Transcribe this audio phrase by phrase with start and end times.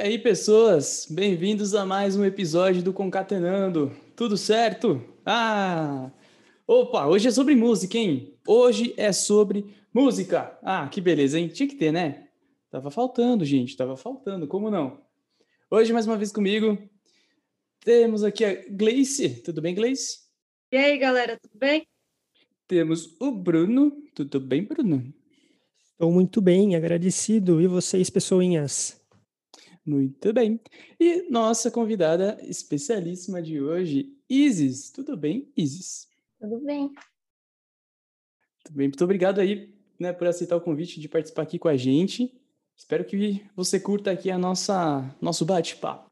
[0.00, 1.06] aí, pessoas?
[1.10, 3.94] Bem-vindos a mais um episódio do Concatenando.
[4.16, 5.04] Tudo certo?
[5.26, 6.10] Ah!
[6.66, 8.34] Opa, hoje é sobre música, hein?
[8.46, 10.58] Hoje é sobre música.
[10.62, 11.48] Ah, que beleza, hein?
[11.48, 12.28] Tinha que ter, né?
[12.70, 15.02] Tava faltando, gente, tava faltando, como não?
[15.70, 16.78] Hoje, mais uma vez comigo,
[17.84, 19.42] temos aqui a Gleice.
[19.42, 20.20] Tudo bem, Gleice?
[20.72, 21.86] E aí, galera, tudo bem?
[22.66, 23.92] Temos o Bruno.
[24.14, 25.12] Tudo bem, Bruno?
[25.92, 27.60] Estou muito bem, agradecido.
[27.60, 28.99] E vocês, pessoinhas?
[29.84, 30.60] Muito bem.
[30.98, 34.90] E nossa convidada especialíssima de hoje, Isis.
[34.90, 36.08] Tudo bem, Isis?
[36.38, 36.92] Tudo bem.
[38.64, 38.88] Tudo bem.
[38.88, 42.34] Muito obrigado aí né, por aceitar o convite de participar aqui com a gente.
[42.76, 46.10] Espero que você curta aqui a nossa nosso bate-papo.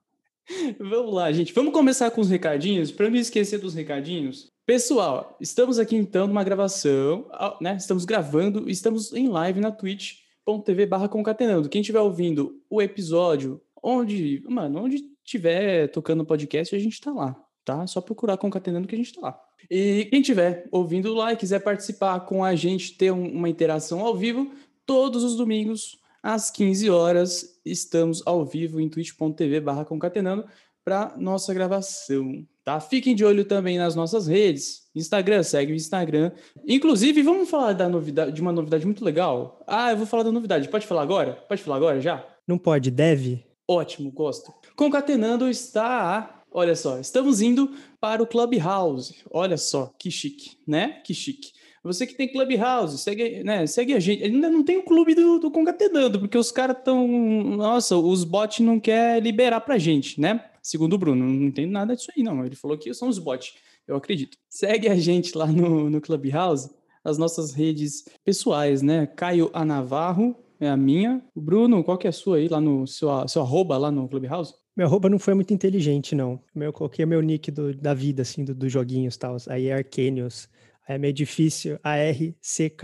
[0.79, 1.53] Vamos lá, gente.
[1.53, 4.51] Vamos começar com os recadinhos, para não esquecer dos recadinhos.
[4.65, 7.77] Pessoal, estamos aqui então numa gravação, né?
[7.77, 11.69] Estamos gravando, estamos em live na Twitch twitch.tv barra concatenando.
[11.69, 17.35] Quem estiver ouvindo o episódio, onde, mano, onde tiver tocando podcast, a gente tá lá,
[17.65, 17.87] tá?
[17.87, 19.41] Só procurar concatenando que a gente tá lá.
[19.71, 24.01] E quem estiver ouvindo lá e quiser participar com a gente, ter um, uma interação
[24.01, 24.53] ao vivo,
[24.85, 30.45] todos os domingos, às 15 horas, estamos ao vivo em twitch.tv concatenando
[30.85, 32.81] para nossa gravação, tá?
[32.81, 34.89] Fiquem de olho também nas nossas redes.
[34.95, 36.33] Instagram, segue o Instagram.
[36.67, 39.63] Inclusive, vamos falar da novidade, de uma novidade muito legal.
[39.67, 40.69] Ah, eu vou falar da novidade.
[40.69, 41.33] Pode falar agora?
[41.49, 42.27] Pode falar agora já?
[42.47, 43.48] Não pode, deve.
[43.71, 44.51] Ótimo, gosto.
[44.75, 49.17] Concatenando está, olha só, estamos indo para o Clubhouse.
[49.31, 51.03] Olha só, que chique, né?
[51.05, 51.53] Que chique.
[51.85, 54.25] Você que tem Clubhouse, segue, né, segue a gente.
[54.25, 57.07] Ainda não tem o clube do, do Concatenando, porque os caras estão.
[57.07, 60.43] Nossa, os bots não quer liberar pra gente, né?
[60.63, 62.45] Segundo o Bruno, não entendo nada disso aí, não.
[62.47, 63.53] Ele falou que são os bots,
[63.87, 64.39] eu acredito.
[64.49, 66.71] Segue a gente lá no, no Clubhouse,
[67.05, 69.07] as nossas redes pessoais, né?
[69.07, 71.23] Caio Anavarro é a minha.
[71.35, 74.55] Bruno, qual que é a sua aí, lá no seu, seu arroba lá no Clubhouse?
[74.77, 76.41] Meu arroba não foi muito inteligente, não.
[76.55, 79.37] Eu coloquei meu nick do, da vida, assim, dos do joguinhos e tal.
[79.49, 80.49] Aí é Arcanios.
[80.87, 81.79] É meio difícil.
[81.83, 82.79] A-R-C-K-A-N-I-O-S.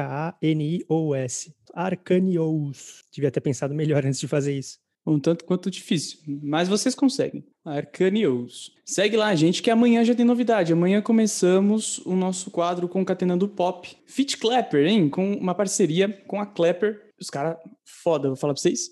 [1.72, 3.04] Arcanios.
[3.12, 7.44] Devia ter pensado melhor antes de fazer isso um tanto quanto difícil, mas vocês conseguem.
[7.64, 8.72] Arcanios.
[8.84, 10.72] Segue lá, gente, que amanhã já tem novidade.
[10.72, 13.96] Amanhã começamos o nosso quadro Concatenando Pop.
[14.06, 15.08] Fit Clapper, hein?
[15.08, 17.12] Com uma parceria com a Clapper.
[17.20, 18.90] Os caras, foda, vou falar pra vocês.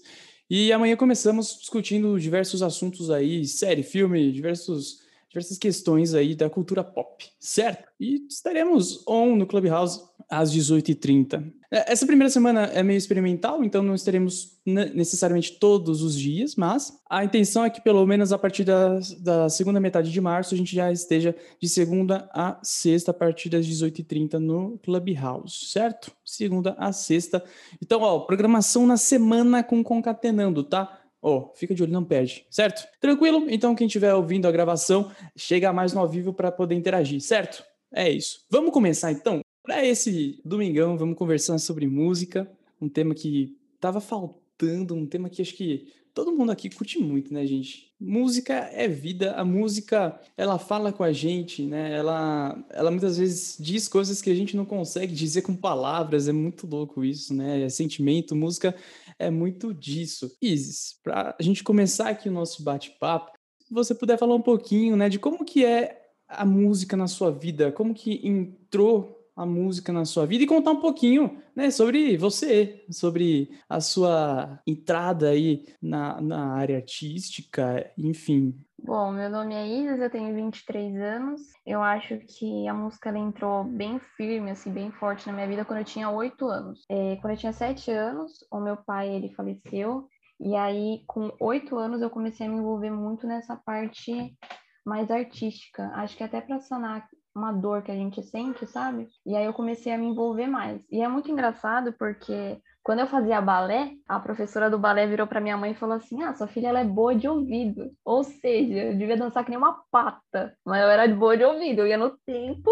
[0.49, 5.03] E amanhã começamos discutindo diversos assuntos aí, série, filme, diversos
[5.33, 7.89] diversas questões aí da cultura pop, certo?
[7.99, 9.99] E estaremos on no Clubhouse
[10.33, 11.53] às 18h30.
[11.71, 16.91] É, essa primeira semana é meio experimental, então não estaremos necessariamente todos os dias, mas
[17.11, 20.57] a intenção é que pelo menos a partir da, da segunda metade de março a
[20.57, 26.11] gente já esteja de segunda a sexta a partir das 18h30 no Clubhouse, certo?
[26.25, 27.45] Segunda a sexta.
[27.83, 30.99] Então, ó, programação na semana com Concatenando, tá?
[31.21, 32.89] Ó, oh, fica de olho, não perde, certo?
[33.01, 33.47] Tranquilo?
[33.51, 37.63] Então, quem estiver ouvindo a gravação, chega mais no ao vivo para poder interagir, certo?
[37.95, 38.41] É isso.
[38.51, 39.42] Vamos começar então?
[39.63, 42.51] Para esse domingão, vamos conversar sobre música,
[42.81, 47.33] um tema que tava faltando, um tema que acho que todo mundo aqui curte muito,
[47.33, 47.93] né, gente?
[48.01, 51.95] Música é vida, a música, ela fala com a gente, né?
[51.95, 56.33] Ela, ela muitas vezes diz coisas que a gente não consegue dizer com palavras, é
[56.33, 57.63] muito louco isso, né?
[57.63, 58.75] É sentimento, música
[59.17, 60.37] é muito disso.
[60.43, 63.31] Isis, para a gente começar aqui o nosso bate-papo,
[63.71, 67.73] você puder falar um pouquinho, né, de como que é a música na sua vida,
[67.73, 72.85] como que entrou a música na sua vida e contar um pouquinho, né, sobre você,
[72.91, 78.55] sobre a sua entrada aí na, na área artística, enfim.
[78.79, 81.41] Bom, meu nome é Isis, eu tenho 23 anos.
[81.65, 85.79] Eu acho que a música entrou bem firme, assim, bem forte na minha vida quando
[85.79, 86.85] eu tinha 8 anos.
[86.91, 90.09] É, quando eu tinha 7 anos, o meu pai, ele faleceu,
[90.41, 94.37] e aí com 8 anos eu comecei a me envolver muito nessa parte
[94.85, 95.93] mais artística.
[95.95, 99.09] Acho que até para sanar uma dor que a gente sente, sabe?
[99.25, 100.81] E aí eu comecei a me envolver mais.
[100.91, 105.41] E é muito engraçado porque quando eu fazia balé, a professora do balé virou para
[105.41, 107.91] minha mãe e falou assim: "Ah, sua filha ela é boa de ouvido".
[108.05, 111.45] Ou seja, eu devia dançar que nem uma pata, mas eu era de boa de
[111.45, 112.71] ouvido, eu ia no tempo,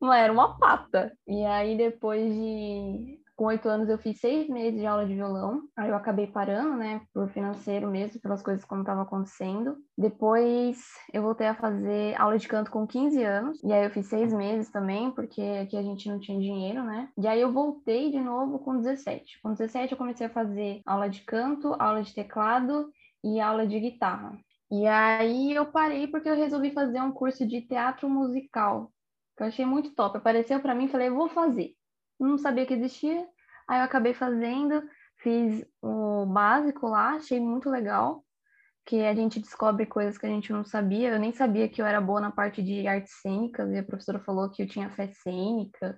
[0.00, 1.12] mas era uma pata.
[1.26, 5.62] E aí depois de com oito anos eu fiz seis meses de aula de violão,
[5.76, 9.78] aí eu acabei parando, né, por financeiro mesmo, pelas coisas como estavam acontecendo.
[9.98, 10.78] Depois
[11.12, 14.32] eu voltei a fazer aula de canto com 15 anos, e aí eu fiz seis
[14.32, 17.08] meses também, porque aqui a gente não tinha dinheiro, né?
[17.18, 19.40] E aí eu voltei de novo com 17.
[19.42, 22.92] Com 17 eu comecei a fazer aula de canto, aula de teclado
[23.24, 24.38] e aula de guitarra.
[24.70, 28.92] E aí eu parei porque eu resolvi fazer um curso de teatro musical,
[29.36, 30.16] que eu achei muito top.
[30.16, 31.74] Apareceu para mim falei, vou fazer
[32.26, 33.26] não sabia que existia.
[33.68, 34.82] Aí eu acabei fazendo,
[35.18, 38.24] fiz o básico lá, achei muito legal.
[38.84, 41.10] que a gente descobre coisas que a gente não sabia.
[41.10, 44.20] Eu nem sabia que eu era boa na parte de artes cênicas, e a professora
[44.20, 45.96] falou que eu tinha fé cênica,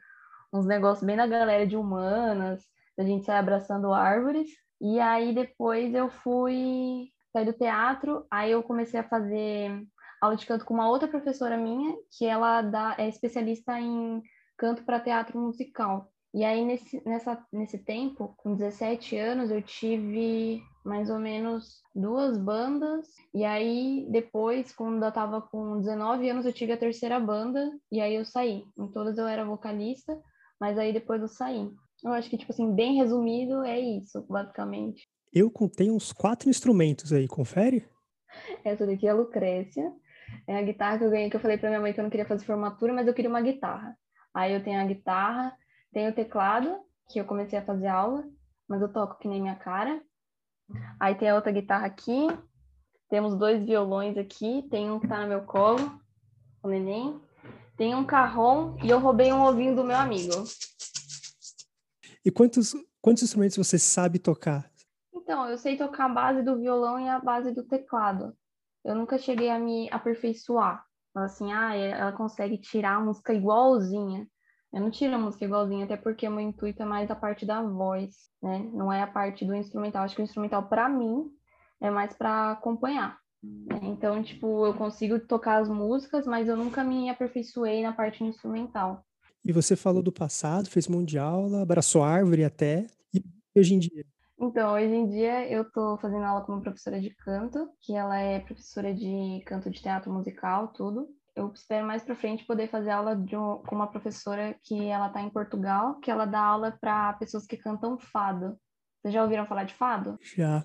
[0.53, 2.63] uns negócios bem da galera de humanas,
[2.97, 4.49] da gente sair abraçando árvores.
[4.81, 9.83] E aí depois eu fui sair do teatro, aí eu comecei a fazer
[10.21, 14.23] aula de canto com uma outra professora minha, que ela dá, é especialista em
[14.57, 16.13] canto para teatro musical.
[16.35, 22.37] E aí, nesse, nessa, nesse tempo, com 17 anos, eu tive mais ou menos duas
[22.37, 23.07] bandas.
[23.33, 27.71] E aí, depois, quando eu tava com 19 anos, eu tive a terceira banda.
[27.91, 28.65] E aí eu saí.
[28.77, 30.21] Em todas eu era vocalista,
[30.61, 31.71] mas aí depois eu saí.
[32.05, 35.09] Eu acho que, tipo assim, bem resumido, é isso, basicamente.
[35.33, 37.89] Eu contei uns quatro instrumentos aí, confere?
[38.65, 39.93] Essa daqui é a Lucrécia.
[40.49, 42.11] É a guitarra que eu ganhei, que eu falei pra minha mãe que eu não
[42.11, 43.97] queria fazer formatura, mas eu queria uma guitarra.
[44.35, 45.57] Aí eu tenho a guitarra,
[45.95, 46.77] tenho o teclado,
[47.09, 48.29] que eu comecei a fazer aula,
[48.69, 50.03] mas eu toco que nem minha cara.
[50.99, 52.27] Aí tem a outra guitarra aqui,
[53.09, 56.01] temos dois violões aqui, tem um que tá no meu colo,
[56.63, 57.21] o neném.
[57.77, 60.33] Tem um carrom e eu roubei um ovinho do meu amigo.
[62.25, 64.71] E quantos, quantos instrumentos você sabe tocar?
[65.13, 68.37] Então, eu sei tocar a base do violão e a base do teclado.
[68.85, 70.85] Eu nunca cheguei a me aperfeiçoar.
[71.15, 74.27] Assim, ah, ela consegue tirar a música igualzinha.
[74.75, 77.47] Eu não tiro a música igualzinha, até porque o meu intuito é mais a parte
[77.47, 78.11] da voz,
[78.43, 78.59] né?
[78.73, 80.03] Não é a parte do instrumental.
[80.03, 81.31] Acho que o instrumental, para mim,
[81.81, 83.17] é mais para acompanhar.
[83.41, 83.79] Né?
[83.85, 89.05] Então, tipo, eu consigo tocar as músicas, mas eu nunca me aperfeiçoei na parte instrumental.
[89.45, 92.89] E você falou do passado, fez mão de aula, abraçou árvore até.
[93.15, 93.23] E
[93.55, 94.05] hoje em dia?
[94.41, 98.19] Então, hoje em dia eu estou fazendo aula com uma professora de canto, que ela
[98.19, 102.91] é professora de canto de teatro musical, tudo eu espero mais para frente poder fazer
[102.91, 107.15] aula um, com uma professora que ela está em Portugal, que ela dá aula para
[107.15, 108.57] pessoas que cantam fado.
[109.01, 110.19] Vocês já ouviram falar de fado?
[110.37, 110.65] Já.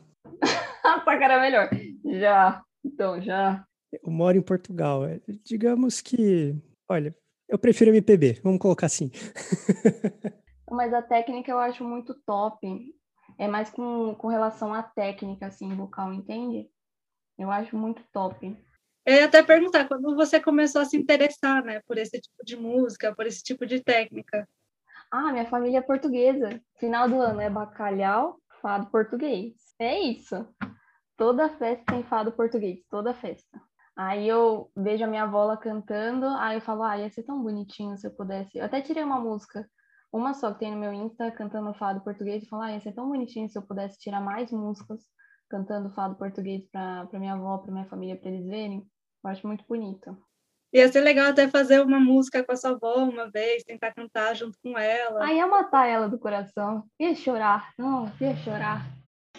[0.83, 1.69] Essa cara melhor.
[2.05, 2.61] Já.
[2.83, 3.65] Então, já.
[3.91, 5.05] Eu moro em Portugal.
[5.05, 6.55] É, digamos que,
[6.87, 7.15] olha,
[7.47, 9.11] eu prefiro MPB, vamos colocar assim.
[10.69, 12.93] Mas a técnica eu acho muito top.
[13.37, 16.69] É mais com, com relação à técnica, assim, vocal, entende?
[17.37, 18.55] Eu acho muito top.
[19.09, 22.55] Eu ia até perguntar, quando você começou a se interessar, né, por esse tipo de
[22.55, 24.47] música, por esse tipo de técnica?
[25.09, 26.61] Ah, minha família é portuguesa.
[26.77, 29.55] Final do ano é bacalhau, fado português.
[29.79, 30.47] É isso.
[31.17, 33.59] Toda festa tem fado português, toda festa.
[33.95, 37.41] Aí eu vejo a minha avó lá cantando, aí eu falo, ah, ia ser tão
[37.41, 38.59] bonitinho se eu pudesse.
[38.59, 39.67] Eu até tirei uma música,
[40.13, 42.93] uma só que tem no meu Insta, cantando fado português, e falo, ah, ia ser
[42.93, 45.01] tão bonitinho se eu pudesse tirar mais músicas
[45.49, 48.87] cantando fado português para minha avó, para minha família, para eles verem.
[49.23, 50.17] Eu acho muito bonito.
[50.71, 54.35] Ia ser legal até fazer uma música com a sua avó uma vez, tentar cantar
[54.35, 55.25] junto com ela.
[55.25, 56.83] Aí ia matar ela do coração.
[56.99, 57.73] Ia chorar.
[57.77, 58.85] Não, ia chorar.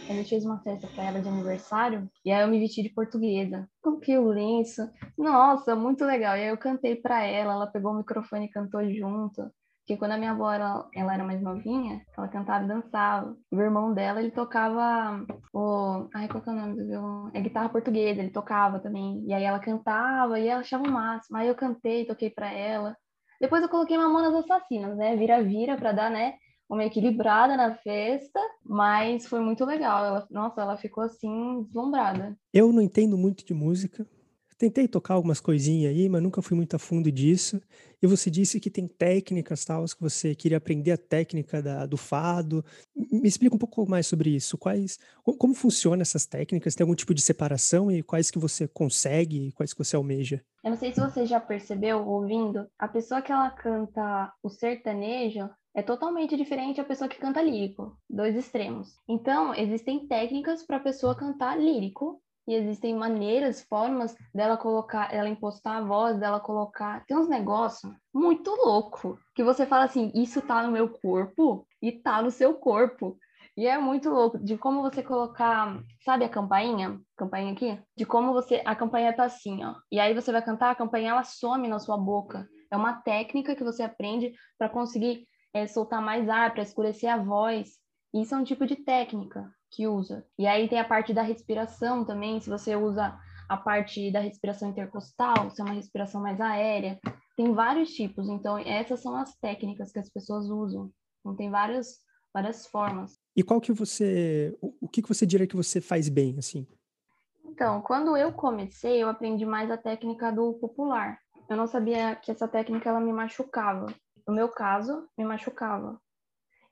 [0.08, 2.88] A gente fez uma festa para ela de aniversário e aí eu me vesti de
[2.88, 3.68] portuguesa.
[3.80, 4.82] Coloquei o lenço.
[5.16, 6.36] Nossa, muito legal.
[6.36, 9.50] E aí eu cantei para ela, ela pegou o microfone e cantou junto.
[9.90, 13.36] Porque quando a minha avó ela, ela era mais novinha, ela cantava e dançava.
[13.50, 16.08] O irmão dela, ele tocava o.
[16.14, 17.30] Ai, qual que é o nome do violão?
[17.34, 19.24] É guitarra portuguesa, ele tocava também.
[19.26, 21.36] E aí ela cantava e ela achava o máximo.
[21.36, 22.96] Aí eu cantei, toquei para ela.
[23.40, 25.16] Depois eu coloquei Mamonas Assassinas, né?
[25.16, 26.34] Vira-vira para dar, né?
[26.68, 30.04] Uma equilibrada na festa, mas foi muito legal.
[30.04, 32.38] Ela, nossa, ela ficou assim, deslumbrada.
[32.54, 34.06] Eu não entendo muito de música,
[34.60, 37.62] Tentei tocar algumas coisinhas aí, mas nunca fui muito a fundo disso.
[38.02, 41.96] E você disse que tem técnicas, tal, que você queria aprender a técnica da, do
[41.96, 42.62] fado.
[42.94, 44.58] Me explica um pouco mais sobre isso.
[44.58, 44.98] Quais,
[45.38, 46.74] como funcionam essas técnicas?
[46.74, 50.44] Tem algum tipo de separação e quais que você consegue e quais que você almeja?
[50.62, 55.48] Eu não sei se você já percebeu ouvindo, a pessoa que ela canta o sertanejo,
[55.74, 58.88] é totalmente diferente da pessoa que canta lírico, dois extremos.
[59.08, 65.28] Então, existem técnicas para a pessoa cantar lírico e existem maneiras, formas dela colocar, ela
[65.28, 67.04] impostar a voz, dela colocar.
[67.06, 71.92] Tem uns negócios muito louco que você fala assim: isso tá no meu corpo e
[71.92, 73.16] tá no seu corpo.
[73.56, 77.00] E é muito louco de como você colocar, sabe a campainha?
[77.16, 77.78] Campainha aqui?
[77.96, 78.62] De como você.
[78.64, 79.74] A campainha tá assim, ó.
[79.90, 82.48] E aí você vai cantar, a campainha ela some na sua boca.
[82.70, 87.16] É uma técnica que você aprende para conseguir é, soltar mais ar, para escurecer a
[87.16, 87.78] voz.
[88.14, 90.26] Isso é um tipo de técnica que usa.
[90.38, 94.70] E aí tem a parte da respiração também, se você usa a parte da respiração
[94.70, 97.00] intercostal, se é uma respiração mais aérea,
[97.36, 98.28] tem vários tipos.
[98.28, 100.90] Então, essas são as técnicas que as pessoas usam.
[101.20, 101.98] Então, tem várias,
[102.32, 103.18] várias formas.
[103.36, 106.66] E qual que você, o que que você diria que você faz bem, assim?
[107.44, 111.18] Então, quando eu comecei, eu aprendi mais a técnica do popular.
[111.48, 113.86] Eu não sabia que essa técnica ela me machucava.
[114.26, 116.00] No meu caso, me machucava.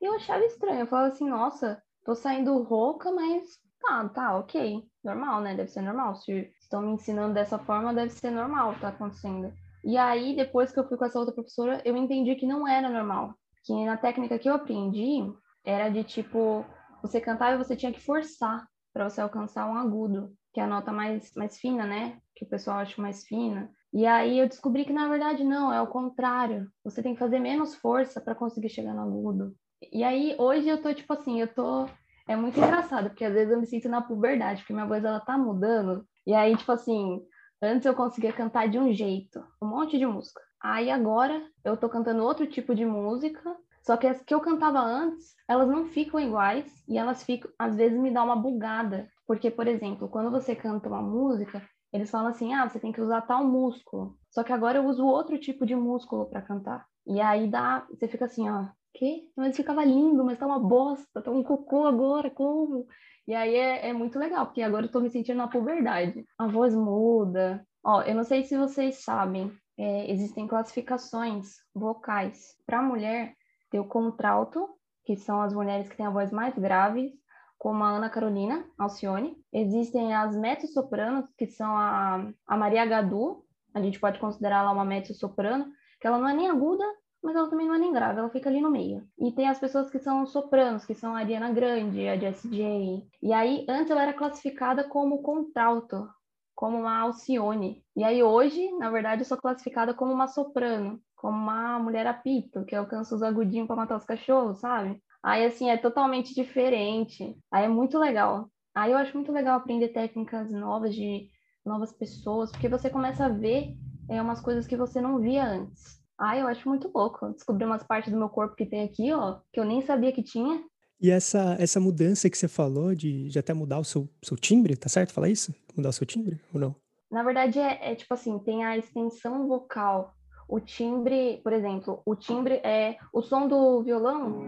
[0.01, 0.81] E eu achava estranho.
[0.81, 5.55] Eu falava assim, nossa, tô saindo rouca, mas ah, tá, ok, normal, né?
[5.55, 6.17] Deve ser normal.
[6.17, 9.53] Se estão me ensinando dessa forma, deve ser normal, tá acontecendo.
[9.85, 12.89] E aí, depois que eu fui com essa outra professora, eu entendi que não era
[12.89, 13.35] normal.
[13.63, 15.31] Que na técnica que eu aprendi,
[15.63, 16.65] era de tipo,
[17.03, 20.67] você cantava e você tinha que forçar para você alcançar um agudo, que é a
[20.67, 22.19] nota mais, mais fina, né?
[22.35, 23.71] Que o pessoal acha mais fina.
[23.93, 26.71] E aí eu descobri que na verdade não, é o contrário.
[26.83, 29.55] Você tem que fazer menos força para conseguir chegar no agudo.
[29.93, 31.87] E aí hoje eu tô tipo assim, eu tô
[32.27, 35.21] é muito engraçado, porque às vezes eu me sinto na puberdade, porque minha voz ela
[35.21, 36.07] tá mudando.
[36.27, 37.23] E aí tipo assim,
[37.63, 40.41] antes eu conseguia cantar de um jeito, um monte de música.
[40.61, 44.81] Aí agora eu tô cantando outro tipo de música, só que as que eu cantava
[44.81, 49.51] antes, elas não ficam iguais e elas ficam, às vezes me dá uma bugada, porque
[49.51, 53.23] por exemplo, quando você canta uma música, eles falam assim: "Ah, você tem que usar
[53.23, 54.17] tal músculo".
[54.31, 56.85] Só que agora eu uso outro tipo de músculo para cantar.
[57.07, 58.67] E aí dá, você fica assim, ó,
[58.99, 59.31] que?
[59.37, 62.87] Mas ficava lindo, mas tá uma bosta, tá um cocô agora, como?
[63.27, 66.27] E aí é, é muito legal, porque agora eu tô me sentindo na puberdade.
[66.37, 67.65] A voz muda.
[67.85, 72.57] Ó, eu não sei se vocês sabem, é, existem classificações vocais.
[72.67, 73.35] Para mulher,
[73.71, 74.69] tem o contralto,
[75.05, 77.13] que são as mulheres que têm a voz mais grave,
[77.57, 79.37] como a Ana Carolina Alcione.
[79.53, 84.85] Existem as mezzo-sopranos, que são a, a Maria Gadu, a gente pode considerar ela uma
[84.85, 86.85] mezzo-soprano, que ela não é nem aguda
[87.23, 89.07] mas ela também não é nem grave, ela fica ali no meio.
[89.19, 93.09] E tem as pessoas que são sopranos, que são a Ariana Grande, a Jessie J.
[93.23, 96.09] E aí, antes ela era classificada como contralto,
[96.55, 97.85] como uma Alcione.
[97.97, 102.65] E aí, hoje, na verdade, eu sou classificada como uma soprano, como uma mulher apito,
[102.65, 105.03] que alcança os agudinhos para matar os cachorros, sabe?
[105.23, 107.37] Aí, assim, é totalmente diferente.
[107.51, 108.49] Aí é muito legal.
[108.75, 111.29] Aí eu acho muito legal aprender técnicas novas de
[111.65, 113.75] novas pessoas, porque você começa a ver
[114.09, 115.98] é, umas coisas que você não via antes.
[116.19, 117.31] Ah, eu acho muito louco.
[117.33, 120.23] Descobri umas partes do meu corpo que tem aqui, ó, que eu nem sabia que
[120.23, 120.63] tinha.
[121.01, 124.77] E essa, essa mudança que você falou de, de até mudar o seu, seu timbre,
[124.77, 125.55] tá certo falar isso?
[125.77, 126.75] Mudar o seu timbre ou não?
[127.09, 130.13] Na verdade, é, é tipo assim, tem a extensão vocal.
[130.49, 134.43] O timbre, por exemplo, o timbre é o som do violão.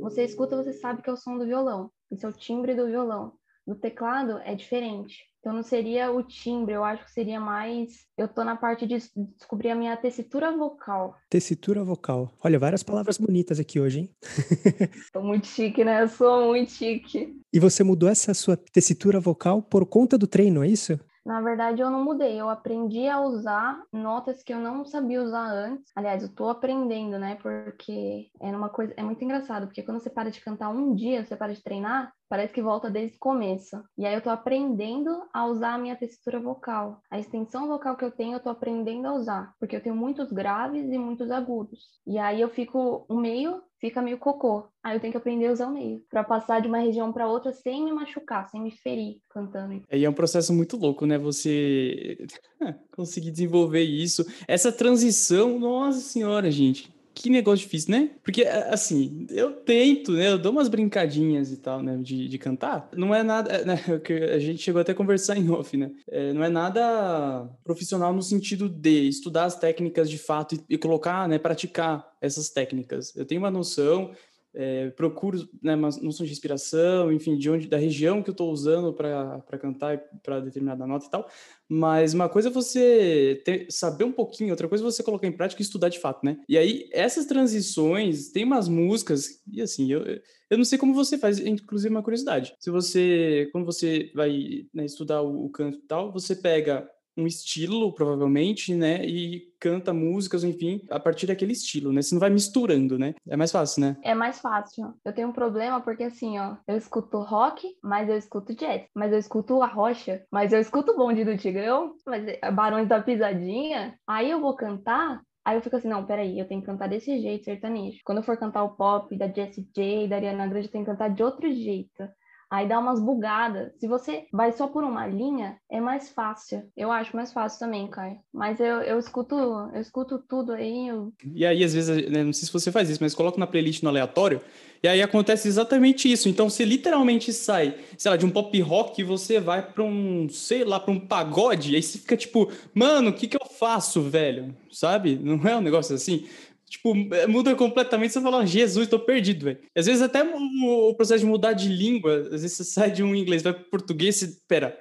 [0.00, 1.90] Você escuta, você sabe que é o som do violão.
[2.10, 3.34] Esse é o timbre do violão.
[3.66, 5.32] Do teclado é diferente.
[5.42, 8.06] Então não seria o timbre, eu acho que seria mais.
[8.16, 8.98] Eu tô na parte de
[9.36, 11.16] descobrir a minha tessitura vocal.
[11.28, 12.32] Tessitura vocal.
[12.44, 14.10] Olha, várias palavras bonitas aqui hoje, hein?
[15.12, 16.02] tô muito chique, né?
[16.02, 17.36] Eu sou muito chique.
[17.52, 20.98] E você mudou essa sua tessitura vocal por conta do treino, é isso?
[21.24, 22.40] Na verdade, eu não mudei.
[22.40, 25.92] Eu aprendi a usar notas que eu não sabia usar antes.
[25.94, 27.36] Aliás, eu tô aprendendo, né?
[27.40, 31.24] Porque é uma coisa, é muito engraçado, porque quando você para de cantar um dia,
[31.24, 33.76] você para de treinar, parece que volta desde o começo.
[33.98, 36.98] E aí eu tô aprendendo a usar a minha textura vocal.
[37.10, 40.32] A extensão vocal que eu tenho, eu tô aprendendo a usar, porque eu tenho muitos
[40.32, 41.78] graves e muitos agudos.
[42.06, 44.68] E aí eu fico o meio fica meio cocô.
[44.82, 47.28] Aí eu tenho que aprender a usar o meio para passar de uma região para
[47.28, 49.82] outra sem me machucar, sem me ferir cantando.
[49.90, 51.18] E é um processo muito louco, né?
[51.18, 52.16] Você
[52.96, 58.10] conseguir desenvolver isso, essa transição, nossa senhora, gente que negócio difícil, né?
[58.22, 60.28] Porque, assim, eu tento, né?
[60.28, 61.98] Eu dou umas brincadinhas e tal, né?
[62.00, 62.88] De, de cantar.
[62.94, 63.78] Não é nada, é, né?
[64.34, 65.90] A gente chegou até a conversar em off, né?
[66.08, 70.78] É, não é nada profissional no sentido de estudar as técnicas de fato e, e
[70.78, 71.38] colocar, né?
[71.38, 73.14] Praticar essas técnicas.
[73.16, 74.12] Eu tenho uma noção,
[74.54, 78.52] é, procuro né, uma noção de inspiração, enfim, de onde, da região que eu estou
[78.52, 81.28] usando para cantar para determinada nota e tal.
[81.68, 85.32] Mas uma coisa é você ter, saber um pouquinho, outra coisa é você colocar em
[85.32, 86.38] prática e estudar de fato, né?
[86.48, 90.04] E aí, essas transições, tem umas músicas, e assim, eu,
[90.50, 92.54] eu não sei como você faz, inclusive uma curiosidade.
[92.60, 97.26] Se você, quando você vai né, estudar o, o canto e tal, você pega um
[97.26, 99.04] estilo, provavelmente, né?
[99.04, 102.02] E canta músicas, enfim, a partir daquele estilo, né?
[102.02, 103.14] Você não vai misturando, né?
[103.28, 103.96] É mais fácil, né?
[104.02, 104.94] É mais fácil.
[105.04, 108.86] Eu tenho um problema porque, assim, ó, eu escuto rock, mas eu escuto jazz.
[108.94, 112.88] Mas eu escuto a rocha, mas eu escuto o bonde do Tigrão, mas é Barões
[112.88, 113.96] da Pisadinha.
[114.06, 117.20] Aí eu vou cantar, Aí eu fico assim, não, peraí, eu tenho que cantar desse
[117.20, 117.98] jeito, sertanejo.
[118.04, 120.90] Quando eu for cantar o pop da Jessie J, da Ariana Grande, eu tenho que
[120.92, 122.08] cantar de outro jeito
[122.52, 123.72] aí dá umas bugadas.
[123.80, 126.62] Se você vai só por uma linha, é mais fácil.
[126.76, 128.18] Eu acho mais fácil também, Caio.
[128.30, 130.88] Mas eu, eu escuto, eu escuto tudo aí.
[130.88, 131.14] Eu...
[131.34, 133.82] E aí, às vezes, né, não sei se você faz isso, mas coloca na playlist
[133.82, 134.42] no aleatório,
[134.82, 136.28] e aí acontece exatamente isso.
[136.28, 140.28] Então você literalmente sai, sei lá, de um pop rock e você vai para um,
[140.28, 143.46] sei lá, para um pagode, e aí você fica tipo, mano, o que que eu
[143.58, 144.54] faço, velho?
[144.70, 145.18] Sabe?
[145.22, 146.26] Não é um negócio assim?
[146.72, 149.58] Tipo, é, muda completamente, você fala, Jesus, tô perdido, velho.
[149.76, 153.14] Às vezes até o, processo de mudar de língua, às vezes você sai de um
[153.14, 154.74] inglês, vai pro português e, pera,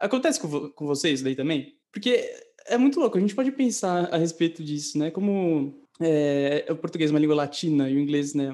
[0.00, 1.74] acontece com, com vocês daí também?
[1.92, 2.28] Porque
[2.66, 5.12] é muito louco, a gente pode pensar a respeito disso, né?
[5.12, 8.52] Como é, o português é uma língua latina e o inglês, né,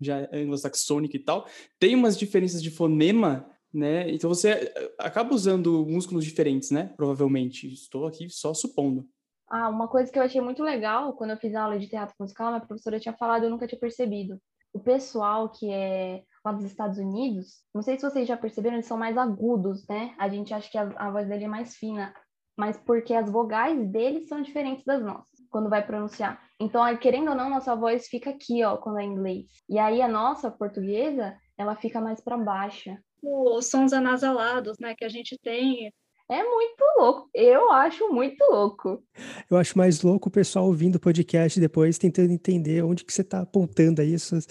[0.00, 1.46] já é anglo-saxônico e tal,
[1.78, 4.10] tem umas diferenças de fonema né?
[4.10, 6.92] Então você eh, acaba usando músculos diferentes, né?
[6.96, 7.72] Provavelmente.
[7.72, 9.08] Estou aqui só supondo.
[9.54, 12.48] Ah, uma coisa que eu achei muito legal quando eu fiz aula de teatro musical,
[12.48, 14.40] minha professora tinha falado, eu nunca tinha percebido.
[14.72, 18.86] O pessoal que é lá dos Estados Unidos, não sei se vocês já perceberam, eles
[18.86, 20.14] são mais agudos, né?
[20.18, 22.14] A gente acha que a, a voz dele é mais fina,
[22.56, 26.42] mas porque as vogais deles são diferentes das nossas, quando vai pronunciar.
[26.58, 29.44] Então, querendo ou não, nossa voz fica aqui, ó, quando é inglês.
[29.68, 32.98] E aí a nossa portuguesa, ela fica mais para baixa.
[33.22, 35.92] Os sons anasalados, né, que a gente tem,
[36.32, 37.28] é muito louco.
[37.34, 39.02] Eu acho muito louco.
[39.50, 43.20] Eu acho mais louco o pessoal ouvindo o podcast depois, tentando entender onde que você
[43.20, 44.16] está apontando aí.
[44.18, 44.46] você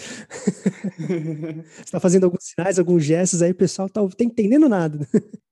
[1.80, 5.00] está fazendo alguns sinais, alguns gestos, aí o pessoal tá, tá entendendo nada.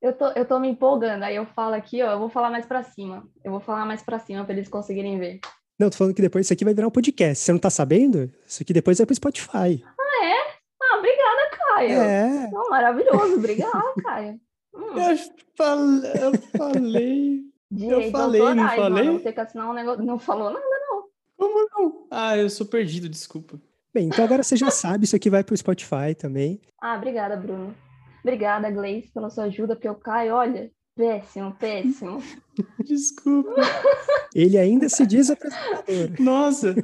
[0.02, 2.66] Eu tô, eu tô me empolgando, aí eu falo aqui, ó, eu vou falar mais
[2.66, 3.28] para cima.
[3.44, 5.40] Eu vou falar mais para cima para eles conseguirem ver.
[5.80, 7.44] Não, tô falando que depois isso aqui vai virar um podcast.
[7.44, 8.32] Você não tá sabendo?
[8.46, 9.84] Isso aqui depois vai pro Spotify.
[9.84, 10.36] Ah, é?
[10.82, 12.02] Ah, obrigada, Caio.
[12.02, 12.50] É.
[12.54, 13.36] Oh, maravilhoso.
[13.36, 14.40] Obrigada, Caio.
[14.80, 14.98] Hum.
[14.98, 15.18] Eu,
[15.56, 17.44] falei, eu falei.
[17.72, 19.04] eu falei, não falei?
[19.06, 20.04] Mano, você que assinar um negócio.
[20.04, 21.04] Não falou nada, não.
[21.38, 22.08] Como não?
[22.10, 23.60] Ah, eu sou perdido, desculpa.
[23.94, 26.62] Bem, então agora você já sabe, isso aqui vai pro Spotify também.
[26.80, 27.76] Ah, obrigada, Bruno.
[28.24, 32.22] Obrigada, Gleice, pela sua ajuda, porque eu caio, olha, péssimo, péssimo.
[32.86, 33.56] Desculpa.
[34.36, 36.12] Ele ainda se diz apresentador.
[36.20, 36.76] Nossa!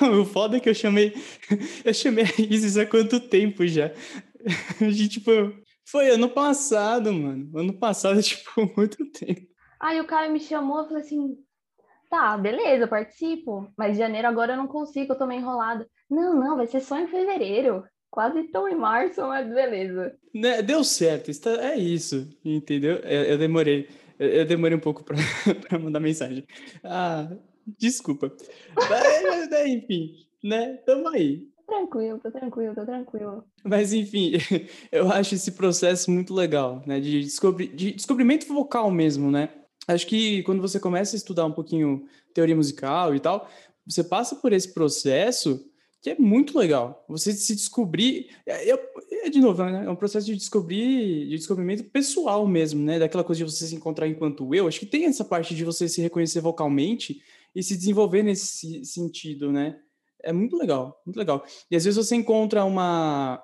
[0.00, 1.12] Não, o foda é que eu chamei.
[1.84, 3.92] Eu chamei a Isis há quanto tempo já?
[4.80, 5.30] A gente, tipo,
[5.86, 7.50] foi ano passado, mano.
[7.58, 9.46] Ano passado, tipo, muito tempo.
[9.80, 11.36] Aí o cara me chamou e falou assim:
[12.10, 13.72] tá, beleza, eu participo.
[13.76, 15.88] Mas janeiro agora eu não consigo, eu tô meio enrolada.
[16.10, 17.84] Não, não, vai ser só em fevereiro.
[18.10, 20.16] Quase tão em março, mas beleza.
[20.34, 22.96] Né, deu certo, é isso, entendeu?
[22.98, 23.88] Eu, eu demorei.
[24.18, 25.16] Eu, eu, demorei um pouco pra,
[25.68, 26.46] pra mandar mensagem.
[26.82, 27.28] Ah,
[27.78, 28.32] desculpa.
[28.74, 30.76] Mas, enfim, né?
[30.86, 33.44] Tamo aí tranquilo, tô tranquilo, tô tranquilo.
[33.64, 34.32] Mas enfim,
[34.92, 37.00] eu acho esse processo muito legal, né?
[37.00, 39.50] De, descobri de descobrimento vocal mesmo, né?
[39.88, 43.48] Acho que quando você começa a estudar um pouquinho teoria musical e tal,
[43.86, 45.64] você passa por esse processo
[46.02, 47.04] que é muito legal.
[47.08, 48.28] Você se descobrir.
[48.46, 48.92] É, é,
[49.24, 49.84] é de novo, né?
[49.86, 52.98] É um processo de descobrir, de descobrimento pessoal mesmo, né?
[52.98, 54.68] Daquela coisa de você se encontrar enquanto eu.
[54.68, 57.20] Acho que tem essa parte de você se reconhecer vocalmente
[57.54, 59.80] e se desenvolver nesse sentido, né?
[60.26, 61.44] É muito legal, muito legal.
[61.70, 63.42] E às vezes você encontra uma,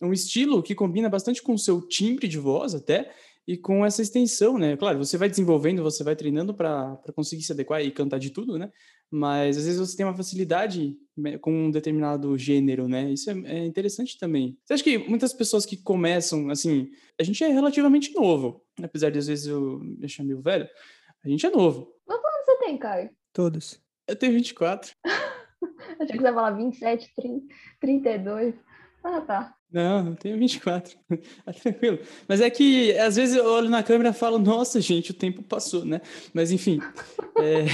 [0.00, 3.10] um estilo que combina bastante com o seu timbre de voz até,
[3.50, 4.76] e com essa extensão, né?
[4.76, 8.56] Claro, você vai desenvolvendo, você vai treinando para conseguir se adequar e cantar de tudo,
[8.56, 8.70] né?
[9.10, 13.10] Mas às vezes você tem uma facilidade né, com um determinado gênero, né?
[13.10, 14.56] Isso é, é interessante também.
[14.64, 19.18] Você acha que muitas pessoas que começam, assim, a gente é relativamente novo, apesar de
[19.18, 20.68] às vezes eu me achar meio velho,
[21.24, 21.92] a gente é novo.
[22.04, 23.10] Quantos anos você tem, Caio?
[23.32, 23.80] Todos.
[24.06, 24.92] Eu tenho 24.
[26.00, 28.54] Achei que você ia falar 27, 30, 32.
[29.02, 29.54] Ah, tá.
[29.72, 30.98] Não, eu tenho 24.
[31.44, 31.98] tá tranquilo.
[32.28, 35.42] Mas é que às vezes eu olho na câmera e falo, nossa, gente, o tempo
[35.42, 36.00] passou, né?
[36.34, 36.80] Mas enfim.
[37.38, 37.66] é...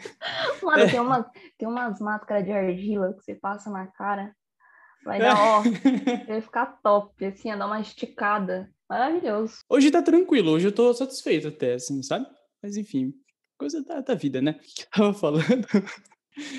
[0.64, 0.90] Mano, é...
[0.90, 1.26] Tem, umas,
[1.58, 4.34] tem umas máscaras de argila que você passa na cara.
[5.04, 5.62] Vai dar, ó,
[6.26, 8.70] vai ficar top, assim, ia dar uma esticada.
[8.88, 9.58] Maravilhoso.
[9.68, 12.26] Hoje tá tranquilo, hoje eu tô satisfeito até, assim, sabe?
[12.62, 13.12] Mas enfim,
[13.58, 14.52] coisa da, da vida, né?
[14.52, 15.66] O que eu tava falando?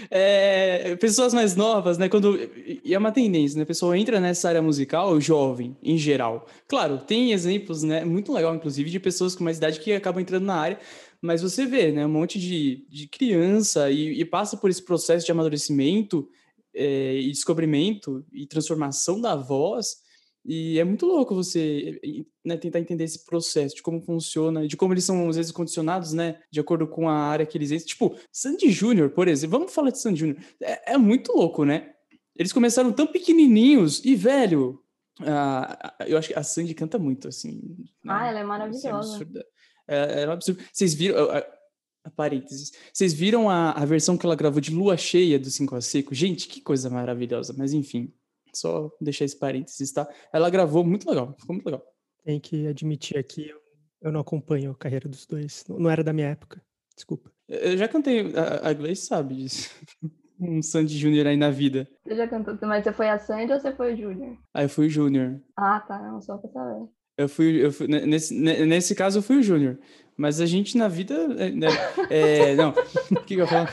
[0.10, 2.08] É, pessoas mais novas, né?
[2.08, 2.40] Quando
[2.84, 3.64] e é uma tendência, né?
[3.64, 6.48] A pessoa entra nessa área musical, jovem, em geral.
[6.68, 8.06] Claro, tem exemplos, né?
[8.06, 10.80] Muito legal, inclusive, de pessoas com mais idade que acabam entrando na área,
[11.22, 12.06] mas você vê, né?
[12.06, 16.28] Um monte de, de criança e, e passa por esse processo de amadurecimento
[16.74, 20.05] é, e descobrimento e transformação da voz
[20.48, 22.00] e é muito louco você
[22.46, 26.14] né, tentar entender esse processo, de como funciona, de como eles são, às vezes, condicionados,
[26.14, 26.40] né?
[26.52, 27.88] De acordo com a área que eles entram.
[27.88, 30.38] Tipo, Sandy Júnior, por exemplo, vamos falar de Sandy Júnior.
[30.62, 31.94] É, é, muito louco, né?
[32.36, 34.84] Eles começaram tão pequenininhos e, velho,
[35.22, 37.62] uh, eu acho que a Sandy canta muito, assim.
[38.04, 38.14] Né?
[38.14, 39.28] Ah, ela é, é maravilhosa.
[39.88, 40.62] É, é um absurdo.
[40.72, 41.26] Vocês viram...
[41.26, 41.56] Uh,
[42.16, 42.72] parênteses.
[42.94, 46.14] Vocês viram a, a versão que ela gravou de Lua Cheia do 5 a Seco?
[46.14, 47.56] Gente, que coisa maravilhosa.
[47.58, 48.14] Mas, enfim...
[48.56, 50.08] Só deixar esse parênteses, tá?
[50.32, 51.84] Ela gravou muito legal, ficou muito legal.
[52.24, 53.54] Tem que admitir aqui,
[54.02, 55.64] eu não acompanho a carreira dos dois.
[55.68, 56.62] Não era da minha época,
[56.96, 57.32] desculpa.
[57.48, 59.70] Eu já cantei, a, a Gleice sabe disso.
[60.40, 61.88] um Sandy Júnior aí na vida.
[62.04, 64.38] Você já cantou, mas você foi a Sandy ou você foi o Júnior?
[64.54, 65.42] Ah, eu fui o Júnior.
[65.56, 66.88] Ah, tá, não, só pra saber.
[67.18, 69.80] Eu fui, eu fui nesse, nesse caso eu fui o Júnior.
[70.18, 71.14] Mas a gente na vida.
[71.38, 71.68] É, né,
[72.10, 72.70] é, não,
[73.12, 73.68] o que, que eu falo?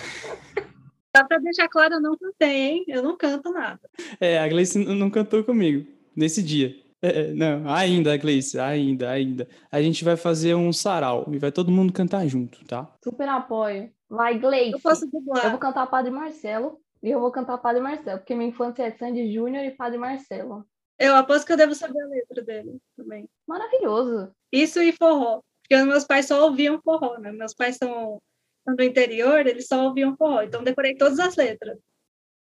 [1.15, 2.85] Só para deixar claro, eu não cantei, hein?
[2.89, 3.81] Eu não canto nada.
[4.19, 6.75] É, a Gleice não cantou comigo nesse dia.
[7.03, 9.49] É, é, não, ainda, Gleice, ainda, ainda.
[9.71, 12.91] A gente vai fazer um sarau e vai todo mundo cantar junto, tá?
[13.03, 13.91] Super apoio.
[14.09, 14.73] Vai, Gleice.
[14.73, 15.45] Eu posso dublar.
[15.45, 18.93] Eu vou cantar Padre Marcelo e eu vou cantar Padre Marcelo, porque minha infância é
[18.93, 20.65] Sandy Júnior e Padre Marcelo.
[20.99, 23.29] Eu aposto que eu devo saber a letra dele também.
[23.47, 24.31] Maravilhoso.
[24.53, 25.41] Isso e forró.
[25.63, 27.33] Porque meus pais só ouviam forró, né?
[27.33, 28.21] Meus pais são,
[28.67, 30.43] do interior, eles só ouviam forró.
[30.43, 31.77] Então decorei todas as letras.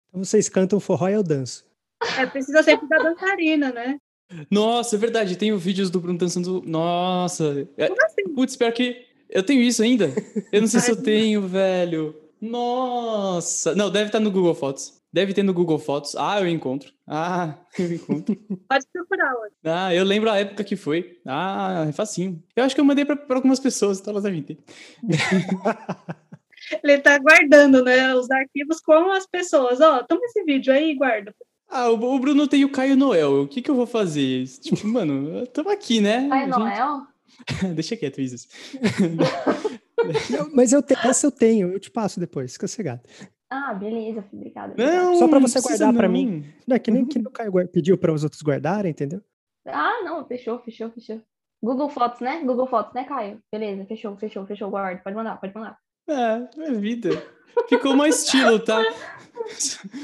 [0.08, 1.66] Então vocês cantam forró e eu danço.
[2.18, 3.98] É, precisa sempre da dançarina, né?
[4.50, 5.36] Nossa, é verdade.
[5.36, 6.62] Tem vídeos do Bruno dançando.
[6.66, 7.68] Nossa.
[7.76, 8.34] É- Como assim?
[8.34, 9.04] Putz, pior que.
[9.28, 10.10] Eu tenho isso ainda?
[10.52, 12.14] Eu não sei se eu tenho, velho.
[12.40, 13.74] Nossa.
[13.74, 14.94] Não, deve estar no Google Fotos.
[15.14, 16.16] Deve ter no Google Fotos.
[16.16, 16.92] Ah, eu encontro.
[17.06, 18.34] Ah, eu encontro.
[18.68, 19.52] Pode procurar hoje.
[19.64, 21.20] Ah, eu lembro a época que foi.
[21.24, 22.42] Ah, é facinho.
[22.56, 24.58] Eu acho que eu mandei pra algumas pessoas, então elas devem ter.
[26.82, 28.12] Ele tá guardando, né?
[28.16, 29.80] Os arquivos com as pessoas.
[29.80, 31.32] Ó, toma esse vídeo aí e guarda.
[31.70, 33.42] Ah, o, o Bruno tem o Caio Noel.
[33.42, 34.44] O que que eu vou fazer?
[34.48, 36.28] Tipo, mano, tamo aqui, né?
[36.28, 37.02] Pai A Noel?
[37.62, 38.48] gente- Deixa quieto, Isis.
[40.30, 43.00] Não, mas eu te- essa eu tenho, eu te passo depois, fica cegado.
[43.56, 44.74] Ah, beleza, obrigada.
[44.76, 46.12] Não, Só pra não você guardar pra não.
[46.12, 46.44] mim.
[46.66, 49.20] Não é que nem que o Caio pediu para os outros guardarem, entendeu?
[49.66, 51.20] Ah, não, fechou, fechou, fechou.
[51.62, 52.42] Google Fotos, né?
[52.44, 53.38] Google Fotos, né, Caio?
[53.52, 55.00] Beleza, fechou, fechou, fechou, guarda.
[55.02, 55.78] Pode mandar, pode mandar.
[56.08, 57.10] É, é vida.
[57.68, 58.82] Ficou mais estilo, tá?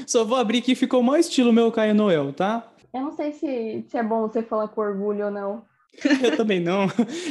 [0.07, 2.71] Só vou abrir aqui, ficou mais estilo meu Caio Noel, tá?
[2.93, 5.65] Eu não sei se, se é bom você falar com orgulho ou não.
[6.23, 6.87] Eu também não.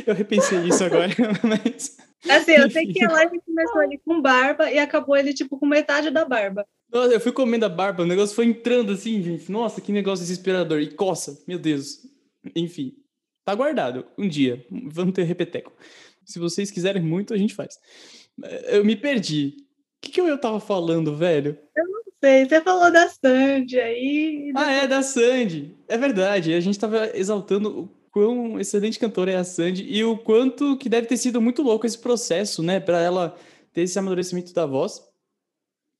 [0.06, 1.08] Eu repensei isso agora,
[1.42, 1.96] mas.
[2.28, 5.66] Assim, eu sei que a live começou ele com barba e acabou ele, tipo, com
[5.66, 6.66] metade da barba.
[6.92, 9.50] Nossa, eu fui comendo a barba, o negócio foi entrando assim, gente.
[9.50, 10.80] Nossa, que negócio desesperador.
[10.80, 12.06] E coça, meu Deus.
[12.54, 12.94] Enfim,
[13.44, 14.06] tá guardado.
[14.18, 15.72] Um dia, vamos ter repeteco.
[16.24, 17.78] Se vocês quiserem muito, a gente faz.
[18.68, 19.56] Eu me perdi.
[19.58, 21.58] O que, que eu tava falando, velho?
[21.76, 24.52] Não sei, você falou da Sandy aí.
[24.56, 25.76] Ah, é, da Sandy.
[25.88, 26.54] É verdade.
[26.54, 30.88] A gente tava exaltando o quão excelente cantora é a Sandy e o quanto que
[30.88, 32.80] deve ter sido muito louco esse processo, né?
[32.80, 33.36] Pra ela
[33.72, 35.00] ter esse amadurecimento da voz.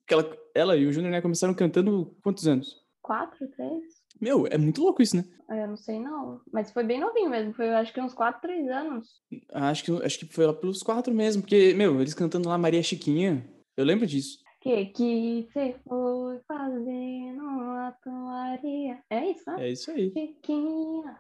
[0.07, 2.83] Que ela, ela e o Júnior, né, começaram cantando quantos anos?
[3.01, 4.01] Quatro, três?
[4.20, 5.25] Meu, é muito louco isso, né?
[5.49, 6.40] Eu não sei não.
[6.53, 7.55] Mas foi bem novinho mesmo.
[7.55, 9.09] Foi acho que uns quatro, três anos.
[9.53, 12.83] Acho que, acho que foi lá pelos quatro mesmo, porque, meu, eles cantando lá Maria
[12.83, 13.49] Chiquinha.
[13.77, 14.38] Eu lembro disso.
[14.61, 18.99] Que que você foi fazer numa toaria?
[19.09, 19.66] É isso, né?
[19.66, 20.12] É isso aí.
[20.12, 21.16] Chiquinha.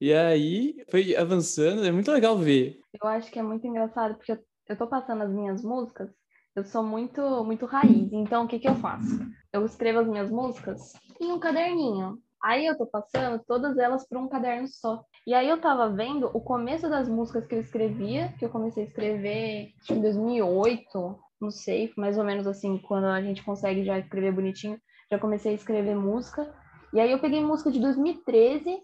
[0.00, 2.80] E aí, foi avançando, é muito legal ver.
[3.02, 6.10] Eu acho que é muito engraçado, porque eu, eu tô passando as minhas músicas,
[6.56, 8.12] eu sou muito, muito raiz.
[8.12, 9.20] Então, o que que eu faço?
[9.52, 12.18] Eu escrevo as minhas músicas em um caderninho.
[12.42, 15.04] Aí eu tô passando todas elas para um caderno só.
[15.26, 18.84] E aí eu tava vendo o começo das músicas que eu escrevia, que eu comecei
[18.84, 23.84] a escrever acho em 2008, não sei, mais ou menos assim, quando a gente consegue
[23.84, 26.52] já escrever bonitinho, já comecei a escrever música.
[26.92, 28.80] E aí eu peguei música de 2013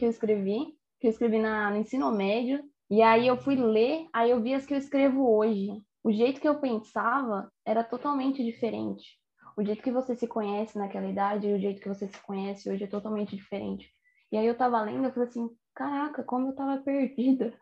[0.00, 4.08] que eu escrevi, que eu escrevi na, no ensino médio, e aí eu fui ler,
[4.14, 5.68] aí eu vi as que eu escrevo hoje.
[6.02, 9.18] O jeito que eu pensava era totalmente diferente.
[9.58, 12.70] O jeito que você se conhece naquela idade e o jeito que você se conhece
[12.70, 13.92] hoje é totalmente diferente.
[14.32, 17.52] E aí eu tava lendo, eu falei assim, caraca, como eu tava perdida.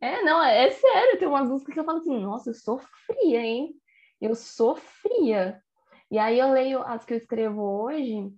[0.00, 3.40] É, não, é, é sério, tem umas músicas que eu falo assim, nossa, eu sofria,
[3.40, 3.74] hein?
[4.20, 5.62] Eu sofria.
[6.10, 8.28] E aí eu leio as que eu escrevo hoje,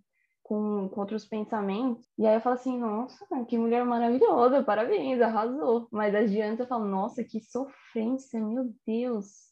[0.48, 2.08] com, com outros pensamentos.
[2.18, 5.86] E aí eu falo assim, nossa, que mulher maravilhosa, parabéns, arrasou.
[5.92, 9.48] Mas adiante eu falo, nossa, que sofrência, meu Deus.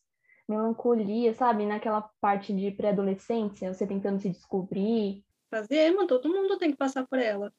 [0.49, 1.67] Melancolia, sabe?
[1.67, 5.23] Naquela parte de pré-adolescência, você tentando se descobrir.
[5.51, 7.53] Fazer, mano, todo mundo tem que passar por ela.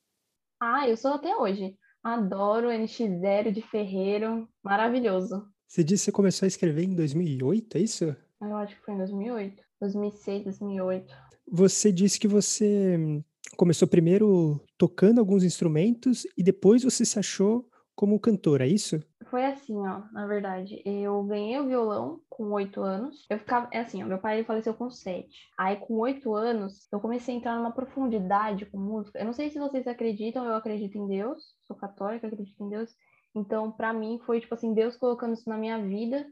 [0.60, 1.78] Ah, eu sou até hoje.
[2.02, 5.48] Adoro NX0 de Ferreiro, maravilhoso.
[5.68, 8.16] Você disse que você começou a escrever em 2008, é isso?
[8.42, 11.16] Eu acho que foi em 2008, 2006, 2008.
[11.50, 13.24] Você disse que você
[13.56, 19.00] começou primeiro tocando alguns instrumentos e depois você se achou como cantora, é isso?
[19.30, 20.82] Foi assim, ó, na verdade.
[20.86, 23.26] Eu ganhei o violão com oito anos.
[23.30, 25.50] Eu ficava, é assim, ó, meu pai faleceu com sete.
[25.58, 29.20] Aí, com oito anos, eu comecei a entrar numa profundidade com música.
[29.20, 31.44] Eu não sei se vocês acreditam, eu acredito em Deus.
[31.66, 32.96] Sou católica, acredito em Deus.
[33.36, 36.26] Então, pra mim, foi tipo assim, Deus colocando isso na minha vida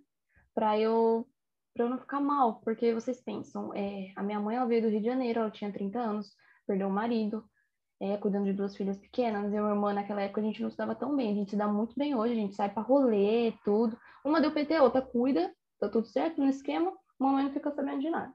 [0.53, 1.27] pra eu,
[1.73, 2.61] pra eu não ficar mal.
[2.61, 5.71] Porque vocês pensam, é, a minha mãe, ela veio do Rio de Janeiro, ela tinha
[5.71, 6.31] 30 anos,
[6.65, 7.43] perdeu o marido
[7.99, 9.53] é, cuidando de duas filhas pequenas.
[9.53, 11.31] Eu e irmã, naquela época, a gente não se dava tão bem.
[11.31, 13.97] A gente se dá muito bem hoje, a gente sai pra rolê, tudo.
[14.23, 18.01] Uma deu PT, a outra cuida, tá tudo certo no esquema, mamãe não fica sabendo
[18.01, 18.33] de nada.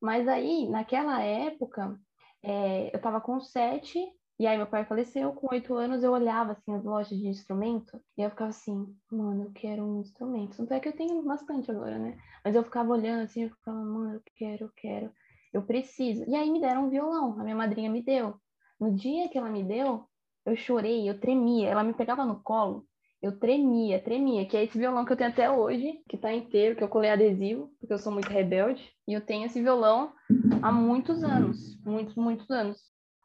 [0.00, 1.98] Mas aí, naquela época,
[2.42, 3.98] é, eu tava com sete,
[4.38, 8.00] e aí meu pai faleceu, com oito anos eu olhava, assim, as lojas de instrumento,
[8.16, 10.56] e eu ficava assim, mano, eu quero um instrumento.
[10.58, 12.18] Tanto é que eu tenho bastante agora, né?
[12.44, 15.12] Mas eu ficava olhando assim, eu ficava, mano, eu quero, eu quero,
[15.56, 16.22] eu preciso.
[16.28, 18.34] E aí me deram um violão, a minha madrinha me deu.
[18.78, 20.04] No dia que ela me deu,
[20.44, 21.70] eu chorei, eu tremia.
[21.70, 22.86] Ela me pegava no colo,
[23.22, 24.46] eu tremia, tremia.
[24.46, 27.10] Que é esse violão que eu tenho até hoje, que tá inteiro, que eu colei
[27.10, 28.92] adesivo, porque eu sou muito rebelde.
[29.08, 30.12] E eu tenho esse violão
[30.60, 32.78] há muitos anos, muitos, muitos anos.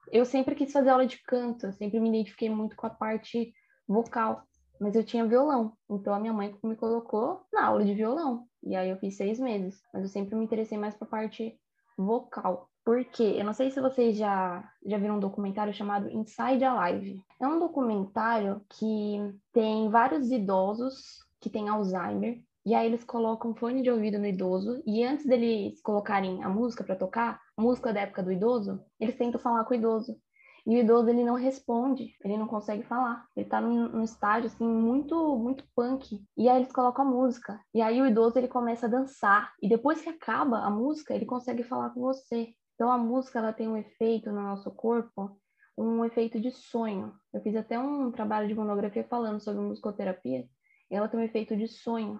[0.09, 3.53] eu sempre quis fazer aula de canto, eu sempre me identifiquei muito com a parte
[3.87, 4.43] vocal,
[4.79, 8.75] mas eu tinha violão, então a minha mãe me colocou na aula de violão, e
[8.75, 11.57] aí eu fiz seis meses, mas eu sempre me interessei mais para a parte
[12.05, 12.69] vocal.
[12.83, 17.21] Porque eu não sei se vocês já, já viram um documentário chamado Inside Alive.
[17.39, 19.17] É um documentário que
[19.53, 24.81] tem vários idosos que têm Alzheimer e aí eles colocam fone de ouvido no idoso
[24.85, 29.41] e antes deles colocarem a música para tocar, música da época do idoso, eles tentam
[29.41, 30.15] falar com o idoso.
[30.65, 33.25] E o idoso ele não responde, ele não consegue falar.
[33.35, 36.23] Ele tá num, num estágio assim muito muito punk.
[36.37, 37.59] E aí eles colocam a música.
[37.73, 41.25] E aí o idoso ele começa a dançar e depois que acaba a música, ele
[41.25, 42.53] consegue falar com você.
[42.75, 45.37] Então a música ela tem um efeito no nosso corpo,
[45.77, 47.13] um efeito de sonho.
[47.33, 50.47] Eu fiz até um trabalho de monografia falando sobre musicoterapia.
[50.89, 52.19] Ela tem um efeito de sonho.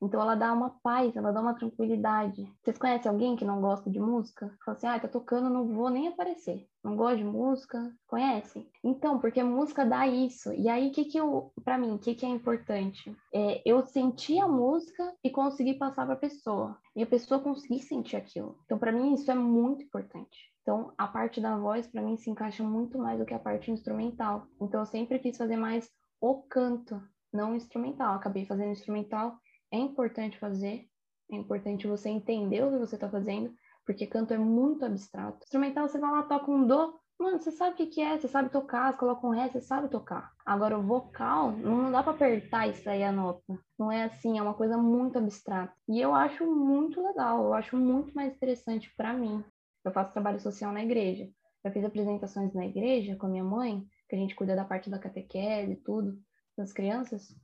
[0.00, 2.50] Então ela dá uma paz, ela dá uma tranquilidade.
[2.62, 4.54] Vocês conhecem alguém que não gosta de música?
[4.64, 6.66] Fala assim, ah, tá tocando, não vou nem aparecer.
[6.84, 8.70] Não gosto de música, conhecem?
[8.82, 10.52] Então, porque música dá isso.
[10.52, 13.14] E aí, que que eu, para mim, o que que é importante?
[13.34, 16.78] É eu sentir a música e conseguir passar para a pessoa.
[16.94, 18.56] E a pessoa conseguir sentir aquilo.
[18.64, 20.38] Então, para mim, isso é muito importante.
[20.62, 23.70] Então, a parte da voz, para mim, se encaixa muito mais do que a parte
[23.70, 24.46] instrumental.
[24.60, 28.14] Então, eu sempre quis fazer mais o canto, não o instrumental.
[28.14, 29.36] Acabei fazendo instrumental
[29.70, 30.88] é importante fazer,
[31.30, 33.52] é importante você entender o que você está fazendo,
[33.84, 35.44] porque canto é muito abstrato.
[35.44, 38.28] Instrumental, você vai lá, toca um dó, mano, você sabe o que, que é, você
[38.28, 40.32] sabe tocar, você coloca um ré, você sabe tocar.
[40.44, 43.58] Agora, o vocal, não dá para apertar e sair a nota.
[43.78, 45.74] Não é assim, é uma coisa muito abstrata.
[45.88, 49.44] E eu acho muito legal, eu acho muito mais interessante para mim.
[49.84, 51.28] Eu faço trabalho social na igreja.
[51.64, 54.88] Eu fiz apresentações na igreja com a minha mãe, que a gente cuida da parte
[54.88, 56.18] da catequese e tudo,
[56.56, 57.34] das crianças.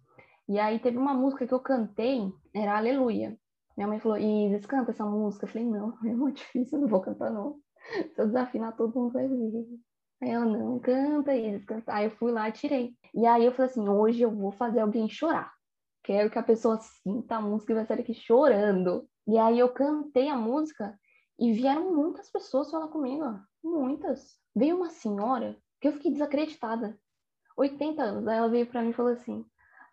[0.49, 3.39] E aí teve uma música que eu cantei, era Aleluia.
[3.77, 5.47] Minha mãe falou, Isis, canta essa música.
[5.47, 7.59] Eu falei, não, é muito difícil, não vou cantar não.
[8.15, 9.67] Se eu desafinar, todo mundo vai ver.
[10.23, 11.93] Aí ela, não, canta, Isis, canta.
[11.93, 12.95] Aí eu fui lá tirei.
[13.15, 15.53] E aí eu falei assim, hoje eu vou fazer alguém chorar.
[16.03, 19.09] Quero que a pessoa sinta a música e vai sair aqui chorando.
[19.27, 20.99] E aí eu cantei a música
[21.39, 23.25] e vieram muitas pessoas falar comigo,
[23.63, 24.39] muitas.
[24.55, 26.99] Veio uma senhora que eu fiquei desacreditada.
[27.57, 28.29] 80 anos.
[28.29, 29.45] Aí ela veio para mim e falou assim: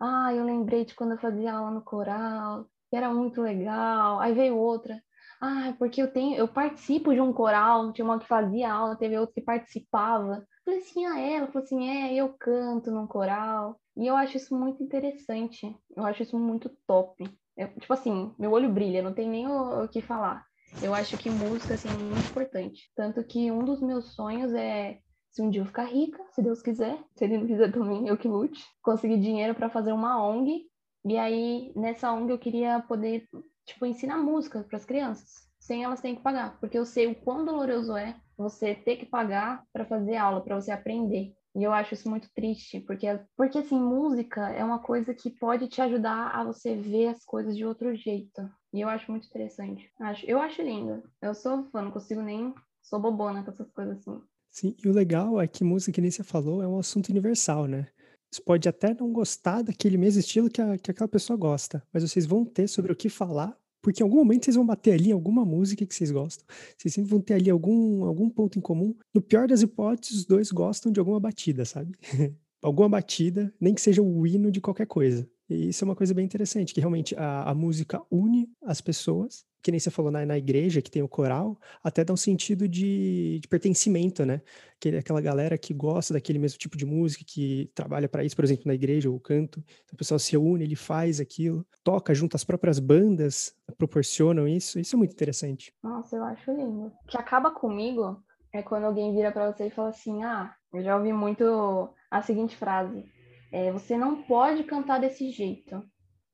[0.02, 4.20] ah, eu lembrei de quando eu fazia aula no coral, que era muito legal.
[4.20, 5.02] Aí veio outra.
[5.40, 9.18] Ah, porque eu tenho, eu participo de um coral, tinha uma que fazia aula, teve
[9.18, 10.46] outra que participava.
[10.66, 11.34] Falei assim, ah, é?
[11.34, 13.80] ela falou assim, é, eu canto num coral.
[13.96, 15.76] E eu acho isso muito interessante.
[15.96, 17.24] Eu acho isso muito top.
[17.58, 20.46] Eu, tipo assim, meu olho brilha, não tem nem o, o que falar.
[20.82, 22.92] Eu acho que música assim, é muito importante.
[22.96, 25.00] Tanto que um dos meus sonhos é
[25.32, 28.18] se um dia eu ficar rica, se Deus quiser, se ele não quiser também, eu
[28.18, 30.70] que lute, conseguir dinheiro para fazer uma ONG.
[31.06, 33.28] E aí, nessa ONG, eu queria poder,
[33.66, 37.16] tipo, ensinar música para as crianças, sem elas terem que pagar, porque eu sei o
[37.16, 41.34] quão doloroso é você ter que pagar para fazer aula, para você aprender.
[41.56, 45.68] E eu acho isso muito triste, porque, porque assim, música é uma coisa que pode
[45.68, 48.50] te ajudar a você ver as coisas de outro jeito.
[48.74, 49.92] E eu acho muito interessante.
[50.00, 51.04] Acho, eu acho lindo.
[51.22, 52.54] Eu sou fã, não consigo nem.
[52.82, 54.22] Sou bobona com essas coisas assim.
[54.52, 57.68] Sim, e o legal é que música, que nem você falou, é um assunto universal,
[57.68, 57.88] né?
[58.30, 62.04] Você pode até não gostar daquele mesmo estilo que, a, que aquela pessoa gosta, mas
[62.04, 65.12] vocês vão ter sobre o que falar, porque em algum momento vocês vão bater ali
[65.12, 66.46] alguma música que vocês gostam.
[66.78, 68.96] Vocês sempre vão ter ali algum, algum ponto em comum.
[69.14, 71.96] No pior das hipóteses, os dois gostam de alguma batida, sabe?
[72.62, 75.28] alguma batida, nem que seja o hino de qualquer coisa.
[75.50, 79.46] E isso é uma coisa bem interessante, que realmente a, a música une as pessoas
[79.62, 82.68] que nem você falou na, na igreja, que tem o coral, até dá um sentido
[82.68, 84.42] de, de pertencimento, né?
[84.76, 88.44] Aquele, aquela galera que gosta daquele mesmo tipo de música, que trabalha para isso, por
[88.44, 89.60] exemplo, na igreja, o canto.
[89.60, 94.80] Então, o pessoal se une, ele faz aquilo, toca junto, as próprias bandas proporcionam isso.
[94.80, 95.74] Isso é muito interessante.
[95.84, 96.88] Nossa, eu acho lindo.
[96.88, 100.84] O que acaba comigo é quando alguém vira para você e fala assim: Ah, eu
[100.84, 103.06] já ouvi muito a seguinte frase:
[103.52, 105.84] é, Você não pode cantar desse jeito.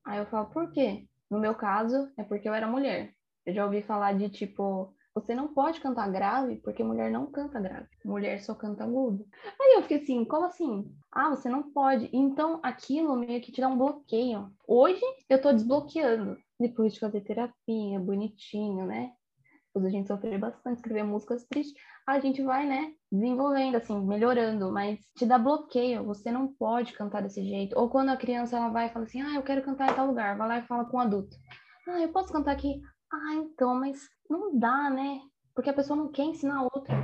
[0.06, 1.06] Aí eu falo: Por quê?
[1.30, 3.14] No meu caso, é porque eu era mulher.
[3.48, 7.62] Eu já ouvi falar de tipo, você não pode cantar grave porque mulher não canta
[7.62, 9.26] grave, mulher só canta agudo.
[9.58, 10.94] Aí eu fiquei assim, como assim?
[11.10, 12.10] Ah, você não pode.
[12.12, 14.52] Então aquilo meio que te dá um bloqueio.
[14.68, 16.36] Hoje eu tô desbloqueando.
[16.60, 19.14] Depois de fazer terapia, bonitinho, né?
[19.74, 25.00] A gente sofrer bastante, escrever músicas tristes, a gente vai, né, desenvolvendo, assim, melhorando, mas
[25.16, 27.80] te dá bloqueio, você não pode cantar desse jeito.
[27.80, 30.08] Ou quando a criança ela vai e fala assim, ah, eu quero cantar em tal
[30.08, 31.38] lugar, vai lá e fala com um adulto.
[31.88, 32.82] Ah, eu posso cantar aqui?
[33.12, 35.22] Ah, então, mas não dá, né?
[35.56, 36.96] Porque a pessoa não quer ensinar a outra.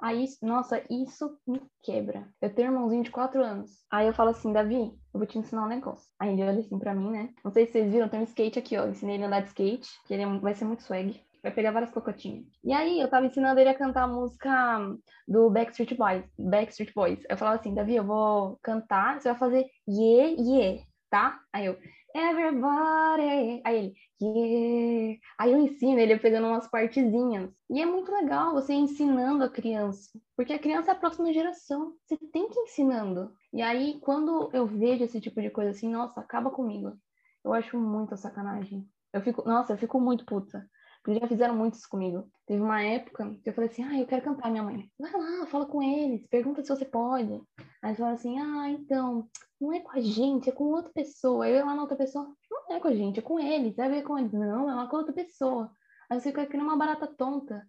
[0.00, 2.28] Aí, nossa, isso me quebra.
[2.40, 3.84] Eu tenho um irmãozinho de 4 anos.
[3.90, 6.08] Aí eu falo assim, Davi, eu vou te ensinar um negócio.
[6.20, 7.30] Aí ele olha assim pra mim, né?
[7.44, 8.84] Não sei se vocês viram, tem um skate aqui, ó.
[8.84, 11.20] Eu ensinei ele a andar de skate, que ele é vai ser muito swag.
[11.42, 12.46] vai pegar várias cocotinhas.
[12.62, 14.80] E aí eu tava ensinando ele a cantar a música
[15.26, 17.20] do Backstreet Boys, Backstreet Boys.
[17.28, 21.40] Eu falava assim, Davi, eu vou cantar, você vai fazer yeah, yeah, tá?
[21.52, 21.76] Aí eu,
[22.18, 23.62] everybody.
[23.64, 25.20] Aí ele, yeah.
[25.38, 27.50] Aí eu ensino ele pegando umas partezinhas.
[27.70, 31.94] E é muito legal você ensinando a criança, porque a criança é a próxima geração.
[32.04, 33.32] Você tem que ir ensinando.
[33.52, 36.98] E aí, quando eu vejo esse tipo de coisa assim, nossa, acaba comigo.
[37.44, 38.86] Eu acho muita sacanagem.
[39.12, 40.68] Eu fico, nossa, eu fico muito puta.
[41.08, 42.30] Já fizeram muito isso comigo.
[42.46, 44.90] Teve uma época que eu falei assim, ah, eu quero cantar minha mãe.
[44.98, 47.32] Vai lá, fala com eles, pergunta se você pode.
[47.32, 49.26] Aí eles falaram assim, ah, então,
[49.58, 51.46] não é com a gente, é com outra pessoa.
[51.46, 52.30] Aí eu ia lá na outra pessoa,
[52.68, 53.74] não é com a gente, é com eles.
[53.74, 54.32] Vai ver com eles.
[54.32, 55.70] Não, é lá com outra pessoa.
[56.10, 57.66] Aí você fica criando uma barata tonta.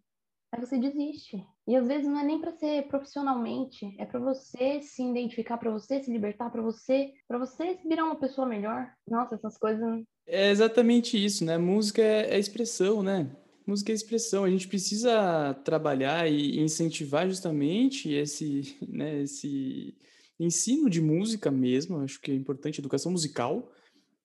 [0.51, 1.45] Aí você desiste.
[1.69, 5.69] E às vezes não é nem para ser profissionalmente, é para você se identificar, para
[5.69, 8.91] você se libertar, para você, para você virar uma pessoa melhor.
[9.07, 10.03] Nossa, essas coisas.
[10.25, 11.59] É exatamente isso, né?
[11.59, 13.29] Música é, é expressão, né?
[13.67, 14.45] Música é expressão.
[14.45, 19.95] A gente precisa trabalhar e incentivar justamente esse, né, esse
[20.39, 21.99] ensino de música mesmo.
[21.99, 23.71] Acho que é importante, educação musical.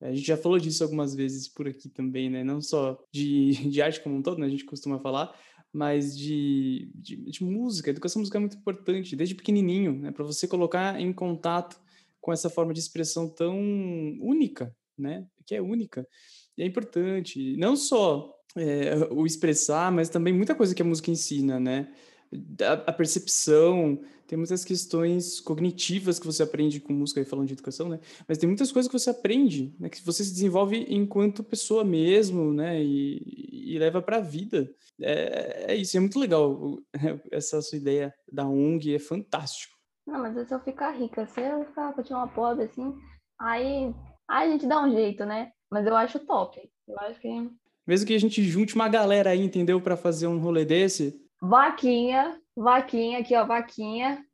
[0.00, 2.42] A gente já falou disso algumas vezes por aqui também, né?
[2.42, 4.46] Não só de, de arte como um todo, né?
[4.46, 5.38] A gente costuma falar,
[5.74, 7.90] mas de, de, de música.
[7.90, 10.12] Educação musical é muito importante, desde pequenininho, né?
[10.12, 11.76] Para você colocar em contato
[12.20, 13.58] com essa forma de expressão tão
[14.20, 15.26] única, né?
[15.44, 16.06] Que é única.
[16.56, 21.10] E é importante, não só é, o expressar, mas também muita coisa que a música
[21.10, 21.92] ensina, né?
[22.86, 27.88] A, percepção, tem muitas questões cognitivas que você aprende com música, aí falando de educação,
[27.88, 28.00] né?
[28.26, 29.88] Mas tem muitas coisas que você aprende, né?
[29.88, 32.82] Que você se desenvolve enquanto pessoa mesmo, né?
[32.82, 34.70] E, e leva para a vida.
[35.00, 36.78] É, é, isso, é muito legal
[37.30, 39.74] essa sua ideia da ONG, é fantástico.
[40.06, 42.94] Não, mas se eu ficar rica, se eu ficar, continuar pobre, assim,
[43.38, 43.94] aí,
[44.28, 45.50] aí a gente dá um jeito, né?
[45.70, 46.60] Mas eu acho top.
[46.86, 47.28] Eu acho que
[47.86, 49.80] mesmo que a gente junte uma galera aí, entendeu?
[49.80, 51.22] Para fazer um rolê desse.
[51.46, 54.24] Vaquinha, vaquinha, aqui ó, vaquinha.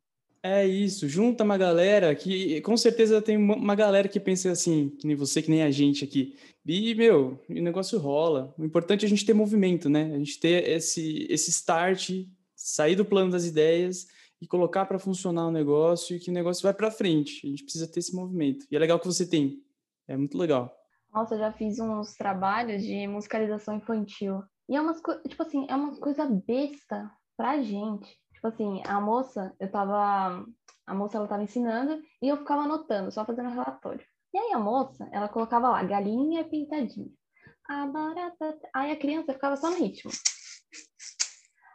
[0.41, 5.09] É isso, junta uma galera que com certeza tem uma galera que pensa assim, que
[5.09, 6.37] nem você, que nem a gente aqui.
[6.65, 8.55] E, meu, o negócio rola.
[8.57, 10.13] O importante é a gente ter movimento, né?
[10.15, 12.11] A gente ter esse, esse start,
[12.55, 14.07] sair do plano das ideias
[14.41, 17.45] e colocar para funcionar o negócio e que o negócio vai para frente.
[17.45, 18.67] A gente precisa ter esse movimento.
[18.71, 19.61] E é legal que você tem.
[20.07, 20.73] É muito legal.
[21.13, 24.45] Nossa, eu já fiz uns trabalhos de musicalização infantil.
[24.71, 28.09] E é umas coisas, tipo assim, é uma coisa besta pra gente.
[28.33, 30.47] Tipo assim, a moça, eu tava.
[30.87, 34.05] A moça ela tava ensinando e eu ficava anotando, só fazendo relatório.
[34.33, 37.11] E aí a moça, ela colocava lá, galinha pintadinha.
[37.69, 38.59] A barata...
[38.73, 40.11] Aí a criança ficava só no ritmo.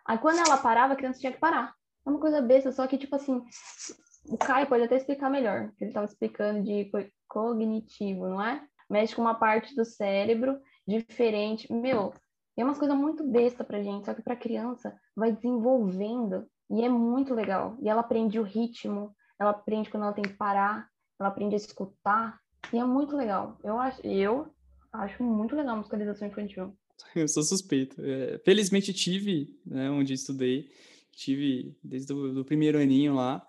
[0.08, 1.74] Aí quando ela parava, a criança tinha que parar.
[2.06, 3.42] É uma coisa besta, só que, tipo assim,
[4.30, 6.90] o Caio pode até explicar melhor, que ele estava explicando de
[7.28, 8.66] cognitivo, não é?
[8.90, 11.72] mexe com uma parte do cérebro diferente.
[11.72, 12.14] Meu,
[12.62, 16.90] é uma coisa muito besta pra gente, só que pra criança vai desenvolvendo e é
[16.90, 17.78] muito legal.
[17.82, 20.90] E ela aprende o ritmo, ela aprende quando ela tem que parar,
[21.20, 22.40] ela aprende a escutar,
[22.74, 23.58] e é muito legal.
[23.64, 24.48] Eu acho, eu
[24.92, 26.76] acho muito legal a musicalização infantil.
[27.14, 28.02] Eu sou suspeito.
[28.02, 30.70] É, felizmente tive, né, onde estudei,
[31.12, 33.46] tive desde o primeiro aninho lá,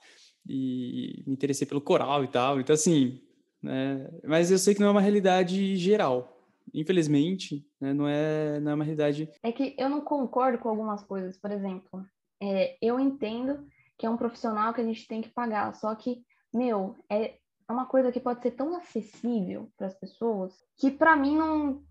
[0.48, 2.60] e me interessei pelo coral e tal.
[2.60, 3.20] Então, assim,
[3.62, 4.08] né?
[4.24, 6.35] Mas eu sei que não é uma realidade geral.
[6.74, 7.92] Infelizmente, né?
[7.92, 9.30] não, é, não é uma realidade.
[9.42, 11.38] É que eu não concordo com algumas coisas.
[11.38, 12.04] Por exemplo,
[12.40, 13.66] é, eu entendo
[13.98, 17.86] que é um profissional que a gente tem que pagar, só que, meu, é, uma
[17.86, 21.82] coisa que pode ser tão acessível para as pessoas que para mim não.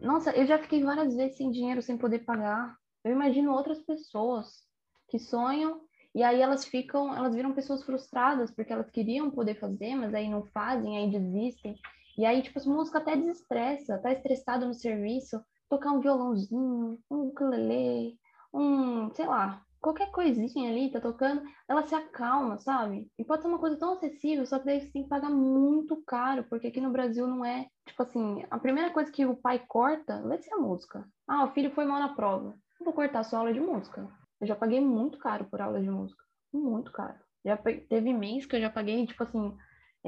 [0.00, 2.76] Nossa, eu já fiquei várias vezes sem dinheiro, sem poder pagar.
[3.04, 4.62] Eu imagino outras pessoas
[5.08, 5.80] que sonham
[6.14, 10.28] e aí elas ficam, elas viram pessoas frustradas porque elas queriam poder fazer, mas aí
[10.28, 11.74] não fazem, aí desistem.
[12.16, 17.28] E aí, tipo, a música até desestressa, tá estressado no serviço, tocar um violãozinho, um
[17.28, 18.18] ukulele,
[18.52, 23.10] um, sei lá, qualquer coisinha ali, tá tocando, ela se acalma, sabe?
[23.18, 26.00] E pode ser uma coisa tão acessível, só que daí você tem que pagar muito
[26.06, 29.58] caro, porque aqui no Brasil não é, tipo assim, a primeira coisa que o pai
[29.66, 31.04] corta vai ser a música.
[31.26, 32.54] Ah, o filho foi mal na prova.
[32.78, 34.08] Eu vou cortar sua aula de música.
[34.40, 36.22] Eu já paguei muito caro por aula de música.
[36.52, 37.18] Muito caro.
[37.44, 39.56] Já teve mês que eu já paguei, tipo assim,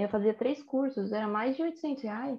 [0.03, 2.39] eu fazia três cursos, era mais de 800 reais.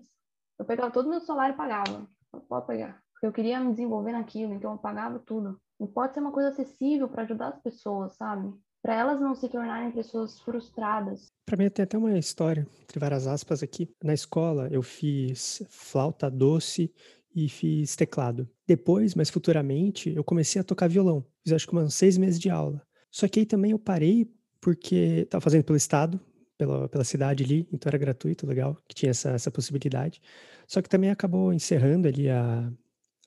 [0.60, 2.08] Eu pegava todo o meu salário e pagava.
[2.48, 3.02] Pode pegar.
[3.14, 5.60] Porque eu queria me desenvolver naquilo, então eu pagava tudo.
[5.80, 8.54] E pode ser uma coisa acessível para ajudar as pessoas, sabe?
[8.82, 11.28] Para elas não se tornarem pessoas frustradas.
[11.46, 13.90] Para mim, tem até uma história, entre várias aspas aqui.
[14.04, 16.94] Na escola, eu fiz flauta doce
[17.36, 18.48] e fiz teclado.
[18.68, 21.26] Depois, mais futuramente, eu comecei a tocar violão.
[21.44, 22.82] Fiz acho que uns seis meses de aula.
[23.12, 24.30] Só que aí também eu parei
[24.62, 26.20] porque estava fazendo pelo estado,
[26.58, 30.22] pela, pela cidade ali, então era gratuito, legal, que tinha essa, essa possibilidade.
[30.68, 32.72] Só que também acabou encerrando ali a,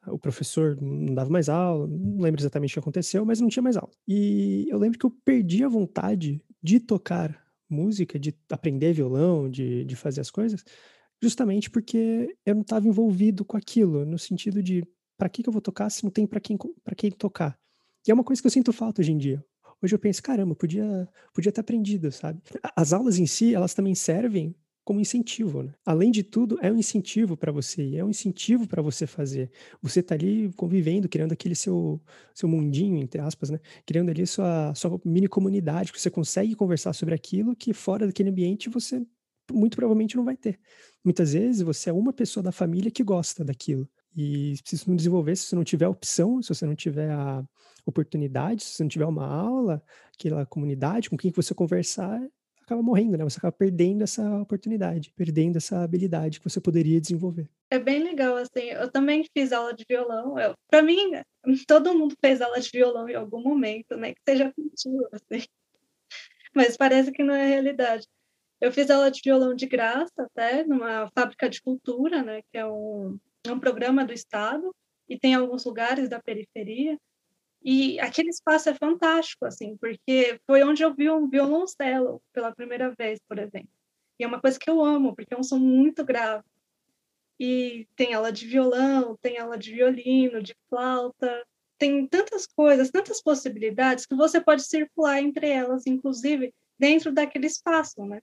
[0.06, 3.62] o professor não dava mais aula, não lembro exatamente o que aconteceu, mas não tinha
[3.62, 3.90] mais aula.
[4.06, 9.84] E eu lembro que eu perdi a vontade de tocar música, de aprender violão, de,
[9.84, 10.64] de fazer as coisas,
[11.22, 14.84] justamente porque eu não estava envolvido com aquilo, no sentido de
[15.16, 16.56] para que, que eu vou tocar se não tem para quem,
[16.96, 17.58] quem tocar?
[18.06, 19.44] E é uma coisa que eu sinto falta hoje em dia.
[19.82, 22.40] Hoje eu penso, caramba, podia, podia ter aprendido, sabe?
[22.76, 24.54] As aulas em si, elas também servem
[24.84, 25.74] como incentivo, né?
[25.84, 29.50] Além de tudo, é um incentivo para você, é um incentivo para você fazer.
[29.82, 32.00] Você tá ali convivendo, criando aquele seu
[32.34, 33.60] seu mundinho, entre aspas, né?
[33.86, 38.30] Criando ali sua sua mini comunidade, que você consegue conversar sobre aquilo que fora daquele
[38.30, 39.04] ambiente você
[39.52, 40.58] muito provavelmente não vai ter.
[41.04, 43.88] Muitas vezes você é uma pessoa da família que gosta daquilo.
[44.16, 47.44] E se não desenvolver, se você não tiver opção, se você não tiver a
[47.86, 49.82] oportunidade, se você não tiver uma aula,
[50.14, 52.20] aquela comunidade com quem você conversar,
[52.68, 53.24] acaba morrendo, né?
[53.24, 57.48] Você acaba perdendo essa oportunidade, perdendo essa habilidade que você poderia desenvolver.
[57.70, 58.64] É bem legal, assim.
[58.70, 60.34] Eu também fiz aula de violão.
[60.70, 61.12] Para mim,
[61.66, 64.12] todo mundo fez aula de violão em algum momento, né?
[64.12, 65.46] Que seja contigo, assim.
[66.54, 68.06] Mas parece que não é realidade.
[68.60, 72.42] Eu fiz aula de violão de graça, até, numa fábrica de cultura, né?
[72.50, 74.74] Que é um, é um programa do Estado,
[75.08, 76.98] e tem alguns lugares da periferia.
[77.62, 82.94] E aquele espaço é fantástico, assim, porque foi onde eu vi um violoncelo pela primeira
[82.96, 83.70] vez, por exemplo.
[84.18, 86.44] E é uma coisa que eu amo, porque é um som muito grave.
[87.40, 91.44] E tem aula de violão, tem aula de violino, de flauta,
[91.78, 98.04] tem tantas coisas, tantas possibilidades que você pode circular entre elas, inclusive dentro daquele espaço,
[98.04, 98.20] né?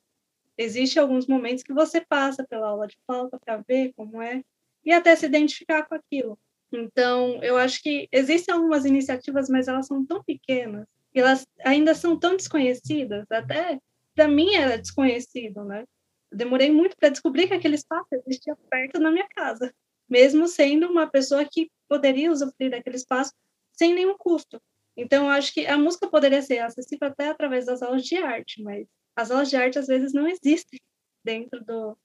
[0.58, 4.44] Existem alguns momentos que você passa pela aula de flauta para ver como é
[4.86, 6.38] e até se identificar com aquilo.
[6.72, 12.18] Então, eu acho que existem algumas iniciativas, mas elas são tão pequenas, elas ainda são
[12.20, 13.80] tão desconhecidas, até
[14.14, 15.86] para mim era desconhecido, né?
[16.32, 19.74] Eu demorei muito para descobrir que aquele espaço existia perto da minha casa,
[20.10, 23.34] mesmo sendo uma pessoa que poderia usufruir daquele espaço
[23.72, 24.62] sem nenhum custo.
[24.98, 28.62] Então, eu acho que a música poderia ser acessível até através das aulas de arte,
[28.64, 30.80] mas as aulas de arte às vezes não existem
[31.24, 31.98] dentro do,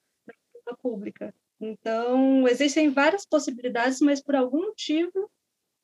[0.66, 1.34] da pública.
[1.60, 5.30] Então, existem várias possibilidades, mas por algum motivo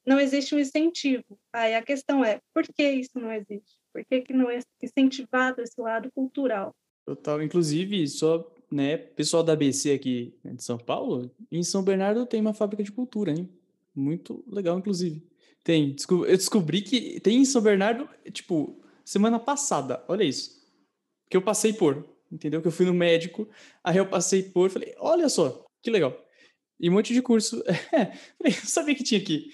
[0.07, 1.39] não existe um incentivo.
[1.53, 3.77] Aí a questão é, por que isso não existe?
[3.93, 6.75] Por que, que não é incentivado esse lado cultural?
[7.05, 7.43] Total.
[7.43, 12.55] Inclusive, só, né, pessoal da ABC aqui de São Paulo, em São Bernardo tem uma
[12.55, 13.49] fábrica de cultura, hein?
[13.95, 15.23] Muito legal, inclusive.
[15.63, 15.97] Tem.
[16.11, 20.65] Eu descobri que tem em São Bernardo, tipo, semana passada, olha isso.
[21.29, 22.63] Que eu passei por, entendeu?
[22.63, 23.49] Que eu fui no médico,
[23.83, 26.19] aí eu passei por, falei, olha só, que legal.
[26.81, 27.63] E um monte de curso.
[27.95, 28.07] É,
[28.37, 29.51] falei, sabia que tinha aqui.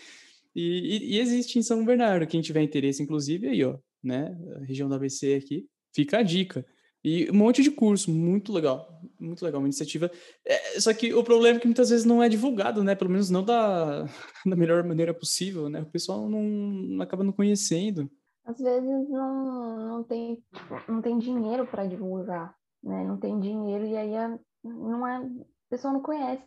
[0.55, 2.27] E, e, e, existe em São Bernardo.
[2.27, 4.35] Quem tiver interesse, inclusive, aí, ó, né?
[4.57, 6.65] A região da ABC aqui, fica a dica.
[7.05, 8.89] E um monte de curso, muito legal.
[9.21, 10.11] Muito legal, uma iniciativa.
[10.47, 12.95] É, só que o problema é que muitas vezes não é divulgado, né?
[12.95, 14.05] Pelo menos não da,
[14.47, 15.83] da melhor maneira possível, né?
[15.83, 18.11] O pessoal não, não acaba não conhecendo.
[18.47, 20.43] Às vezes não, não, tem,
[20.89, 23.05] não tem dinheiro para divulgar, né?
[23.05, 25.31] Não tem dinheiro e aí é, não é
[25.73, 26.45] pessoa não conhece.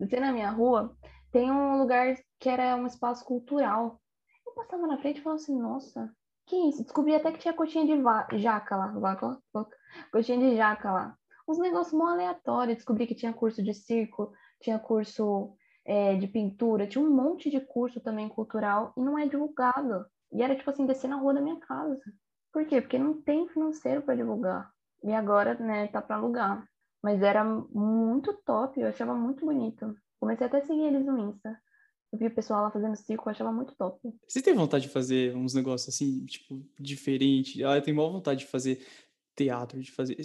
[0.00, 0.96] Você na minha rua
[1.30, 4.00] tem um lugar que era um espaço cultural.
[4.44, 6.12] Eu passava na frente e falava assim, nossa,
[6.44, 6.82] que isso?
[6.82, 9.38] Descobri até que tinha coxinha de jaca lá, vaca,
[10.12, 11.16] coxinha de jaca lá.
[11.46, 12.78] Uns negócios mó aleatórios.
[12.78, 17.60] Descobri que tinha curso de circo, tinha curso é, de pintura, tinha um monte de
[17.60, 20.04] curso também cultural e não é divulgado.
[20.32, 22.02] E era tipo assim, descer na rua da minha casa.
[22.52, 22.80] Por quê?
[22.80, 24.68] Porque não tem financeiro para divulgar.
[25.04, 26.66] E agora, né, tá para alugar.
[27.04, 29.94] Mas era muito top, eu achava muito bonito.
[30.18, 31.54] Comecei até a seguir eles no Insta.
[32.10, 34.00] Eu vi o pessoal lá fazendo circo, eu achava muito top.
[34.26, 37.62] Você tem vontade de fazer uns negócios assim, tipo, diferente?
[37.62, 38.82] Ah, eu tenho maior vontade de fazer
[39.36, 40.16] teatro, de fazer.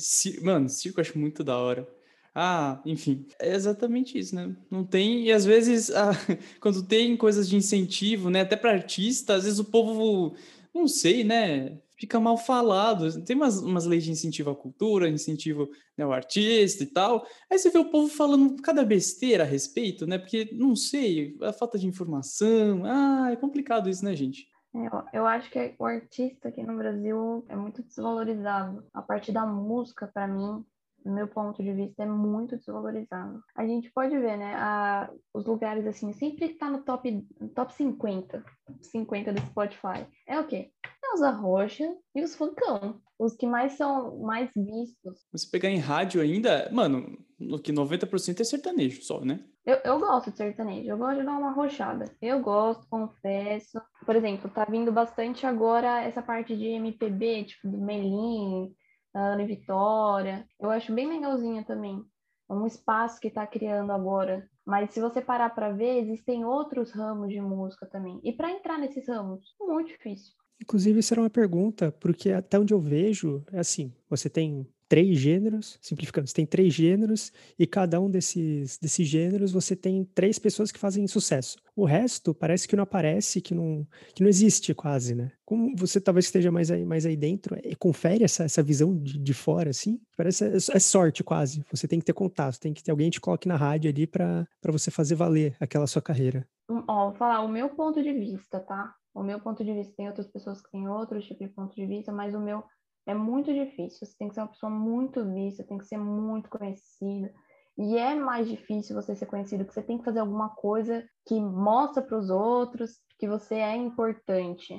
[0.42, 1.86] Mano, circo eu acho muito da hora.
[2.34, 4.56] Ah, enfim, é exatamente isso, né?
[4.72, 6.12] Não tem, e às vezes, ah,
[6.62, 10.34] quando tem coisas de incentivo, né, até para artista, às vezes o povo,
[10.74, 13.24] não sei, né, fica mal falado.
[13.24, 17.26] Tem umas, umas leis de incentivo à cultura, incentivo né, ao artista e tal.
[17.52, 20.18] Aí você vê o povo falando cada besteira a respeito, né?
[20.18, 22.84] Porque, não sei, a falta de informação.
[22.86, 24.48] Ah, é complicado isso, né, gente?
[24.74, 28.86] É, eu, eu acho que o artista aqui no Brasil é muito desvalorizado.
[28.94, 30.64] A parte da música, para mim,
[31.04, 33.44] no meu ponto de vista, é muito desvalorizado.
[33.56, 38.44] A gente pode ver, né, a, os lugares assim, sempre está no top, top 50,
[38.82, 40.06] 50 do Spotify.
[40.28, 40.72] É o quê?
[41.10, 43.02] É os arrocha e os funkão.
[43.18, 45.26] Os que mais são mais vistos.
[45.32, 49.44] Você pegar em rádio ainda, mano, no que 90% é sertanejo só, né?
[49.66, 52.06] Eu, eu gosto de sertanejo, eu gosto de dar uma arrochada.
[52.22, 53.82] Eu gosto, confesso.
[54.06, 58.74] Por exemplo, tá vindo bastante agora essa parte de MPB, tipo do Melim,
[59.14, 60.48] Ana Vitória.
[60.60, 62.02] Eu acho bem legalzinha também.
[62.50, 64.48] um espaço que está criando agora.
[64.66, 68.20] Mas se você parar para ver, existem outros ramos de música também.
[68.24, 70.34] E para entrar nesses ramos, muito difícil.
[70.62, 75.20] Inclusive, isso era uma pergunta, porque até onde eu vejo, é assim, você tem três
[75.20, 80.40] gêneros, simplificando, você tem três gêneros e cada um desses, desses gêneros você tem três
[80.40, 81.58] pessoas que fazem sucesso.
[81.76, 85.32] O resto parece que não aparece, que não, que não existe quase, né?
[85.46, 89.20] Como você talvez esteja mais aí, mais aí dentro, é, confere essa, essa visão de,
[89.20, 91.64] de fora, assim, parece é, é, sorte quase.
[91.72, 94.08] Você tem que ter contato, tem que ter alguém que te coloque na rádio ali
[94.08, 96.48] para você fazer valer aquela sua carreira.
[96.68, 98.96] Hum, ó, vou falar o meu ponto de vista, tá?
[99.14, 101.86] O meu ponto de vista, tem outras pessoas que têm outro tipo de ponto de
[101.86, 102.64] vista, mas o meu
[103.06, 104.06] é muito difícil.
[104.06, 107.34] Você tem que ser uma pessoa muito vista, tem que ser muito conhecida.
[107.78, 111.40] E é mais difícil você ser conhecido, que você tem que fazer alguma coisa que
[111.40, 114.76] mostra para os outros que você é importante.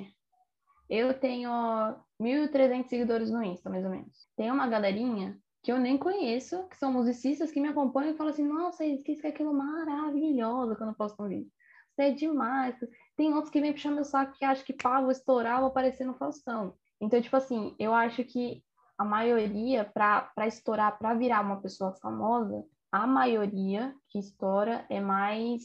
[0.89, 1.49] Eu tenho
[2.21, 4.27] 1.300 seguidores no Insta, mais ou menos.
[4.35, 8.33] Tem uma galerinha que eu nem conheço, que são musicistas que me acompanham e falam
[8.33, 11.51] assim: nossa, isso que é aquilo maravilhoso quando eu posto um vídeo.
[12.01, 12.75] É demais.
[13.15, 16.03] Tem outros que vêm puxar meu saco que acham que pá, vou estourar, vou aparecer
[16.03, 16.73] no Faustão.
[16.99, 18.63] Então, tipo assim, eu acho que
[18.97, 25.63] a maioria, para estourar, para virar uma pessoa famosa, a maioria que estoura é mais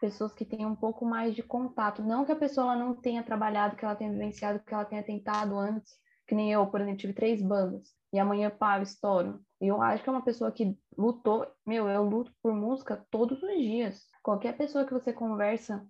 [0.00, 2.02] pessoas que têm um pouco mais de contato.
[2.02, 5.56] Não que a pessoa não tenha trabalhado, que ela tenha vivenciado, que ela tenha tentado
[5.56, 5.92] antes,
[6.26, 9.40] que nem eu, por exemplo, tive três bandas, e amanhã, pá, eu estouro.
[9.60, 13.42] E eu acho que é uma pessoa que lutou, meu, eu luto por música todos
[13.42, 14.06] os dias.
[14.22, 15.86] Qualquer pessoa que você conversa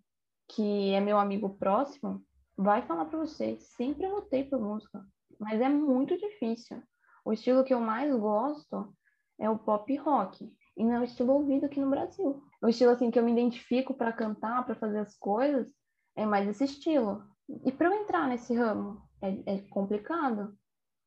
[0.48, 2.22] que é meu amigo próximo,
[2.56, 5.04] vai falar para você, sempre lutei por música,
[5.38, 6.82] mas é muito difícil.
[7.24, 8.94] O estilo que eu mais gosto
[9.38, 12.42] é o pop rock, e não é o estilo ouvido aqui no Brasil.
[12.62, 15.68] O estilo assim que eu me identifico para cantar, para fazer as coisas,
[16.14, 17.22] é mais esse estilo.
[17.64, 20.56] E para eu entrar nesse ramo é, é, complicado.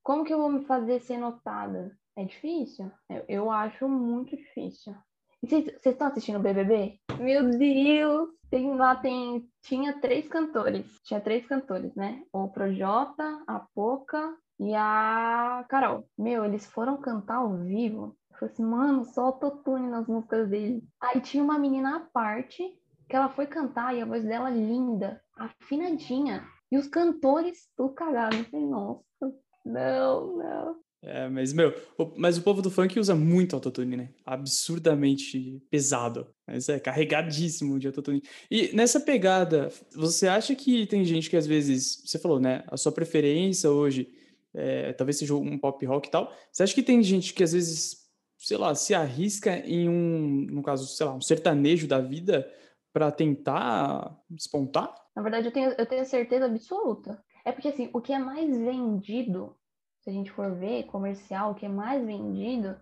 [0.03, 1.97] Como que eu vou me fazer ser notada?
[2.16, 2.91] É difícil?
[3.10, 4.95] Eu, eu acho muito difícil.
[5.41, 6.99] Vocês estão assistindo o BBB?
[7.20, 8.30] Meu Deus!
[8.49, 10.86] Tem, lá tem, tinha três cantores.
[11.03, 12.24] Tinha três cantores, né?
[12.34, 16.05] O Projota, a Poca e a Carol.
[16.18, 18.18] Meu, eles foram cantar ao vivo.
[18.32, 20.84] Eu falei assim, mano, só autotune nas músicas dele.
[20.99, 22.64] Aí tinha uma menina à parte
[23.07, 26.45] que ela foi cantar e a voz dela linda, afinadinha.
[26.72, 28.39] E os cantores tudo cagados.
[28.39, 29.03] Eu falei, nossa,
[29.65, 30.76] não, não.
[31.01, 34.09] É, mas, meu, o, mas o povo do funk usa muito autotune, né?
[34.26, 36.28] Absurdamente pesado.
[36.45, 38.22] Mas é carregadíssimo de autotune.
[38.51, 42.63] E nessa pegada, você acha que tem gente que às vezes, você falou, né?
[42.67, 44.09] A sua preferência hoje
[44.53, 46.34] é, talvez seja um pop rock e tal.
[46.51, 50.63] Você acha que tem gente que às vezes, sei lá, se arrisca em um, no
[50.63, 52.49] caso, sei lá, um sertanejo da vida
[52.91, 54.93] para tentar despontar?
[55.20, 57.22] Na verdade, eu tenho, eu tenho certeza absoluta.
[57.43, 59.53] É porque, assim, o que é mais vendido
[59.99, 62.80] se a gente for ver comercial, o que é mais vendido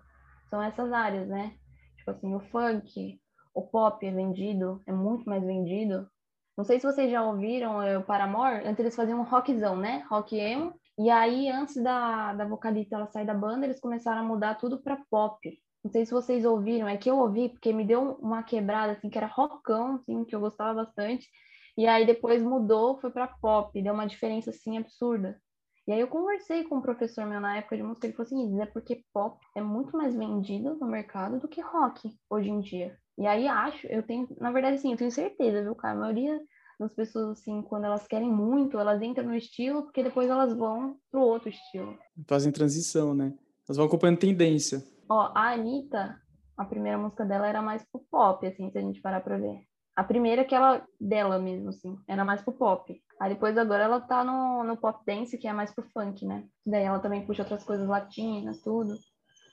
[0.48, 1.56] são essas áreas, né?
[1.98, 3.20] Tipo assim, o funk,
[3.56, 6.08] o pop é vendido, é muito mais vendido.
[6.56, 10.06] Não sei se vocês já ouviram é, o Paramore, antes eles faziam um rockzão, né?
[10.08, 10.76] Rock emo.
[10.96, 14.78] E aí, antes da, da vocalista ela sair da banda, eles começaram a mudar tudo
[14.78, 15.40] para pop.
[15.84, 19.10] Não sei se vocês ouviram, é que eu ouvi, porque me deu uma quebrada, assim,
[19.10, 21.28] que era rockão, assim, que eu gostava bastante.
[21.78, 25.40] E aí depois mudou, foi para pop, deu uma diferença, assim, absurda.
[25.88, 28.62] E aí eu conversei com um professor meu na época de música, ele falou assim,
[28.62, 32.98] é porque pop é muito mais vendido no mercado do que rock hoje em dia.
[33.18, 35.96] E aí acho, eu tenho, na verdade, sim, eu tenho certeza, viu, cara?
[35.96, 36.42] A maioria
[36.80, 40.98] das pessoas, assim, quando elas querem muito, elas entram no estilo, porque depois elas vão
[41.10, 41.98] pro outro estilo.
[42.28, 43.34] Fazem transição, né?
[43.68, 44.84] Elas vão acompanhando tendência.
[45.10, 46.22] Ó, a Anitta,
[46.58, 49.62] a primeira música dela era mais pro pop, assim, se a gente parar pra ver.
[49.98, 52.96] A primeira que ela, dela mesmo, assim, era mais pro pop.
[53.20, 56.44] Aí depois agora ela tá no, no pop dance, que é mais pro funk, né?
[56.64, 58.96] Daí ela também puxa outras coisas latinas, tudo.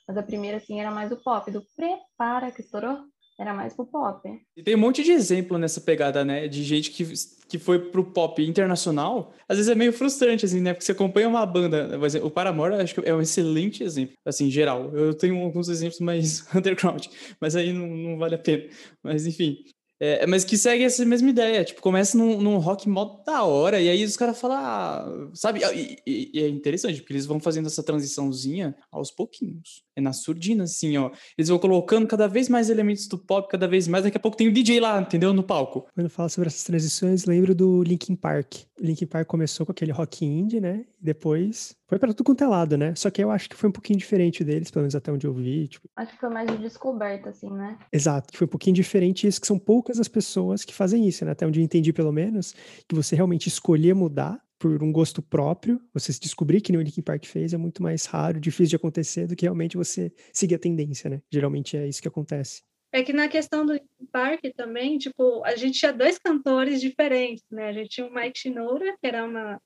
[0.06, 2.98] Mas a primeira, assim, era mais o pop, do prepara, que estourou.
[3.40, 4.20] Era mais pro pop.
[4.54, 6.46] E tem um monte de exemplo nessa pegada, né?
[6.46, 7.04] De gente que,
[7.48, 9.32] que foi pro pop internacional.
[9.48, 10.74] Às vezes é meio frustrante, assim, né?
[10.74, 11.98] Porque você acompanha uma banda.
[12.22, 14.94] O Paramore, acho que é um excelente exemplo, assim, geral.
[14.94, 17.06] Eu tenho alguns exemplos mais underground,
[17.40, 18.68] mas aí não, não vale a pena.
[19.02, 19.64] Mas, enfim.
[20.06, 23.80] É, mas que segue essa mesma ideia, tipo, começa num, num rock mó da hora,
[23.80, 25.60] e aí os caras falam, ah, sabe?
[25.74, 29.82] E, e, e, é interessante, porque eles vão fazendo essa transiçãozinha aos pouquinhos.
[29.96, 31.10] É na surdina, assim, ó.
[31.38, 34.04] Eles vão colocando cada vez mais elementos do pop, cada vez mais.
[34.04, 35.32] Daqui a pouco tem o DJ lá, entendeu?
[35.32, 35.86] No palco.
[35.94, 38.56] Quando fala sobre essas transições, lembro do Linkin Park.
[38.78, 40.84] Linkin Park começou com aquele rock indie, né?
[41.00, 42.94] E depois foi para tudo quanto é lado, né?
[42.94, 45.34] Só que eu acho que foi um pouquinho diferente deles, pelo menos até onde eu
[45.34, 45.68] vi.
[45.68, 45.88] Tipo...
[45.96, 47.78] Acho que foi mais de descoberta, assim, né?
[47.92, 51.24] Exato, que foi um pouquinho diferente isso, que são poucas as pessoas que fazem isso,
[51.24, 51.32] né?
[51.32, 52.54] Até onde eu entendi, pelo menos,
[52.88, 56.82] que você realmente escolher mudar por um gosto próprio, você se descobrir que nem o
[56.82, 60.54] Linkin Park fez é muito mais raro, difícil de acontecer do que realmente você seguir
[60.54, 61.20] a tendência, né?
[61.30, 62.62] Geralmente é isso que acontece.
[62.90, 67.44] É que na questão do Linkin Park também, tipo, a gente tinha dois cantores diferentes,
[67.50, 67.68] né?
[67.68, 69.60] A gente tinha o Mike Shinoda, que era uma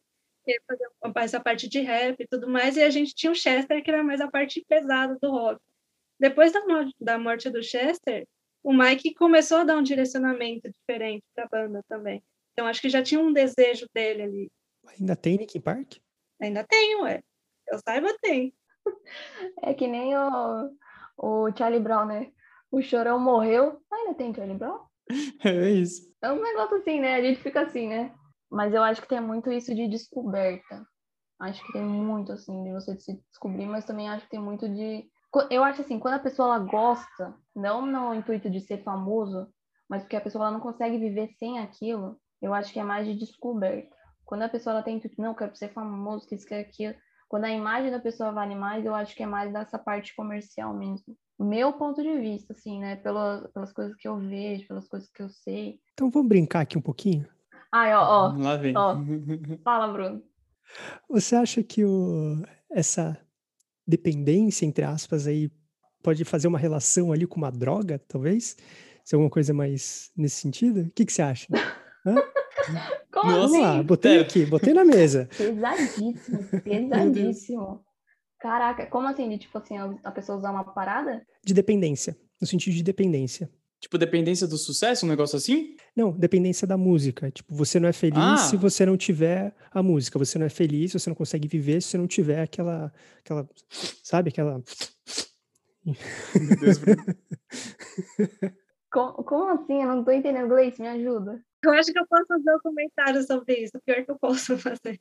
[0.54, 3.34] que fazia mais a parte de rap e tudo mais, e a gente tinha o
[3.34, 5.60] Chester, que era mais a parte pesada do rock.
[6.18, 6.60] Depois da,
[7.00, 8.26] da morte do Chester,
[8.62, 12.22] o Mike começou a dar um direcionamento diferente para a banda também.
[12.52, 14.52] Então acho que já tinha um desejo dele ali.
[14.98, 15.96] Ainda tem Linkin Park?
[16.40, 17.22] Ainda tem, ué.
[17.66, 18.54] Eu saiba, tem.
[19.62, 20.70] É que nem o,
[21.18, 22.32] o Charlie Brown, né?
[22.70, 24.80] O Chorão morreu, ainda tem Charlie Brown?
[25.44, 26.10] É isso.
[26.22, 27.16] É um negócio assim, né?
[27.16, 28.14] A gente fica assim, né?
[28.50, 30.86] Mas eu acho que tem muito isso de descoberta.
[31.40, 34.68] Acho que tem muito, assim, de você se descobrir, mas também acho que tem muito
[34.68, 35.08] de.
[35.50, 39.46] Eu acho assim, quando a pessoa ela gosta, não no intuito de ser famoso,
[39.88, 43.06] mas porque a pessoa ela não consegue viver sem aquilo, eu acho que é mais
[43.06, 43.94] de descoberta.
[44.24, 46.94] Quando a pessoa ela tem intuito, não, quero ser famoso, que isso, que aquilo.
[47.28, 50.74] Quando a imagem da pessoa vale mais, eu acho que é mais dessa parte comercial
[50.74, 51.16] mesmo.
[51.38, 52.96] Meu ponto de vista, assim, né?
[52.96, 55.78] Pelas, pelas coisas que eu vejo, pelas coisas que eu sei.
[55.92, 57.26] Então vamos brincar aqui um pouquinho?
[57.72, 58.36] Ai, ó, ó.
[58.36, 58.76] Lá vem.
[58.76, 58.96] Ó.
[59.62, 60.22] Fala, Bruno.
[61.08, 63.18] Você acha que o, essa
[63.86, 65.50] dependência, entre aspas, aí
[66.02, 68.56] pode fazer uma relação ali com uma droga, talvez?
[69.04, 70.82] Se alguma coisa mais nesse sentido?
[70.82, 71.46] O que, que você acha?
[73.10, 73.62] Como Vamos assim?
[73.62, 75.28] lá, botei aqui, botei na mesa.
[75.36, 77.84] Pesadíssimo, pesadíssimo.
[78.38, 79.28] Caraca, como assim?
[79.28, 81.26] De tipo assim, a pessoa usar uma parada?
[81.44, 83.50] De dependência, no sentido de dependência.
[83.80, 85.76] Tipo, dependência do sucesso, um negócio assim?
[85.94, 87.30] Não, dependência da música.
[87.30, 88.36] Tipo, você não é feliz Ah.
[88.36, 90.18] se você não tiver a música.
[90.18, 93.48] Você não é feliz, você não consegue viver se você não tiver aquela, aquela,
[94.02, 94.60] sabe, aquela.
[95.84, 97.04] Meu Deus, Bruno.
[98.90, 99.82] Como, como assim?
[99.82, 101.40] Eu não tô entendendo, Gleice, me ajuda.
[101.64, 105.00] Eu acho que eu posso fazer um comentário sobre isso, pior que eu posso fazer.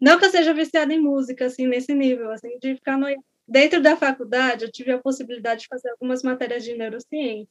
[0.00, 3.06] Não que eu seja viciada em música, assim, nesse nível, assim, de ficar no...
[3.46, 7.48] Dentro da faculdade, eu tive a possibilidade de fazer algumas matérias de neurociência.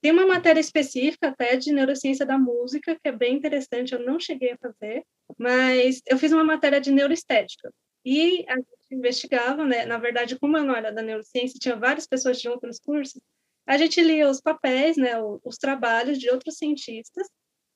[0.00, 4.18] Tem uma matéria específica até de neurociência da música, que é bem interessante, eu não
[4.18, 5.04] cheguei a fazer,
[5.38, 7.70] mas eu fiz uma matéria de neuroestética.
[8.04, 9.84] E a gente investigava, né?
[9.84, 13.20] Na verdade, como eu não era da neurociência, tinha várias pessoas de outros cursos,
[13.66, 15.12] a gente lia os papéis, né,
[15.44, 17.28] os trabalhos de outros cientistas,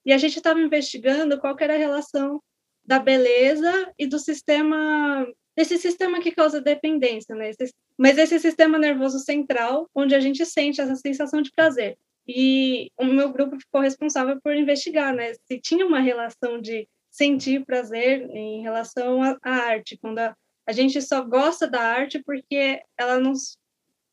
[0.04, 2.42] e a gente estava investigando qual era a relação
[2.84, 7.50] da beleza e do sistema, desse sistema que causa dependência, né?
[7.96, 11.96] Mas esse sistema nervoso central, onde a gente sente essa sensação de prazer.
[12.26, 15.34] E o meu grupo ficou responsável por investigar, né?
[15.46, 20.34] Se tinha uma relação de sentir prazer em relação à arte, quando a,
[20.66, 23.56] a gente só gosta da arte porque ela nos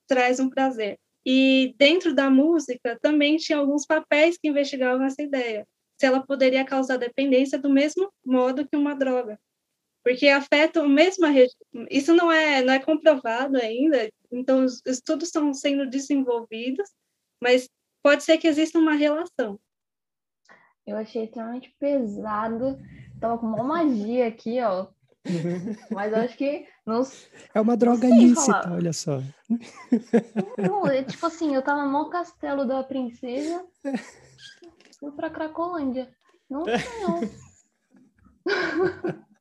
[0.07, 0.99] traz um prazer.
[1.25, 5.67] E dentro da música também tinha alguns papéis que investigavam essa ideia,
[5.99, 9.39] se ela poderia causar dependência do mesmo modo que uma droga,
[10.03, 11.55] porque afeta mesma região.
[11.89, 16.89] Isso não é não é comprovado ainda, então os estudos estão sendo desenvolvidos,
[17.41, 17.69] mas
[18.03, 19.59] pode ser que exista uma relação.
[20.85, 22.79] Eu achei extremamente pesado.
[23.19, 24.87] Tava com uma magia aqui, ó.
[25.91, 27.03] Mas eu acho que não,
[27.53, 28.71] É uma droga sei lícita, falar.
[28.73, 29.21] olha só.
[30.57, 33.63] não é, tipo assim, eu tava no castelo da princesa,
[34.99, 36.09] fui pra Cracolândia.
[36.49, 37.21] Não, não.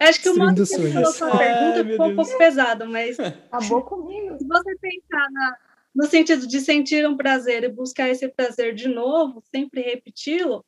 [0.00, 1.18] Acho que o modo que você sonhos.
[1.18, 4.38] colocou a pergunta Ai, ficou um pouco pesado, mas Acabou comigo.
[4.38, 5.58] se você pensar na-
[5.98, 10.64] no sentido de sentir um prazer e buscar esse prazer de novo, sempre repeti-lo,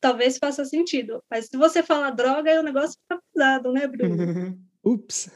[0.00, 1.22] talvez faça sentido.
[1.30, 4.16] Mas se você falar droga, aí o negócio fica pesado, né, Bruno?
[4.84, 5.30] Ups.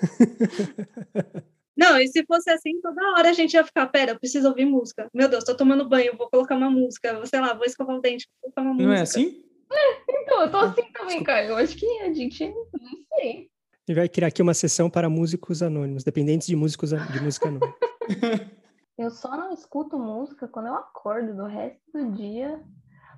[1.77, 4.65] Não, e se fosse assim, toda hora a gente ia ficar, pera, eu preciso ouvir
[4.65, 5.09] música.
[5.15, 8.27] Meu Deus, tô tomando banho, vou colocar uma música, sei lá, vou escovar o dente,
[8.43, 8.89] vou colocar uma música.
[8.89, 9.45] Não é assim?
[10.09, 11.47] Então, eu tô assim também, cara.
[11.47, 12.67] Eu acho que a gente não
[13.15, 13.49] sei.
[13.87, 17.47] E vai criar aqui uma sessão para músicos anônimos, dependentes de músicos a- de música
[17.49, 17.77] anônima.
[19.07, 22.61] Eu só não escuto música quando eu acordo do resto do dia,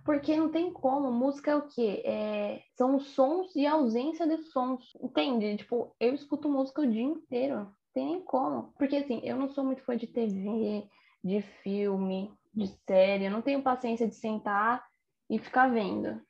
[0.05, 1.11] porque não tem como.
[1.11, 2.03] Música é o quê?
[2.05, 2.61] É...
[2.77, 4.85] São sons e ausência de sons.
[5.01, 5.57] Entende?
[5.57, 7.55] Tipo, eu escuto música o dia inteiro.
[7.61, 8.75] Não tem nem como.
[8.77, 10.87] Porque assim, eu não sou muito fã de TV,
[11.25, 13.25] de filme, de série.
[13.25, 14.85] Eu não tenho paciência de sentar
[15.31, 16.21] e ficar vendo.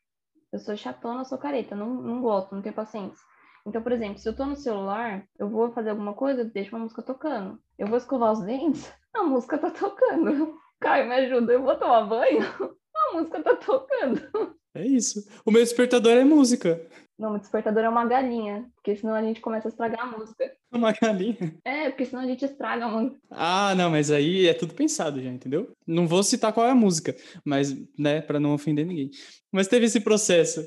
[0.53, 1.75] Eu sou chatona, sou careta.
[1.75, 3.27] Não, não gosto, não tenho paciência.
[3.69, 6.75] Então, por exemplo, se eu tô no celular, eu vou fazer alguma coisa, eu deixo
[6.75, 7.59] uma música tocando.
[7.79, 10.59] Eu vou escovar os dentes, a música tá tocando.
[10.81, 12.41] Caio, me ajuda, eu vou tomar banho,
[12.97, 14.57] a música tá tocando.
[14.75, 15.27] É isso.
[15.45, 16.81] O meu despertador é música.
[17.19, 20.53] Não, o despertador é uma galinha, porque senão a gente começa a estragar a música.
[20.71, 21.57] Uma galinha.
[21.64, 23.19] É, porque senão a gente estraga a música.
[23.29, 25.73] Ah, não, mas aí é tudo pensado já, entendeu?
[25.85, 29.11] Não vou citar qual é a música, mas, né, pra não ofender ninguém.
[29.51, 30.62] Mas teve esse processo.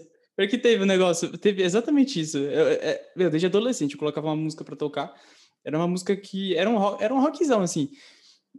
[0.45, 2.37] Porque teve um negócio, teve exatamente isso.
[2.37, 5.13] Eu, é, desde adolescente, eu colocava uma música para tocar.
[5.63, 7.89] Era uma música que era um, era um rockzão, assim.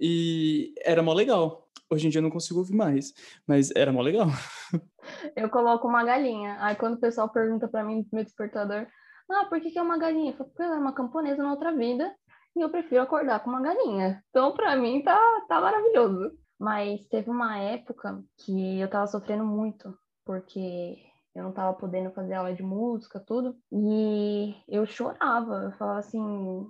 [0.00, 1.68] E era mó legal.
[1.90, 3.12] Hoje em dia eu não consigo ouvir mais,
[3.46, 4.28] mas era mó legal.
[5.36, 6.56] Eu coloco uma galinha.
[6.60, 8.86] Aí quando o pessoal pergunta para mim no meu despertador,
[9.30, 10.30] ah, por que, que é uma galinha?
[10.30, 12.14] Eu falo, porque eu era uma camponesa na outra vida
[12.56, 14.22] e eu prefiro acordar com uma galinha.
[14.30, 15.18] Então, para mim, tá,
[15.48, 16.30] tá maravilhoso.
[16.58, 19.92] Mas teve uma época que eu tava sofrendo muito,
[20.24, 20.96] porque
[21.34, 23.56] eu não tava podendo fazer aula de música, tudo.
[23.72, 25.64] E eu chorava.
[25.64, 26.66] Eu falava assim,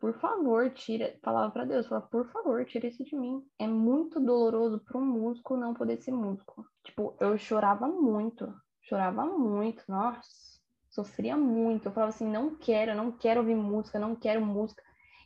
[0.00, 1.18] por favor, tira.
[1.22, 3.42] Falava para Deus, falava, por favor, tira isso de mim.
[3.58, 6.66] É muito doloroso para um músico não poder ser músico.
[6.84, 8.52] Tipo, eu chorava muito,
[8.82, 10.28] chorava muito, nossa,
[10.88, 11.88] sofria muito.
[11.88, 14.82] Eu falava assim, não quero, não quero ouvir música, não quero música.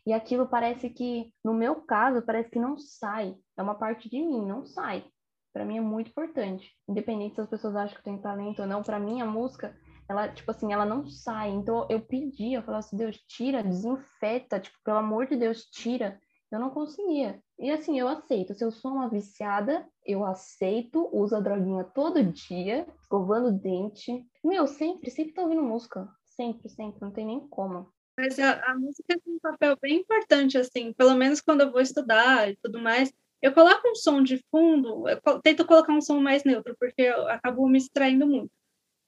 [0.07, 3.37] E aquilo parece que, no meu caso, parece que não sai.
[3.57, 5.05] É uma parte de mim, não sai.
[5.53, 6.73] Para mim é muito importante.
[6.89, 9.75] Independente se as pessoas acham que eu tenho talento ou não, para mim a música
[10.11, 11.51] ela, tipo assim, ela não sai.
[11.51, 16.21] Então eu pedi, eu falava assim, Deus, tira, desinfeta, tipo, pelo amor de Deus, tira.
[16.51, 17.41] Eu não conseguia.
[17.57, 18.53] E assim, eu aceito.
[18.53, 24.27] Se eu sou uma viciada, eu aceito, uso a droguinha todo dia, escovando o dente.
[24.45, 26.09] Meu, sempre, sempre tô ouvindo música.
[26.25, 27.89] Sempre, sempre, não tem nem como.
[28.19, 31.81] Mas a, a música tem um papel bem importante, assim, pelo menos quando eu vou
[31.81, 33.13] estudar e tudo mais.
[33.43, 37.29] Eu coloco um som de fundo, eu tento colocar um som mais neutro, porque eu
[37.29, 38.51] acabo me distraindo muito.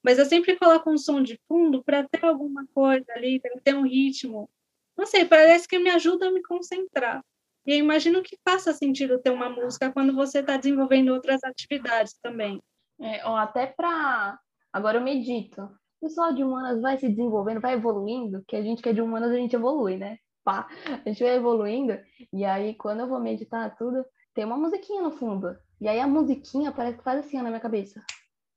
[0.02, 3.74] Mas eu sempre coloco um som de fundo para ter alguma coisa ali, para ter
[3.74, 4.50] um ritmo.
[4.96, 7.24] Não sei, parece que me ajuda a me concentrar.
[7.64, 12.14] E eu imagino que faça sentido ter uma música quando você está desenvolvendo outras atividades
[12.20, 12.60] também.
[13.00, 14.38] É, ou até para.
[14.72, 15.62] Agora eu medito.
[15.62, 19.00] O pessoal de humanas vai se desenvolvendo, vai evoluindo, que a gente que é de
[19.00, 20.18] humanas a gente evolui, né?
[20.42, 21.96] Pá, a gente vai evoluindo.
[22.32, 24.04] E aí, quando eu vou meditar tudo,
[24.34, 25.56] tem uma musiquinha no fundo.
[25.80, 28.02] E aí a musiquinha parece que faz assim na minha cabeça.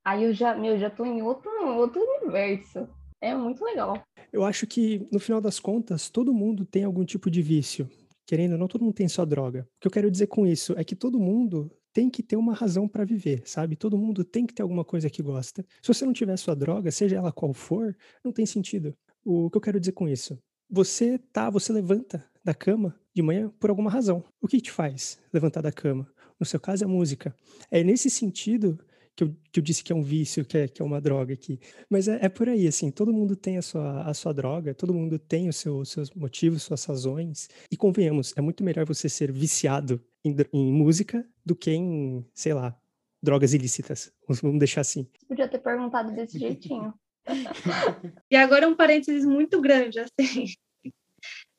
[0.05, 2.87] Aí eu já, meu, já tô em outro, outro universo.
[3.21, 4.01] É muito legal.
[4.31, 7.89] Eu acho que, no final das contas, todo mundo tem algum tipo de vício.
[8.27, 9.67] Querendo ou não, todo mundo tem sua droga.
[9.77, 12.53] O que eu quero dizer com isso é que todo mundo tem que ter uma
[12.53, 13.75] razão para viver, sabe?
[13.75, 15.65] Todo mundo tem que ter alguma coisa que gosta.
[15.81, 18.93] Se você não tiver sua droga, seja ela qual for, não tem sentido.
[19.23, 20.37] O que eu quero dizer com isso?
[20.69, 24.23] Você tá, você levanta da cama de manhã por alguma razão.
[24.41, 26.07] O que te faz levantar da cama?
[26.37, 27.33] No seu caso, é a música.
[27.71, 28.77] É nesse sentido
[29.15, 31.33] que eu, que eu disse que é um vício, que é, que é uma droga
[31.33, 31.57] aqui.
[31.89, 34.93] Mas é, é por aí, assim, todo mundo tem a sua, a sua droga, todo
[34.93, 37.47] mundo tem os seu, seus motivos, suas razões.
[37.71, 42.53] E convenhamos, é muito melhor você ser viciado em, em música do que em, sei
[42.53, 42.77] lá,
[43.23, 44.11] drogas ilícitas.
[44.27, 45.07] Vamos deixar assim.
[45.25, 46.93] Podia ter perguntado desse jeitinho.
[48.29, 50.45] e agora um parênteses muito grande, assim.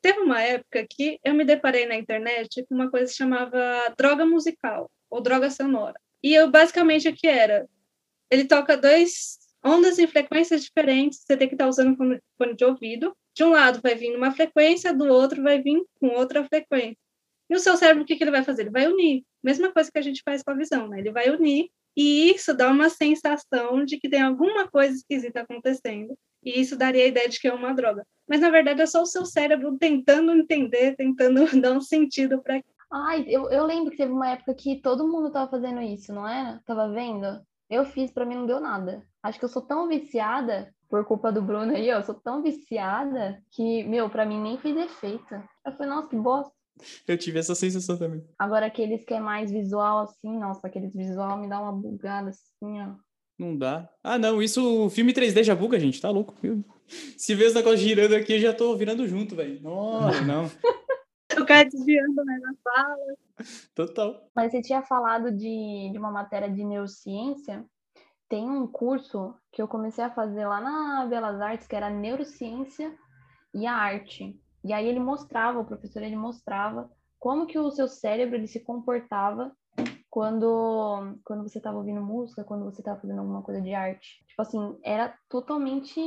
[0.06, 4.24] Teve uma época que eu me deparei na internet com uma coisa que chamava droga
[4.24, 6.00] musical ou droga sonora.
[6.22, 7.68] E eu basicamente o que era?
[8.30, 12.64] Ele toca dois ondas em frequências diferentes, você tem que estar tá usando fone de
[12.64, 13.16] ouvido.
[13.34, 16.96] De um lado vai vir uma frequência, do outro vai vir com outra frequência.
[17.50, 18.62] E o seu cérebro, o que, que ele vai fazer?
[18.62, 19.24] Ele vai unir.
[19.42, 21.00] Mesma coisa que a gente faz com a visão, né?
[21.00, 26.16] Ele vai unir e isso dá uma sensação de que tem alguma coisa esquisita acontecendo.
[26.46, 28.06] E isso daria a ideia de que é uma droga.
[28.28, 32.62] Mas, na verdade, é só o seu cérebro tentando entender, tentando dar um sentido para
[32.88, 36.26] Ai, eu, eu lembro que teve uma época que todo mundo tava fazendo isso, não
[36.26, 36.60] é?
[36.64, 37.26] Tava vendo?
[37.68, 39.02] Eu fiz, para mim não deu nada.
[39.20, 43.42] Acho que eu sou tão viciada, por culpa do Bruno aí, eu sou tão viciada
[43.50, 45.34] que, meu, para mim nem fez efeito.
[45.64, 46.52] Eu falei, nossa, que bosta.
[47.08, 48.24] Eu tive essa sensação também.
[48.38, 52.80] Agora, aqueles que é mais visual assim, nossa, aqueles visual me dá uma bugada assim,
[52.82, 52.94] ó.
[53.38, 53.88] Não dá.
[54.02, 56.34] Ah, não, isso, o filme 3D já buga, gente, tá louco.
[57.18, 59.60] Se vê os negócios girando aqui, eu já tô virando junto, velho.
[59.60, 60.44] Nossa, não.
[61.40, 62.96] o cara desviando né, na fala.
[63.74, 64.30] Total.
[64.34, 67.64] Mas você tinha falado de, de uma matéria de neurociência.
[68.28, 72.92] Tem um curso que eu comecei a fazer lá na Belas Artes, que era Neurociência
[73.54, 74.40] e a Arte.
[74.64, 78.60] E aí ele mostrava, o professor ele mostrava como que o seu cérebro ele se
[78.60, 79.52] comportava
[80.16, 84.24] quando quando você estava ouvindo música, quando você estava fazendo alguma coisa de arte.
[84.26, 86.00] Tipo assim, era totalmente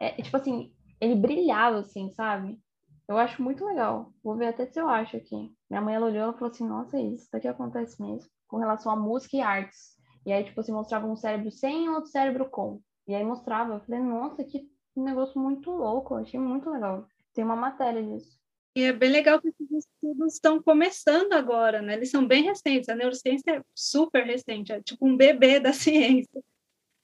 [0.00, 2.58] é, tipo assim, ele brilhava assim, sabe?
[3.06, 4.14] Eu acho muito legal.
[4.24, 5.54] Vou ver até se eu acho aqui.
[5.68, 8.30] Minha mãe ela olhou e falou assim: Nossa, isso daqui acontece mesmo.
[8.48, 9.98] Com relação a música e artes.
[10.24, 12.80] E aí, tipo, assim, mostrava um cérebro sem e outro cérebro com.
[13.06, 13.74] E aí mostrava.
[13.74, 16.14] Eu falei: Nossa, que negócio muito louco.
[16.14, 17.06] Eu achei muito legal.
[17.34, 18.38] Tem uma matéria disso.
[18.76, 21.94] E é bem legal que esses estudos estão começando agora, né?
[21.94, 22.88] Eles são bem recentes.
[22.88, 26.42] A neurociência é super recente, é tipo um bebê da ciência.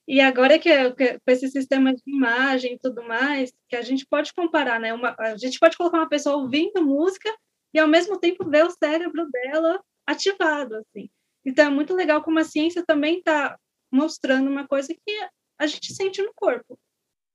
[0.06, 4.06] E agora que, que com esse sistema de imagem e tudo mais, que a gente
[4.06, 4.92] pode comparar, né?
[4.92, 7.34] Uma, a gente pode colocar uma pessoa ouvindo música
[7.72, 11.08] e ao mesmo tempo ver o cérebro dela ativado, assim.
[11.44, 13.58] Então é muito legal como a ciência também está
[13.90, 16.78] mostrando uma coisa que a gente sente no corpo.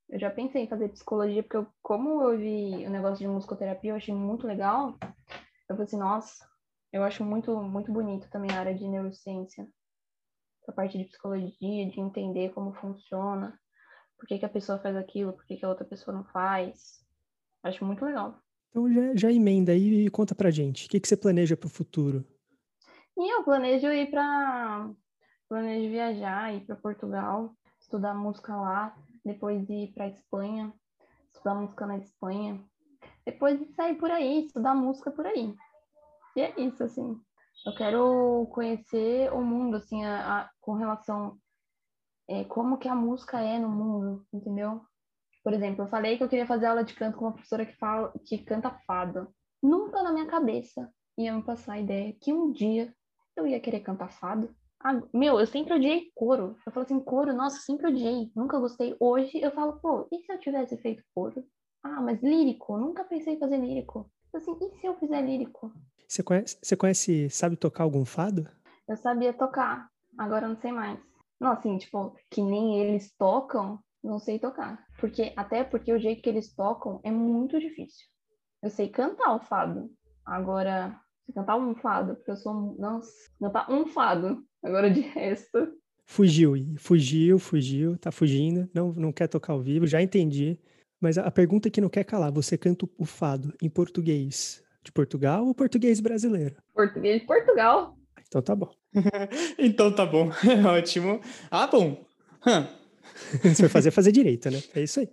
[0.10, 3.92] Eu já pensei em fazer psicologia, porque eu, como eu vi o negócio de musicoterapia,
[3.92, 4.98] eu achei muito legal.
[5.70, 6.50] Eu falei assim, nossa,
[6.92, 9.68] eu acho muito, muito bonito também a área de neurociência.
[10.68, 13.60] A parte de psicologia, de entender como funciona,
[14.18, 17.06] por que, que a pessoa faz aquilo, por que, que a outra pessoa não faz.
[17.64, 18.42] Acho muito legal.
[18.70, 20.88] Então já, já emenda aí e conta pra gente.
[20.88, 22.26] O que, que você planeja para o futuro?
[23.18, 24.90] E eu planejo ir para.
[25.48, 28.96] Planejo viajar, ir para Portugal, estudar música lá,
[29.34, 30.74] depois ir para Espanha,
[31.34, 32.64] estudar música na Espanha,
[33.26, 35.54] depois de sair por aí, estudar música por aí.
[36.36, 37.20] E é isso, assim.
[37.66, 41.38] Eu quero conhecer o mundo, assim, a, a, com relação
[42.28, 44.82] é, como que a música é no mundo, entendeu?
[45.44, 47.76] Por exemplo, eu falei que eu queria fazer aula de canto com uma professora que
[47.78, 49.34] fala que canta fado.
[49.62, 52.94] Nunca na minha cabeça ia me passar a ideia que um dia
[53.36, 54.56] eu ia querer cantar fado.
[54.82, 56.56] Ah, meu, eu sempre odiei coro.
[56.66, 58.96] Eu falo assim, coro, nossa, sempre odiei, nunca gostei.
[59.00, 61.44] Hoje eu falo, pô, e se eu tivesse feito coro?
[61.84, 64.10] Ah, mas lírico, nunca pensei em fazer lírico.
[64.34, 65.74] Assim, e se eu fizer lírico?
[66.08, 68.48] Você conhece, você conhece, sabe tocar algum fado?
[68.88, 71.00] Eu sabia tocar, agora eu não sei mais.
[71.40, 74.86] Não, assim, tipo, que nem eles tocam, não sei tocar.
[75.00, 78.06] Porque, até porque o jeito que eles tocam é muito difícil.
[78.62, 79.90] Eu sei cantar o fado.
[80.26, 81.00] Agora,
[81.34, 82.76] cantar um fado, porque eu sou.
[82.78, 84.44] Nossa, cantar um fado.
[84.64, 85.74] Agora de resto.
[86.06, 90.60] Fugiu, fugiu, fugiu, tá fugindo, não, não quer tocar ao vivo, já entendi.
[91.00, 95.46] Mas a pergunta que não quer calar, você canta o fado em português de Portugal
[95.46, 96.56] ou português brasileiro?
[96.74, 97.96] Português de Portugal.
[98.28, 98.72] Então tá bom.
[99.58, 100.30] então tá bom,
[100.68, 101.22] ótimo.
[101.50, 102.04] Ah, bom.
[103.44, 104.62] Você vai fazer fazer direito, né?
[104.74, 105.10] É isso aí.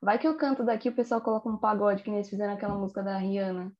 [0.00, 2.74] Vai que eu canto daqui, o pessoal coloca um pagode, que nem eles fizeram aquela
[2.74, 3.70] música da Rihanna.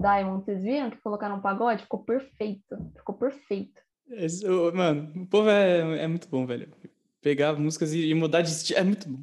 [0.00, 1.82] Diamond, vocês viram que colocaram um pagode?
[1.82, 2.76] Ficou perfeito.
[2.96, 3.82] Ficou perfeito.
[4.08, 6.72] Esse, mano, o povo é, é muito bom, velho.
[7.20, 9.20] Pegar músicas e, e mudar de estilo é muito bom.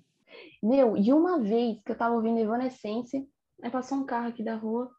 [0.62, 3.28] Meu, e uma vez que eu tava ouvindo Evanescence,
[3.62, 4.90] aí passou um carro aqui da rua.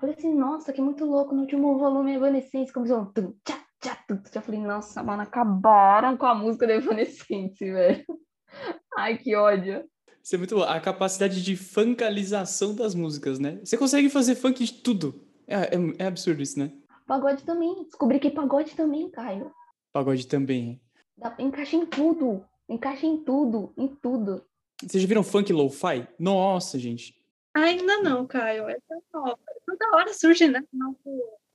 [0.00, 3.96] Falei assim, nossa, que muito louco, no último volume Evanescence começou um tum, tchá, tchá,
[4.08, 4.20] tum.
[4.32, 8.04] Já falei, nossa, mano, acabaram com a música da Evanescence, velho.
[8.96, 9.84] Ai, que ódio.
[10.24, 10.62] Isso é muito bom.
[10.62, 13.60] A capacidade de funkalização das músicas, né?
[13.62, 15.22] Você consegue fazer funk de tudo.
[15.46, 16.72] É, é, é absurdo isso, né?
[17.06, 17.84] Pagode também.
[17.84, 19.52] Descobri que pagode também, Caio.
[19.92, 20.80] Pagode também.
[21.14, 22.42] Dá, encaixa em tudo.
[22.66, 23.74] Encaixa em tudo.
[23.76, 24.42] Em tudo.
[24.82, 26.08] Vocês já viram funk lo-fi?
[26.18, 27.14] Nossa, gente.
[27.52, 28.66] Ainda não, Caio.
[28.70, 28.78] É
[29.12, 29.38] nova.
[29.66, 30.64] Toda hora surge, né?
[30.72, 30.96] Novos,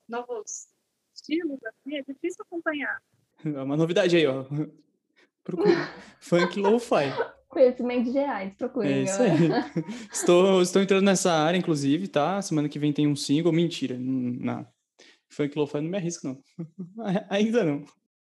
[0.07, 0.67] novos
[1.15, 1.97] estilos, assim.
[1.97, 3.01] É difícil acompanhar.
[3.43, 4.45] É uma novidade aí, ó.
[5.43, 5.71] Procura.
[6.21, 7.38] funk lo-fi.
[7.49, 8.93] Conhecimentos gerais, procurem.
[8.93, 9.31] É isso aí.
[10.13, 12.39] estou, estou entrando nessa área, inclusive, tá?
[12.41, 13.51] Semana que vem tem um single.
[13.51, 13.97] Mentira.
[13.99, 14.65] Não.
[15.31, 16.43] Funk lo-fi não me arrisco, não.
[17.29, 17.83] Ainda não.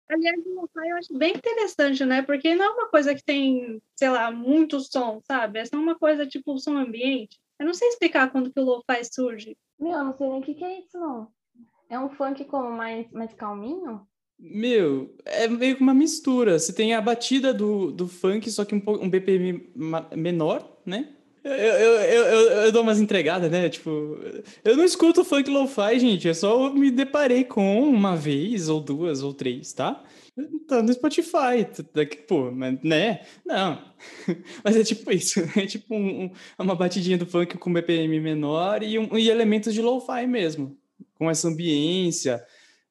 [0.08, 2.22] Aliás, o lo-fi eu acho bem interessante, né?
[2.22, 5.60] Porque não é uma coisa que tem, sei lá, muito som, sabe?
[5.60, 7.38] É só uma coisa tipo som ambiente.
[7.58, 9.56] Eu não sei explicar quando que o lo-fi surge.
[9.78, 11.28] Meu, eu não sei nem o que, que é isso, não.
[11.88, 14.06] É um funk como mais, mais calminho?
[14.38, 16.58] Meu, é meio que uma mistura.
[16.58, 19.68] Você tem a batida do, do funk, só que um, um BPM
[20.14, 21.08] menor, né?
[21.42, 23.68] Eu, eu, eu, eu, dou umas entregadas, né?
[23.68, 24.18] Tipo,
[24.64, 26.26] eu não escuto funk lo-fi, gente.
[26.26, 30.02] Eu só me deparei com uma vez, ou duas, ou três, tá?
[30.66, 33.20] Tá no Spotify, daqui, pô, mas, né?
[33.44, 33.80] Não.
[34.62, 35.40] Mas é tipo isso.
[35.56, 39.80] É tipo um, uma batidinha do funk com BPM menor e, um, e elementos de
[39.80, 40.76] lo-fi mesmo.
[41.14, 42.44] Com essa ambiência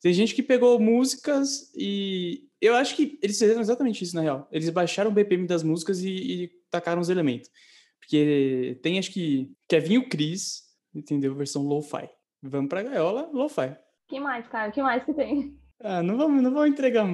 [0.06, 4.48] tem gente que pegou músicas e eu acho que eles fizeram exatamente isso, na real.
[4.52, 7.50] Eles baixaram o BPM das músicas e, e tacaram os elementos.
[7.98, 10.62] Porque tem, acho que, Kevin Cris,
[10.94, 11.34] entendeu?
[11.34, 12.08] Versão lo-fi.
[12.40, 13.76] Vamos pra gaiola, lo-fi.
[14.08, 14.72] que mais, cara?
[14.72, 15.58] que mais que tem?
[15.82, 17.08] Ah, não vamos, não vamos entregar.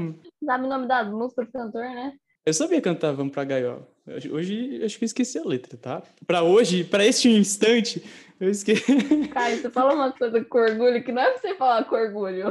[0.44, 2.14] Sabe o nome das músicas do cantor, né?
[2.46, 3.88] Eu sabia cantar Vamos pra Gaiola.
[4.32, 6.04] Hoje, acho que eu esqueci a letra, tá?
[6.28, 8.04] Pra hoje, pra este instante,
[8.38, 9.28] eu esqueci.
[9.30, 12.48] Cara, você fala uma coisa com orgulho que não é pra você falar com orgulho.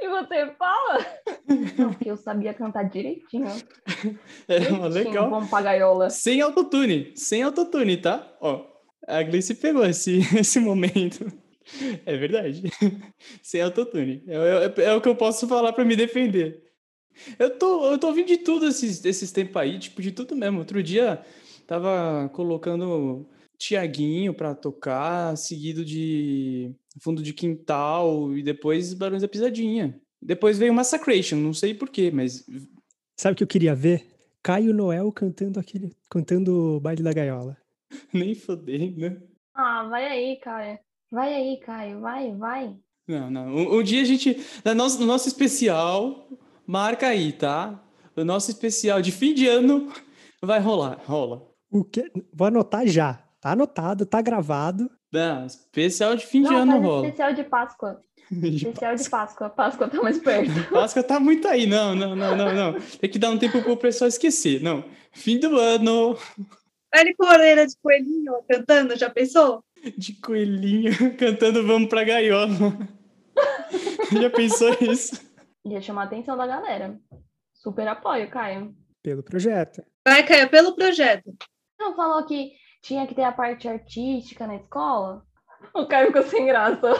[0.00, 1.06] E você fala?
[1.76, 3.48] Não, porque eu sabia cantar direitinho.
[4.46, 5.30] É, direitinho, legal.
[5.30, 6.10] Vamos pra gaiola.
[6.10, 8.36] Sem autotune, sem autotune, tá?
[8.40, 8.66] Ó,
[9.06, 11.26] a Gleice pegou esse, esse momento.
[12.04, 12.62] É verdade.
[13.42, 14.22] Sem autotune.
[14.26, 16.62] É, é, é o que eu posso falar para me defender.
[17.38, 20.58] Eu tô, eu tô ouvindo de tudo esses, esses tempos aí, tipo, de tudo mesmo.
[20.58, 21.24] Outro dia
[21.66, 23.26] tava colocando
[23.56, 30.00] Tiaguinho para tocar, seguido de Fundo de Quintal e depois Barões da Pisadinha.
[30.22, 32.44] Depois veio Massacration, não sei porquê, mas.
[33.18, 34.06] Sabe o que eu queria ver?
[34.42, 35.94] Caio Noel cantando aquele.
[36.10, 37.56] cantando o baile da gaiola.
[38.12, 39.00] Nem fodendo.
[39.00, 39.22] Né?
[39.54, 40.78] Ah, vai aí, Caio.
[41.10, 42.00] Vai aí, Caio.
[42.00, 42.76] Vai, vai.
[43.06, 43.54] Não, não.
[43.54, 44.36] Um, um dia a gente.
[44.64, 46.28] No nosso, no nosso especial,
[46.66, 47.82] marca aí, tá?
[48.16, 49.92] O nosso especial de fim de ano
[50.42, 51.46] vai rolar, rola.
[51.70, 52.10] O que?
[52.32, 53.14] Vou anotar já.
[53.40, 54.90] Tá anotado, tá gravado.
[55.14, 57.06] Não, especial de fim Não, de ano rola.
[57.06, 58.02] especial de Páscoa.
[58.28, 59.48] De Especial de Páscoa.
[59.48, 60.50] Páscoa tá mais perto.
[60.72, 62.80] Páscoa tá muito aí, não, não, não, não, não.
[62.98, 64.60] Tem que dar um tempo pro pessoal esquecer.
[64.60, 66.18] Não, fim do ano,
[66.92, 69.62] Ele com a orelha de coelhinho cantando, já pensou?
[69.96, 72.48] de coelhinho, cantando Vamos pra Gaiola.
[74.12, 75.20] Já pensou isso?
[75.66, 76.98] Ia chamar a atenção da galera.
[77.54, 78.74] Super apoio, Caio.
[79.02, 79.82] Pelo projeto.
[80.06, 81.34] Vai, Caio, pelo projeto.
[81.78, 82.52] Não falou que
[82.84, 85.24] tinha que ter a parte artística na escola?
[85.74, 86.92] O Caio ficou sem graça.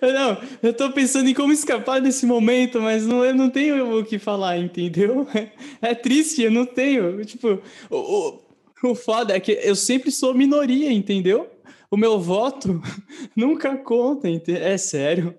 [0.00, 4.04] Não, eu tô pensando em como escapar desse momento, mas não, eu não tenho o
[4.04, 5.26] que falar, entendeu?
[5.82, 7.24] É, triste, eu não tenho.
[7.24, 7.60] Tipo,
[7.90, 11.50] o, o, o foda é que eu sempre sou minoria, entendeu?
[11.90, 12.80] O meu voto
[13.34, 15.36] nunca conta, é sério.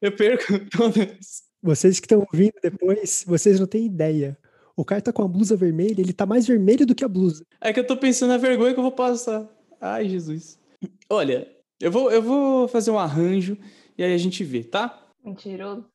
[0.00, 1.42] Eu perco todas.
[1.62, 4.36] Vocês que estão ouvindo depois, vocês não têm ideia.
[4.76, 7.44] O cara tá com a blusa vermelha, ele tá mais vermelho do que a blusa.
[7.60, 9.46] É que eu tô pensando na vergonha que eu vou passar.
[9.80, 10.58] Ai, Jesus.
[11.10, 11.48] Olha,
[11.80, 13.56] eu vou, eu vou fazer um arranjo
[13.98, 14.98] e aí a gente vê, tá?
[15.24, 15.86] Mentiroso.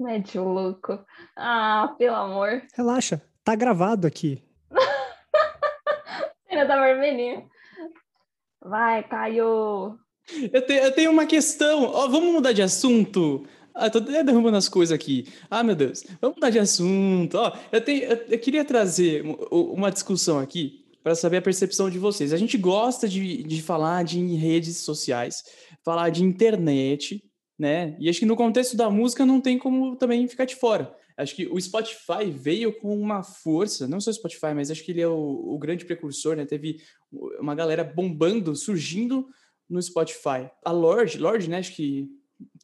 [0.00, 0.98] Mete o louco.
[1.36, 2.62] Ah, pelo amor.
[2.74, 4.42] Relaxa, tá gravado aqui.
[6.50, 7.48] Ainda tá vermelhinho.
[8.60, 9.96] Vai, Caio.
[10.52, 11.84] Eu, te- eu tenho uma questão.
[11.84, 13.46] Ó, vamos mudar de assunto?
[13.74, 15.26] Ah, tô até derrubando as coisas aqui.
[15.50, 16.04] Ah, meu Deus.
[16.20, 17.34] Vamos mudar de assunto.
[17.36, 21.90] Ó, eu, tenho, eu, eu queria trazer um- uma discussão aqui para saber a percepção
[21.90, 22.32] de vocês.
[22.32, 25.42] A gente gosta de, de falar de redes sociais,
[25.84, 27.22] falar de internet,
[27.58, 27.96] né?
[28.00, 30.94] E acho que no contexto da música não tem como também ficar de fora.
[31.16, 34.92] Acho que o Spotify veio com uma força, não só o Spotify, mas acho que
[34.92, 35.14] ele é o,
[35.54, 36.44] o grande precursor, né?
[36.46, 36.78] Teve
[37.40, 39.26] uma galera bombando, surgindo
[39.68, 40.48] no Spotify.
[40.64, 41.58] A Lorde, Lorde, né?
[41.58, 42.08] Acho que,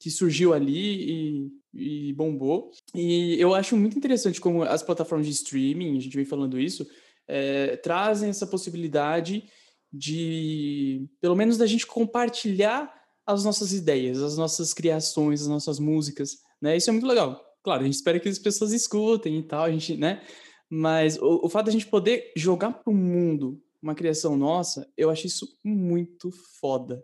[0.01, 2.71] que surgiu ali e, e bombou.
[2.95, 6.87] E eu acho muito interessante como as plataformas de streaming, a gente vem falando isso,
[7.29, 9.45] eh, trazem essa possibilidade
[9.93, 12.93] de, pelo menos, da gente compartilhar
[13.27, 16.77] as nossas ideias, as nossas criações, as nossas músicas, né?
[16.77, 17.41] Isso é muito legal.
[17.63, 20.23] Claro, a gente espera que as pessoas escutem e tal, a gente, né?
[20.69, 25.11] Mas o, o fato da gente poder jogar para o mundo uma criação nossa, eu
[25.11, 27.03] acho isso muito foda.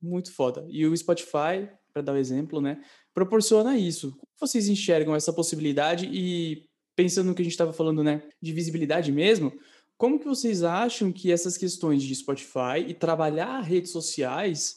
[0.00, 0.64] Muito foda.
[0.68, 1.68] E o Spotify,
[1.98, 2.80] para dar o exemplo, né?
[3.12, 4.12] Proporciona isso.
[4.12, 8.22] Como vocês enxergam essa possibilidade e pensando no que a gente estava falando, né?
[8.40, 9.52] De visibilidade mesmo,
[9.96, 14.76] como que vocês acham que essas questões de Spotify e trabalhar redes sociais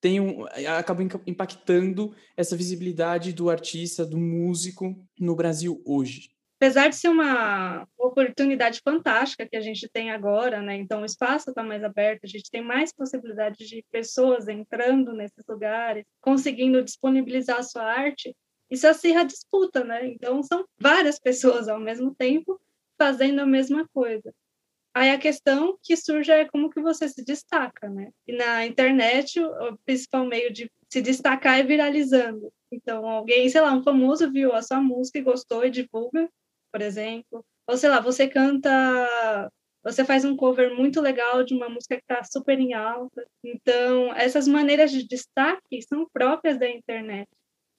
[0.00, 0.44] tenham,
[0.76, 6.35] acabam impa- impactando essa visibilidade do artista, do músico no Brasil hoje?
[6.58, 10.76] Apesar de ser uma oportunidade fantástica que a gente tem agora, né?
[10.76, 15.44] Então o espaço está mais aberto, a gente tem mais possibilidades de pessoas entrando nesses
[15.46, 18.34] lugares, conseguindo disponibilizar a sua arte.
[18.70, 20.06] Isso acirra a disputa, né?
[20.06, 22.58] Então são várias pessoas ao mesmo tempo
[22.98, 24.32] fazendo a mesma coisa.
[24.94, 28.08] Aí a questão que surge é como que você se destaca, né?
[28.26, 32.50] E na internet, o principal meio de se destacar é viralizando.
[32.72, 36.26] Então, alguém, sei lá, um famoso viu a sua música e gostou e divulga,
[36.76, 37.42] por exemplo.
[37.66, 38.70] Ou, sei lá, você canta,
[39.82, 43.26] você faz um cover muito legal de uma música que está super em alta.
[43.42, 47.26] Então, essas maneiras de destaque são próprias da internet.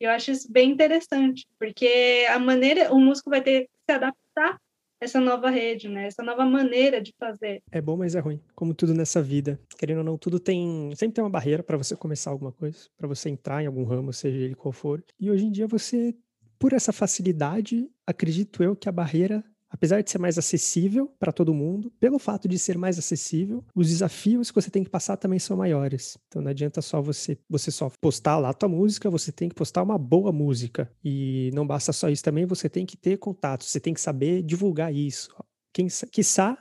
[0.01, 3.95] E eu acho isso bem interessante, porque a maneira, o músico vai ter que se
[3.95, 4.57] adaptar
[4.99, 6.07] essa nova rede, né?
[6.07, 7.61] Essa nova maneira de fazer.
[7.71, 8.41] É bom, mas é ruim.
[8.55, 9.59] Como tudo nessa vida.
[9.77, 10.91] Querendo ou não, tudo tem.
[10.95, 14.11] Sempre tem uma barreira para você começar alguma coisa, para você entrar em algum ramo,
[14.11, 15.03] seja ele qual for.
[15.19, 16.15] E hoje em dia você,
[16.59, 19.43] por essa facilidade, acredito eu que a barreira.
[19.69, 23.89] Apesar de ser mais acessível para todo mundo, pelo fato de ser mais acessível, os
[23.89, 26.17] desafios que você tem que passar também são maiores.
[26.27, 29.55] Então não adianta só você, você só postar lá a tua música, você tem que
[29.55, 30.89] postar uma boa música.
[31.03, 34.41] E não basta só isso também, você tem que ter contato, você tem que saber
[34.41, 35.35] divulgar isso.
[35.73, 36.57] Quem, quiçá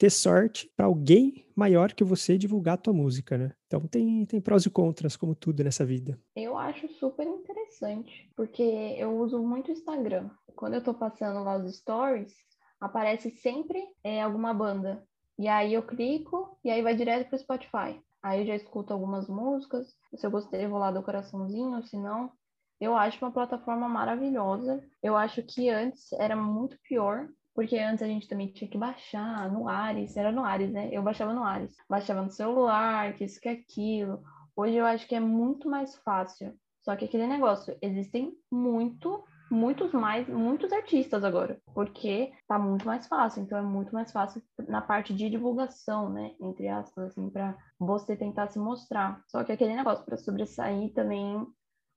[0.00, 3.52] ter sorte para alguém maior que você divulgar a tua música, né?
[3.66, 6.18] Então tem, tem prós e contras, como tudo nessa vida.
[6.34, 10.30] Eu acho super interessante, porque eu uso muito o Instagram.
[10.56, 12.32] Quando eu tô passando lá os stories,
[12.80, 15.06] aparece sempre é, alguma banda.
[15.38, 18.00] E aí eu clico e aí vai direto pro Spotify.
[18.22, 19.94] Aí eu já escuto algumas músicas.
[20.16, 22.32] Se eu gostei, eu vou lá do coraçãozinho, se não,
[22.80, 24.82] eu acho uma plataforma maravilhosa.
[25.02, 27.28] Eu acho que antes era muito pior,
[27.60, 30.88] porque antes a gente também tinha que baixar no Ares, era no Ares, né?
[30.90, 31.76] Eu baixava no Ares.
[31.86, 34.22] Baixava no celular, que isso, que aquilo.
[34.56, 36.58] Hoje eu acho que é muito mais fácil.
[36.80, 43.06] Só que aquele negócio, existem muito, muitos mais, muitos artistas agora, porque tá muito mais
[43.06, 43.42] fácil.
[43.42, 46.32] Então é muito mais fácil na parte de divulgação, né?
[46.40, 49.22] Entre aspas, assim, para você tentar se mostrar.
[49.28, 51.46] Só que aquele negócio, para sobressair também,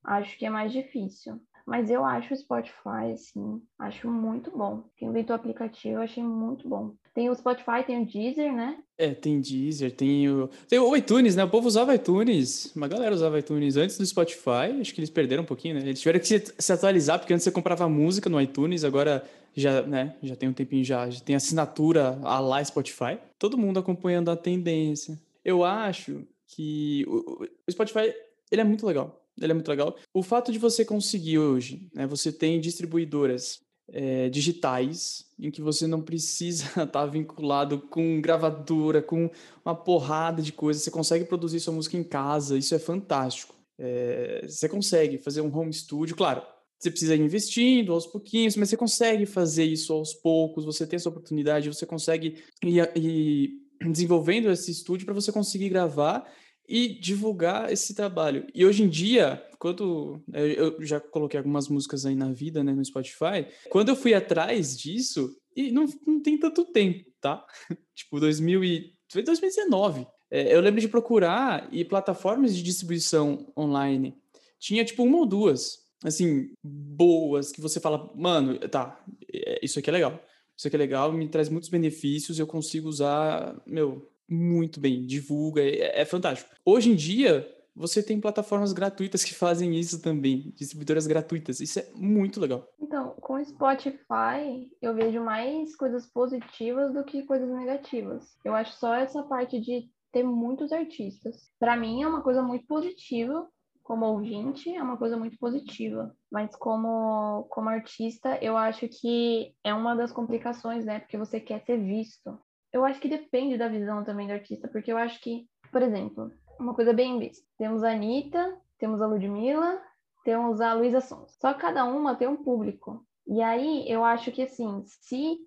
[0.04, 1.42] acho que é mais difícil.
[1.66, 4.84] Mas eu acho o Spotify, assim, acho muito bom.
[4.98, 6.94] Quem inventou o aplicativo, eu achei muito bom.
[7.14, 8.78] Tem o Spotify, tem o Deezer, né?
[8.98, 10.50] É, tem Deezer, tem o.
[10.68, 11.44] Tem o iTunes, né?
[11.44, 12.76] O povo usava iTunes.
[12.76, 14.80] Uma galera usava iTunes antes do Spotify.
[14.82, 15.82] Acho que eles perderam um pouquinho, né?
[15.82, 19.24] Eles tiveram que se, atualizar, porque antes você comprava música no iTunes, agora
[19.56, 20.16] já, né?
[20.22, 21.10] Já tem um tempinho já.
[21.10, 23.18] Já tem assinatura a lá Spotify.
[23.40, 25.18] Todo mundo acompanhando a tendência.
[25.46, 28.14] Eu acho que o, o Spotify,
[28.52, 29.23] ele é muito legal.
[29.40, 29.96] Ele é muito legal.
[30.14, 32.06] O fato de você conseguir hoje, né?
[32.08, 33.60] Você tem distribuidoras
[33.92, 39.30] é, digitais, em que você não precisa estar tá vinculado com gravadora, com
[39.66, 40.84] uma porrada de coisas.
[40.84, 43.56] Você consegue produzir sua música em casa, isso é fantástico.
[43.78, 46.42] É, você consegue fazer um home studio, claro.
[46.80, 50.66] Você precisa ir investindo aos pouquinhos, mas você consegue fazer isso aos poucos.
[50.66, 53.52] Você tem essa oportunidade, você consegue ir, ir
[53.90, 56.30] desenvolvendo esse estúdio para você conseguir gravar
[56.68, 58.48] e divulgar esse trabalho.
[58.54, 62.84] E hoje em dia, quando eu já coloquei algumas músicas aí na vida, né, no
[62.84, 67.46] Spotify, quando eu fui atrás disso, e não, não tem tanto tempo, tá?
[67.96, 70.08] tipo, 2000 e, foi 2019.
[70.32, 74.18] É, eu lembro de procurar e plataformas de distribuição online
[74.64, 79.90] tinha tipo uma ou duas, assim, boas, que você fala, mano, tá, é, isso aqui
[79.90, 80.24] é legal.
[80.56, 85.62] Isso aqui é legal, me traz muitos benefícios, eu consigo usar, meu, muito bem, divulga,
[85.62, 86.50] é, é fantástico.
[86.66, 91.60] Hoje em dia, você tem plataformas gratuitas que fazem isso também, distribuidoras gratuitas.
[91.60, 92.68] Isso é muito legal.
[92.80, 98.38] Então, com o Spotify, eu vejo mais coisas positivas do que coisas negativas.
[98.46, 101.50] Eu acho só essa parte de ter muitos artistas.
[101.60, 103.48] Para mim é uma coisa muito positiva,
[103.82, 106.16] como ouvinte, é uma coisa muito positiva.
[106.32, 111.00] Mas como, como artista, eu acho que é uma das complicações, né?
[111.00, 112.40] Porque você quer ser visto
[112.74, 116.32] eu acho que depende da visão também do artista, porque eu acho que, por exemplo,
[116.60, 117.46] uma coisa bem vista.
[117.58, 119.80] Temos a Anitta, temos a Ludmilla,
[120.26, 121.38] temos a Luísa Sons.
[121.40, 123.06] Só que cada uma tem um público.
[123.28, 125.38] E aí eu acho que assim, se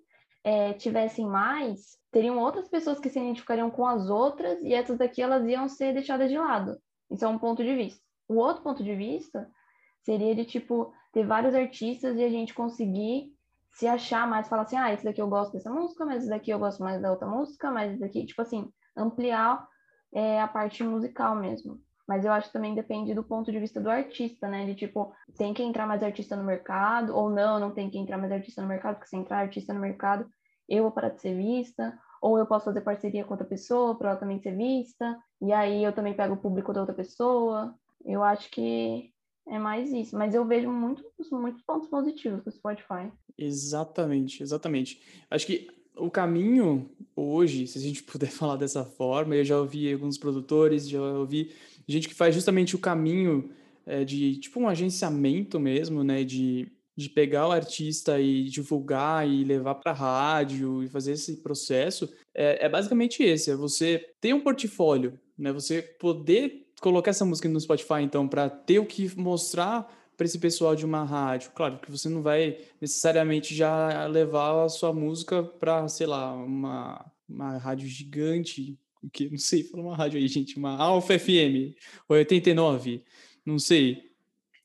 [0.43, 5.21] é, tivessem mais, teriam outras pessoas que se identificariam com as outras e essas daqui
[5.21, 6.77] elas iam ser deixadas de lado.
[7.11, 8.01] Isso é um ponto de vista.
[8.27, 9.49] O outro ponto de vista
[10.01, 13.33] seria de tipo ter vários artistas e a gente conseguir
[13.77, 16.49] se achar mais, falar assim, ah, esse daqui eu gosto dessa música, mas esse daqui
[16.49, 19.67] eu gosto mais da outra música, mas esse daqui, tipo assim, ampliar
[20.11, 21.79] é, a parte musical mesmo.
[22.07, 24.65] Mas eu acho que também depende do ponto de vista do artista, né?
[24.65, 28.17] De tipo, tem que entrar mais artista no mercado, ou não, não tem que entrar
[28.17, 30.27] mais artista no mercado, porque se entrar artista no mercado,
[30.67, 34.09] eu vou parar de ser vista, ou eu posso fazer parceria com outra pessoa para
[34.09, 37.75] ela também ser vista, e aí eu também pego o público da outra pessoa.
[38.03, 39.11] Eu acho que
[39.49, 43.11] é mais isso, mas eu vejo muitos, muitos pontos positivos do Spotify.
[43.37, 45.01] Exatamente, exatamente.
[45.29, 49.91] Acho que o caminho hoje, se a gente puder falar dessa forma, eu já ouvi
[49.91, 51.51] alguns produtores, já ouvi
[51.87, 53.49] gente que faz justamente o caminho
[53.85, 56.23] é, de tipo um agenciamento mesmo, né?
[56.23, 62.11] De, de pegar o artista e divulgar e levar para rádio e fazer esse processo.
[62.35, 65.53] É, é basicamente esse: é você ter um portfólio, né?
[65.53, 70.39] Você poder colocar essa música no Spotify, então, para ter o que mostrar para esse
[70.39, 71.51] pessoal de uma rádio.
[71.53, 77.05] Claro que você não vai necessariamente já levar a sua música para, sei lá, uma,
[77.29, 78.77] uma rádio gigante,
[79.13, 81.75] que não sei, fala uma rádio aí, gente, uma Alfa FM
[82.09, 83.03] 89,
[83.45, 84.07] não sei.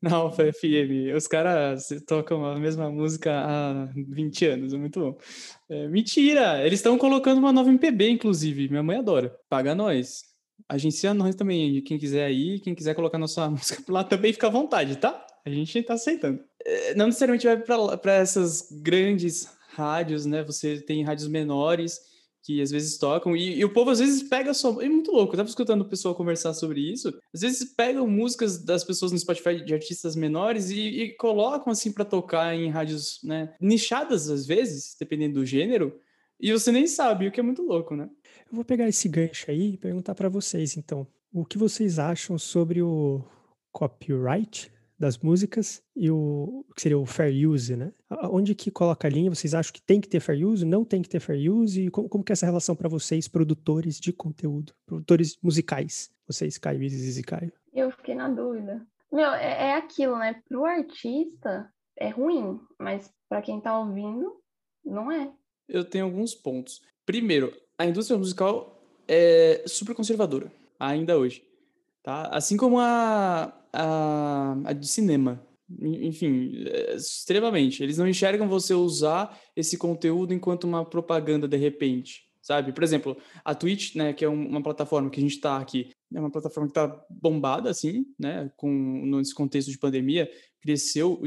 [0.01, 5.17] Na Alfa FM, os caras tocam a mesma música há 20 anos, é muito bom.
[5.69, 6.67] É, mentira!
[6.67, 8.69] Eles estão colocando uma nova MPB, inclusive.
[8.69, 9.33] Minha mãe adora.
[9.49, 10.32] Paga nós
[10.75, 11.81] agencia nós também.
[11.83, 15.27] Quem quiser aí, quem quiser colocar nossa música lá também fica à vontade, tá?
[15.45, 16.41] A gente tá aceitando.
[16.65, 20.43] É, não necessariamente vai para essas grandes rádios, né?
[20.45, 22.01] Você tem rádios menores
[22.45, 24.83] que às vezes tocam, e, e, o povo às vezes pega só.
[24.83, 27.09] É muito louco, eu tava escutando o pessoal conversar sobre isso.
[27.33, 31.93] Às vezes pegam músicas das pessoas no Spotify de artistas menores e, e colocam assim
[31.93, 33.55] para tocar em rádios, né?
[33.61, 35.97] Nichadas às vezes, dependendo do gênero,
[36.41, 38.11] e você nem sabe, o que é muito louco, né?
[38.53, 42.37] Eu vou pegar esse gancho aí e perguntar para vocês, então, o que vocês acham
[42.37, 43.25] sobre o
[43.73, 47.95] copyright das músicas e o, o que seria o fair use, né?
[48.31, 49.31] Onde que coloca a linha?
[49.31, 50.67] Vocês acham que tem que ter fair use?
[50.67, 51.87] Não tem que ter fair use?
[51.87, 56.11] E como, como que é essa relação para vocês, produtores de conteúdo, produtores musicais?
[56.27, 57.53] Vocês, Caio, e Caio.
[57.73, 58.87] Eu fiquei na dúvida.
[59.11, 60.43] Meu, é, é aquilo, né?
[60.47, 64.31] Pro artista é ruim, mas para quem tá ouvindo,
[64.85, 65.33] não é.
[65.67, 66.83] Eu tenho alguns pontos.
[67.07, 67.51] Primeiro,
[67.83, 71.43] a indústria musical é super conservadora, ainda hoje.
[72.01, 72.29] Tá?
[72.33, 75.45] Assim como a, a, a de cinema.
[75.81, 77.83] Enfim, é, extremamente.
[77.83, 82.73] Eles não enxergam você usar esse conteúdo enquanto uma propaganda de repente, sabe?
[82.73, 86.21] Por exemplo, a Twitch, né, que é uma plataforma que a gente está aqui, é
[86.21, 88.71] uma plataforma que está bombada, assim, né, com,
[89.07, 90.31] nesse contexto de pandemia,
[90.61, 91.21] cresceu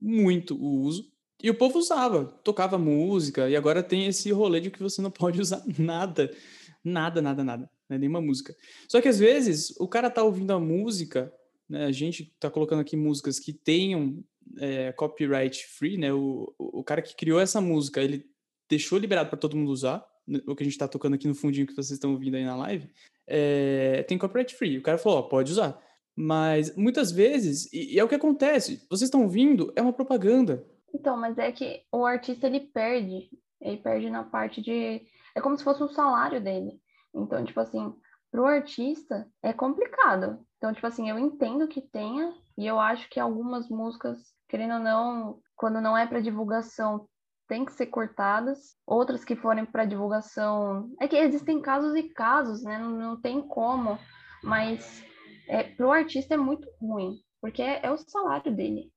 [0.00, 1.10] muito o uso.
[1.42, 5.10] E o povo usava, tocava música, e agora tem esse rolê de que você não
[5.12, 6.34] pode usar nada,
[6.82, 7.98] nada, nada, nada, né?
[7.98, 8.56] nenhuma música.
[8.88, 11.32] Só que às vezes o cara tá ouvindo a música,
[11.68, 11.86] né?
[11.86, 14.24] a gente tá colocando aqui músicas que tenham
[14.58, 16.12] é, copyright free, né?
[16.12, 18.24] O, o cara que criou essa música, ele
[18.68, 20.40] deixou liberado para todo mundo usar, né?
[20.46, 22.56] o que a gente tá tocando aqui no fundinho que vocês estão ouvindo aí na
[22.56, 22.88] live,
[23.26, 24.78] é, tem copyright free.
[24.78, 25.80] O cara falou, ó, pode usar.
[26.14, 30.64] Mas muitas vezes, e, e é o que acontece, vocês estão ouvindo, é uma propaganda.
[30.96, 33.28] Então, mas é que o artista ele perde,
[33.60, 35.06] ele perde na parte de.
[35.34, 36.80] É como se fosse o salário dele.
[37.14, 37.94] Então, tipo assim,
[38.30, 40.40] pro artista é complicado.
[40.56, 44.18] Então, tipo assim, eu entendo que tenha, e eu acho que algumas músicas,
[44.48, 47.06] querendo ou não, quando não é para divulgação,
[47.46, 48.74] tem que ser cortadas.
[48.86, 50.90] Outras que forem para divulgação.
[50.98, 52.78] É que existem casos e casos, né?
[52.78, 53.98] Não, não tem como.
[54.42, 55.04] Mas
[55.46, 58.90] é, pro artista é muito ruim, porque é, é o salário dele.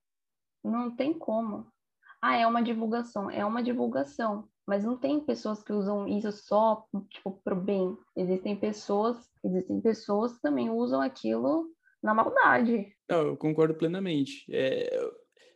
[0.64, 1.68] Não tem como.
[2.22, 4.48] Ah, é uma divulgação, é uma divulgação.
[4.68, 7.98] Mas não tem pessoas que usam isso só, tipo, pro bem.
[8.16, 11.74] Existem pessoas, existem pessoas que também usam aquilo
[12.04, 12.94] na maldade.
[13.10, 14.46] Não, eu concordo plenamente.
[14.52, 15.12] É,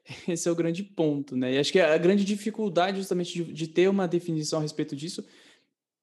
[0.27, 1.53] esse é o grande ponto, né?
[1.53, 5.23] E acho que a grande dificuldade justamente de, de ter uma definição a respeito disso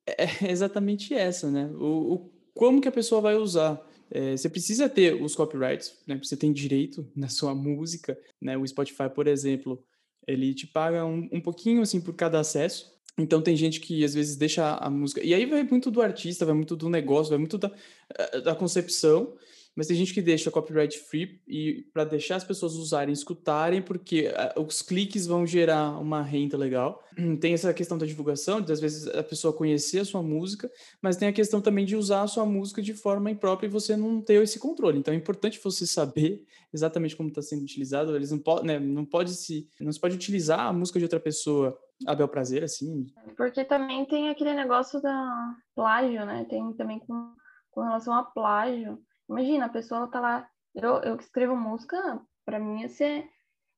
[0.07, 1.66] é exatamente essa, né?
[1.74, 3.81] O, o como que a pessoa vai usar.
[4.11, 6.19] É, você precisa ter os copyrights, né?
[6.23, 8.57] Você tem direito na sua música, né?
[8.57, 9.82] O Spotify, por exemplo,
[10.27, 12.91] ele te paga um, um pouquinho assim por cada acesso.
[13.19, 15.23] Então tem gente que às vezes deixa a música.
[15.23, 17.71] E aí vai muito do artista, vai muito do negócio, vai muito da,
[18.19, 19.35] eh, da concepção
[19.77, 24.29] mas tem gente que deixa copyright free e para deixar as pessoas usarem, escutarem, porque
[24.57, 27.03] uh, os cliques vão gerar uma renda legal.
[27.41, 30.71] Tem essa questão da divulgação, de às vezes a pessoa conhecer a sua música,
[31.01, 33.97] mas tem a questão também de usar a sua música de forma imprópria e você
[33.97, 34.99] não ter esse controle.
[34.99, 36.43] Então é importante você saber
[36.73, 38.15] exatamente como está sendo utilizado.
[38.17, 41.21] Eles não podem, né, não pode se, não se pode utilizar a música de outra
[41.21, 43.07] pessoa a bel prazer, assim.
[43.37, 46.47] Porque também tem aquele negócio da plágio, né?
[46.49, 47.35] Tem também com,
[47.71, 48.99] com relação a plágio
[49.31, 50.48] Imagina, a pessoa tá lá.
[50.74, 53.24] Eu, eu escrevo música, para mim ia ser,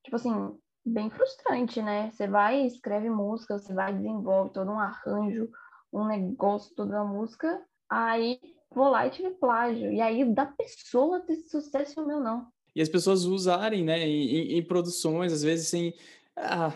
[0.03, 0.33] tipo assim,
[0.83, 2.09] bem frustrante, né?
[2.09, 5.47] Você vai, escreve música, você vai, desenvolve todo um arranjo,
[5.91, 8.39] um negócio, toda a música, aí
[8.73, 9.91] vou lá e tive plágio.
[9.91, 12.47] E aí da pessoa ter sucesso o meu não.
[12.75, 15.93] E as pessoas usarem, né, em, em produções, às vezes sem.
[16.35, 16.73] Ah,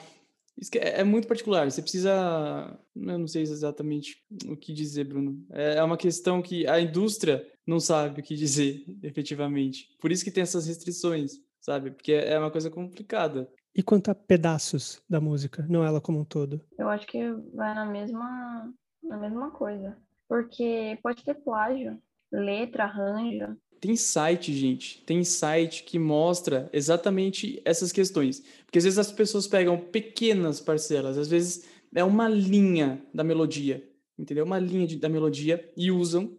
[0.58, 1.70] isso é, é muito particular.
[1.70, 2.78] Você precisa.
[2.96, 5.46] Eu não sei exatamente o que dizer, Bruno.
[5.52, 9.96] É, é uma questão que a indústria não sabe o que dizer, efetivamente.
[10.00, 11.92] Por isso que tem essas restrições, sabe?
[11.92, 13.50] Porque é uma coisa complicada.
[13.76, 16.60] E quanto a pedaços da música, não ela como um todo?
[16.80, 18.74] Eu acho que vai na mesma,
[19.04, 19.96] na mesma coisa.
[20.28, 22.02] Porque pode ter plágio,
[22.32, 28.44] letra, arranjo, tem site, gente, tem site que mostra exatamente essas questões.
[28.66, 33.88] Porque às vezes as pessoas pegam pequenas parcelas, às vezes é uma linha da melodia,
[34.18, 34.46] entendeu?
[34.46, 36.38] Uma linha de, da melodia e usam.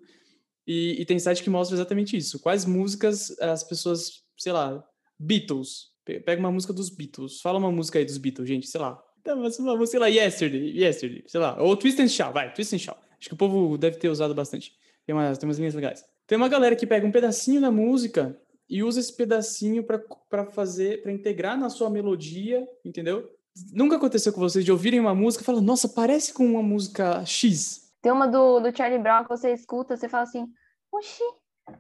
[0.67, 2.39] E, e, tem site que mostra exatamente isso.
[2.41, 4.85] Quais músicas as pessoas, sei lá,
[5.19, 5.89] Beatles.
[6.05, 7.41] Pega uma música dos Beatles.
[7.41, 9.03] Fala uma música aí dos Beatles, gente, sei lá.
[9.21, 11.61] Então, uma música, sei lá, Yesterday, Yesterday, sei lá.
[11.61, 13.01] Ou Twist and Shout, vai, Twist and Shout.
[13.19, 14.73] Acho que o povo deve ter usado bastante.
[15.05, 16.05] Tem umas, tem umas linhas legais.
[16.29, 18.39] Tem uma galera que pega um pedacinho da música
[18.69, 23.27] e usa esse pedacinho para fazer, para integrar na sua melodia, entendeu?
[23.73, 27.25] Nunca aconteceu com vocês de ouvirem uma música e falar, nossa, parece com uma música
[27.25, 27.91] X.
[28.03, 30.47] Tem uma do, do Charlie Brown que você escuta, você fala assim,
[30.93, 31.25] oxi,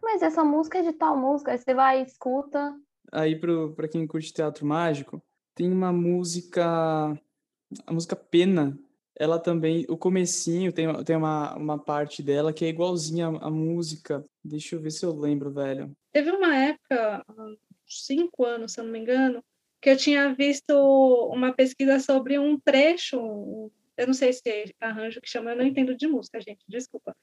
[0.02, 1.52] mas essa música é de tal música.
[1.52, 2.74] Aí você vai e escuta.
[3.12, 5.22] Aí, para quem curte teatro mágico,
[5.54, 6.64] tem uma música,
[7.86, 8.78] a música Pena,
[9.18, 14.24] ela também, o comecinho tem, tem uma, uma parte dela que é igualzinha à, música.
[14.44, 15.92] Deixa eu ver se eu lembro, velho.
[16.12, 17.24] Teve uma época,
[17.86, 19.42] cinco anos, se eu não me engano,
[19.82, 20.72] que eu tinha visto
[21.32, 25.66] uma pesquisa sobre um trecho, eu não sei se é arranjo que chama, eu não
[25.66, 27.14] entendo de música, gente, desculpa.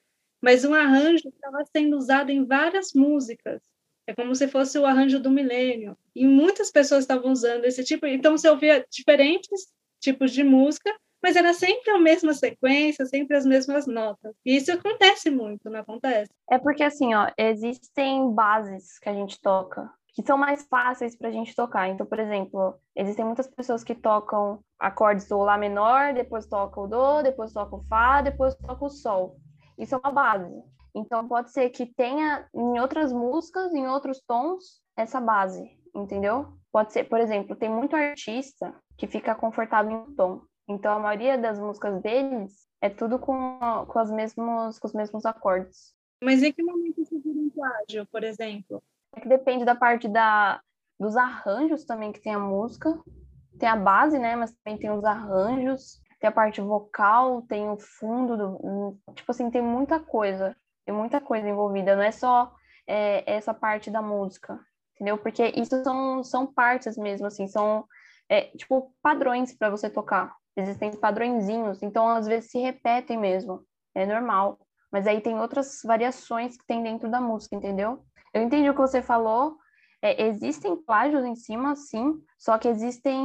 [0.42, 3.62] Mas um arranjo que estava sendo usado em várias músicas.
[4.08, 5.98] É como se fosse o arranjo do milênio.
[6.14, 8.06] E muitas pessoas estavam usando esse tipo.
[8.06, 10.96] Então, você ouvia diferentes tipos de música,
[11.26, 14.36] mas era sempre a mesma sequência, sempre as mesmas notas.
[14.46, 16.30] E isso acontece muito, não acontece?
[16.48, 21.30] É porque assim, ó, existem bases que a gente toca que são mais fáceis para
[21.30, 21.90] a gente tocar.
[21.90, 26.88] Então, por exemplo, existem muitas pessoas que tocam acordes do Lá menor, depois toca o
[26.88, 29.36] Do, depois toca o Fá, depois toca o Sol.
[29.78, 30.64] Isso é uma base.
[30.96, 36.54] Então, pode ser que tenha em outras músicas, em outros tons, essa base, entendeu?
[36.72, 40.42] Pode ser, por exemplo, tem muito artista que fica confortável em um tom.
[40.68, 45.26] Então a maioria das músicas deles é tudo com, com, as mesmos, com os mesmos
[45.26, 45.94] acordes.
[46.24, 48.82] Mas em que momento isso vira um plágio, por exemplo?
[49.16, 50.62] É que depende da parte da,
[51.00, 53.00] dos arranjos também que tem a música.
[53.60, 54.36] Tem a base, né?
[54.36, 59.50] Mas também tem os arranjos, tem a parte vocal, tem o fundo, do, tipo assim,
[59.50, 60.56] tem muita coisa,
[60.86, 61.96] tem muita coisa envolvida.
[61.96, 62.54] Não é só
[62.88, 64.60] é, essa parte da música,
[64.96, 65.18] entendeu?
[65.18, 67.86] Porque isso são, são partes mesmo, assim, são
[68.28, 70.36] é, tipo padrões para você tocar.
[70.58, 74.60] Existem padrõezinhos, então às vezes se repetem mesmo, é normal.
[74.92, 78.06] Mas aí tem outras variações que tem dentro da música, entendeu?
[78.34, 79.58] Eu entendi o que você falou.
[80.02, 83.18] É, existem plágios em cima, sim, só que existem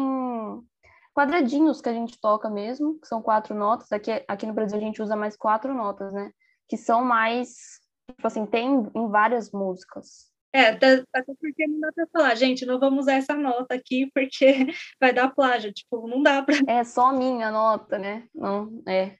[1.14, 3.92] quadradinhos que a gente toca mesmo, que são quatro notas.
[3.92, 6.32] Aqui, aqui no Brasil a gente usa mais quatro notas, né?
[6.68, 7.80] Que são mais,
[8.10, 10.29] tipo assim, tem em várias músicas.
[10.52, 11.04] É, até
[11.40, 14.66] porque não dá pra falar, gente, não vamos usar essa nota aqui porque
[15.00, 16.56] vai dar plágio, tipo, não dá pra...
[16.66, 18.24] É só minha nota, né?
[18.34, 19.16] Não, é.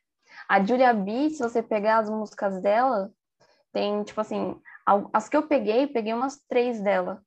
[0.49, 3.13] A Julia B, se você pegar as músicas dela,
[3.73, 4.57] tem, tipo assim,
[5.13, 7.23] as que eu peguei, peguei umas três dela.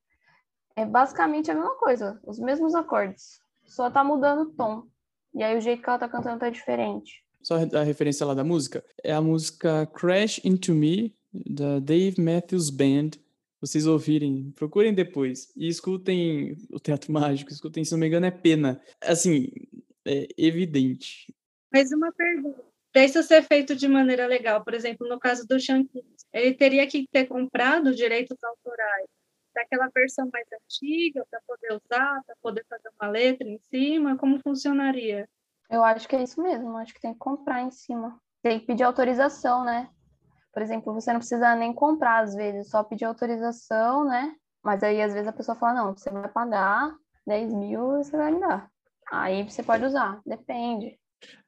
[0.76, 4.84] É basicamente a mesma coisa, os mesmos acordes, só tá mudando o tom.
[5.34, 7.24] E aí o jeito que ela tá cantando tá diferente.
[7.42, 12.70] Só a referência lá da música, é a música Crash Into Me, da Dave Matthews
[12.70, 13.12] Band,
[13.64, 18.32] vocês ouvirem, procurem depois e escutem o Teatro Mágico, escutem, se não me engano, é
[18.32, 18.82] Pena.
[19.02, 19.50] Assim,
[20.06, 21.34] é evidente.
[21.72, 22.62] Mas uma pergunta.
[22.92, 26.04] Para isso ser feito de maneira legal, por exemplo, no caso do Shankin,
[26.34, 29.08] ele teria que ter comprado direitos autorais
[29.56, 34.18] daquela versão mais antiga para poder usar, para poder fazer uma letra em cima?
[34.18, 35.26] Como funcionaria?
[35.70, 38.20] Eu acho que é isso mesmo, acho que tem que comprar em cima.
[38.42, 39.90] Tem que pedir autorização, né?
[40.54, 44.36] Por exemplo, você não precisa nem comprar às vezes, só pedir autorização, né?
[44.64, 46.94] Mas aí às vezes a pessoa fala, não, você vai pagar
[47.26, 48.70] 10 mil, você vai me dar.
[49.12, 50.98] Aí você pode usar, depende.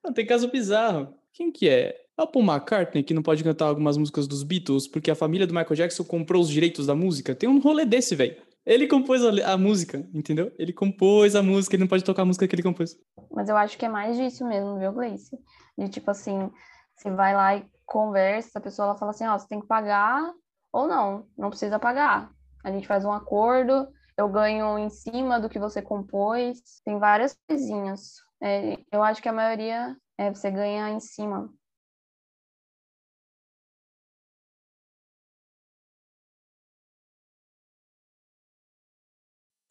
[0.03, 1.13] Não, tem caso bizarro.
[1.31, 1.95] Quem que é?
[2.17, 5.45] É o Paul McCartney que não pode cantar algumas músicas dos Beatles porque a família
[5.45, 7.35] do Michael Jackson comprou os direitos da música?
[7.35, 8.41] Tem um rolê desse, velho.
[8.65, 10.51] Ele compôs a, a, música, entendeu?
[10.57, 12.97] Ele compôs a música, ele não pode tocar a música que ele compôs.
[13.31, 15.37] Mas eu acho que é mais disso mesmo, viu, Gleice?
[15.77, 16.49] De tipo assim,
[16.95, 19.67] você vai lá e conversa, a pessoa ela fala assim, ó, oh, você tem que
[19.67, 20.33] pagar
[20.71, 22.31] ou não, não precisa pagar.
[22.63, 23.87] A gente faz um acordo,
[24.17, 28.15] eu ganho em cima do que você compôs, tem várias coisinhas.
[28.41, 31.53] É, eu acho que a maioria é você ganha em cima.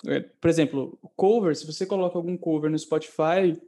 [0.07, 3.61] É, por exemplo, cover, se você coloca algum cover no Spotify,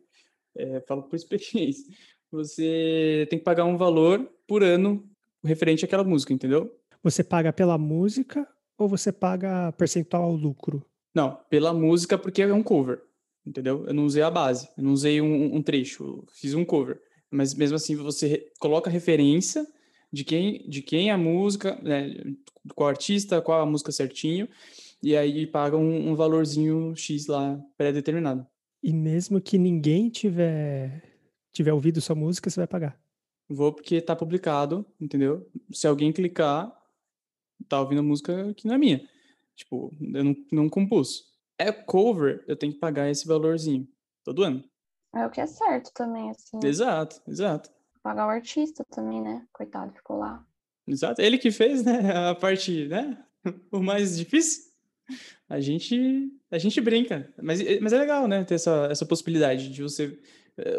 [0.54, 1.84] é, falo por experiência,
[2.30, 5.04] você tem que pagar um valor por ano
[5.44, 6.74] referente àquela música, entendeu?
[7.02, 8.46] Você paga pela música
[8.76, 10.84] ou você paga percentual ao lucro?
[11.14, 13.00] Não, pela música porque é um cover,
[13.46, 13.84] entendeu?
[13.86, 17.00] Eu não usei a base, eu não usei um, um trecho, fiz um cover.
[17.30, 19.66] Mas mesmo assim você coloca referência
[20.12, 22.14] de quem, de quem é a música, né,
[22.74, 24.48] qual artista, qual a música certinho,
[25.02, 28.46] e aí paga um, um valorzinho X lá pré-determinado.
[28.82, 31.15] E mesmo que ninguém tiver
[31.56, 32.98] tiver ouvido sua música, você vai pagar.
[33.48, 35.48] Vou porque tá publicado, entendeu?
[35.72, 36.70] Se alguém clicar,
[37.68, 39.08] tá ouvindo a música que não é minha.
[39.54, 41.34] Tipo, eu não, não compus.
[41.58, 43.88] É cover, eu tenho que pagar esse valorzinho
[44.22, 44.62] todo ano.
[45.14, 46.58] É o que é certo também, assim.
[46.62, 47.70] Exato, exato.
[48.02, 49.46] Pagar o artista também, né?
[49.52, 50.44] Coitado, ficou lá.
[50.86, 51.22] Exato.
[51.22, 52.28] Ele que fez, né?
[52.30, 53.22] A parte, né?
[53.70, 54.64] O mais difícil.
[55.48, 57.32] A gente, a gente brinca.
[57.40, 58.44] Mas, mas é legal, né?
[58.44, 60.20] Ter essa, essa possibilidade de você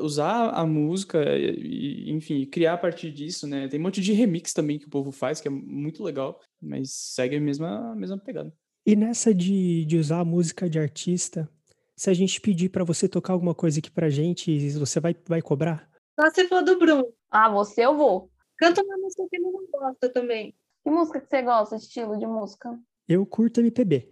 [0.02, 3.68] usar a música e, enfim, criar a partir disso, né?
[3.68, 6.91] Tem um monte de remix também que o povo faz, que é muito legal, mas
[6.91, 8.54] segue a mesma, a mesma pegada.
[8.86, 11.49] E nessa de, de usar a música de artista,
[11.95, 15.41] se a gente pedir para você tocar alguma coisa aqui pra gente, você vai, vai
[15.41, 15.90] cobrar?
[16.20, 17.06] Só se for do Bruno.
[17.30, 18.32] Ah, você eu vou.
[18.58, 20.56] Canta uma música que ele não gosta também.
[20.84, 22.80] Que música que você gosta, estilo de música?
[23.08, 24.12] Eu curto MPB.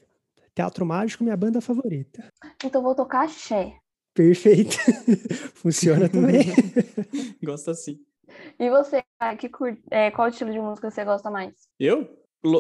[0.54, 2.28] Teatro Mágico, minha banda favorita.
[2.64, 3.78] Então vou tocar axé.
[4.16, 4.78] Perfeito.
[5.56, 6.46] Funciona também.
[7.44, 8.00] Gosta assim.
[8.58, 9.04] E você,
[9.38, 11.54] que curte, é, qual estilo de música você gosta mais?
[11.80, 12.08] Eu?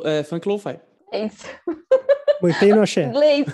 [0.03, 0.79] É, funk lo-fi.
[1.11, 1.45] É isso.
[2.41, 3.09] Mantém no axé.
[3.09, 3.53] Gleice.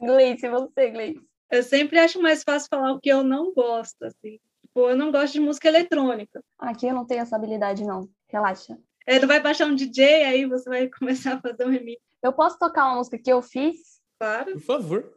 [0.00, 1.20] Gleice, você, Gleice.
[1.50, 4.40] Eu sempre acho mais fácil falar o que eu não gosto, assim.
[4.62, 6.42] Tipo, eu não gosto de música eletrônica.
[6.58, 8.08] Aqui eu não tenho essa habilidade, não.
[8.28, 8.76] Relaxa.
[9.06, 12.02] É, tu vai baixar um DJ, aí você vai começar a fazer um remix.
[12.20, 14.00] Eu posso tocar uma música que eu fiz?
[14.18, 14.52] Claro.
[14.52, 15.15] Por favor.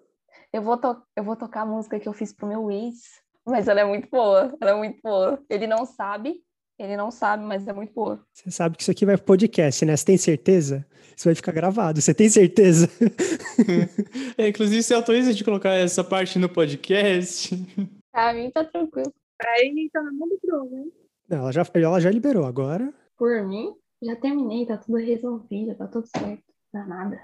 [0.51, 2.95] Eu vou, to eu vou tocar a música que eu fiz pro meu ex,
[3.45, 5.39] mas ela é muito boa, ela é muito boa.
[5.47, 6.41] Ele não sabe,
[6.77, 8.25] ele não sabe, mas é muito boa.
[8.33, 9.95] Você sabe que isso aqui vai pro podcast, né?
[9.95, 10.85] Você tem certeza?
[11.15, 12.89] Isso vai ficar gravado, você tem certeza?
[14.37, 17.55] é, inclusive, você autoriza de colocar essa parte no podcast?
[18.11, 19.13] Pra mim tá tranquilo.
[19.45, 20.85] Aí tá na mão do Bruno, né?
[21.29, 22.91] Não, ela já, ela já liberou agora.
[23.15, 23.71] Por mim,
[24.01, 26.43] já terminei, tá tudo resolvido, tá tudo certo.
[26.73, 27.19] Não dá nada.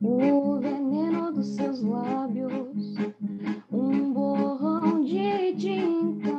[0.00, 2.94] O veneno dos seus lábios,
[3.72, 6.30] um borrão de tinta.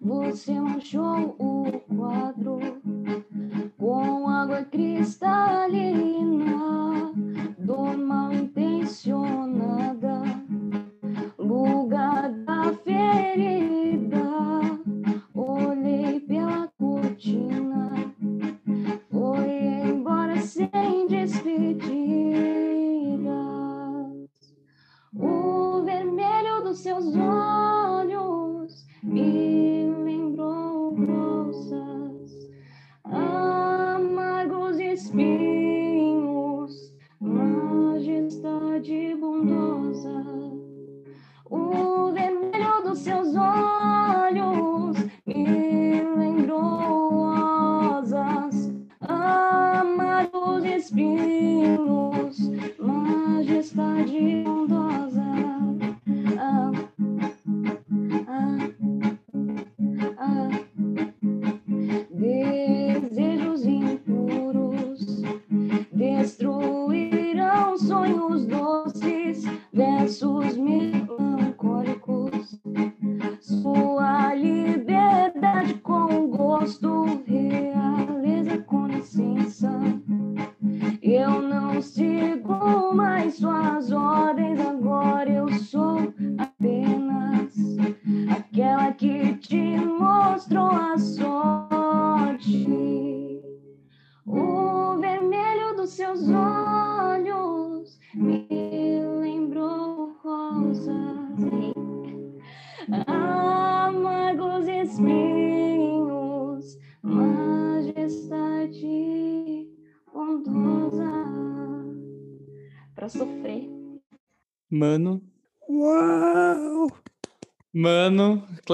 [0.00, 2.60] Você manchou o quadro
[3.76, 5.92] com água cristalina,
[7.58, 9.23] dor mal intencionada,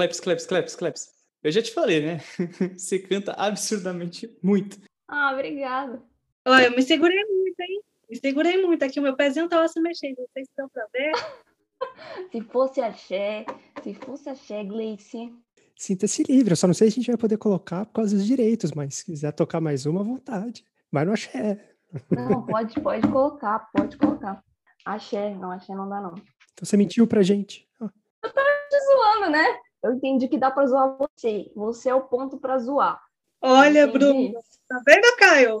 [0.01, 1.07] Claps, claps, claps, claps.
[1.43, 2.17] Eu já te falei, né?
[2.75, 4.79] Você canta absurdamente muito.
[5.07, 6.01] Ah, obrigada.
[6.43, 7.81] Olha, eu me segurei muito, hein?
[8.09, 10.15] Me segurei muito aqui, o meu pezinho tava se mexendo.
[10.15, 11.11] Vocês estão pra ver?
[12.31, 13.43] Se fosse axé,
[13.83, 15.33] se fosse axé, Gleice.
[15.75, 16.51] Sinta-se livre.
[16.51, 18.95] Eu só não sei se a gente vai poder colocar por causa dos direitos, mas
[18.97, 20.63] se quiser tocar mais uma, à vontade.
[20.91, 21.73] Mas no axé.
[22.11, 24.43] Não, pode, pode colocar, pode colocar.
[24.85, 26.13] Axé, não, axé não dá não.
[26.13, 27.67] Então você mentiu pra gente.
[27.79, 29.59] Ó, Te zoando, né?
[29.83, 31.51] Eu entendi que dá pra zoar você.
[31.55, 32.99] Você é o ponto pra zoar.
[33.41, 33.87] Olha.
[33.87, 34.33] Bruno,
[34.67, 35.59] tá vendo, Caio?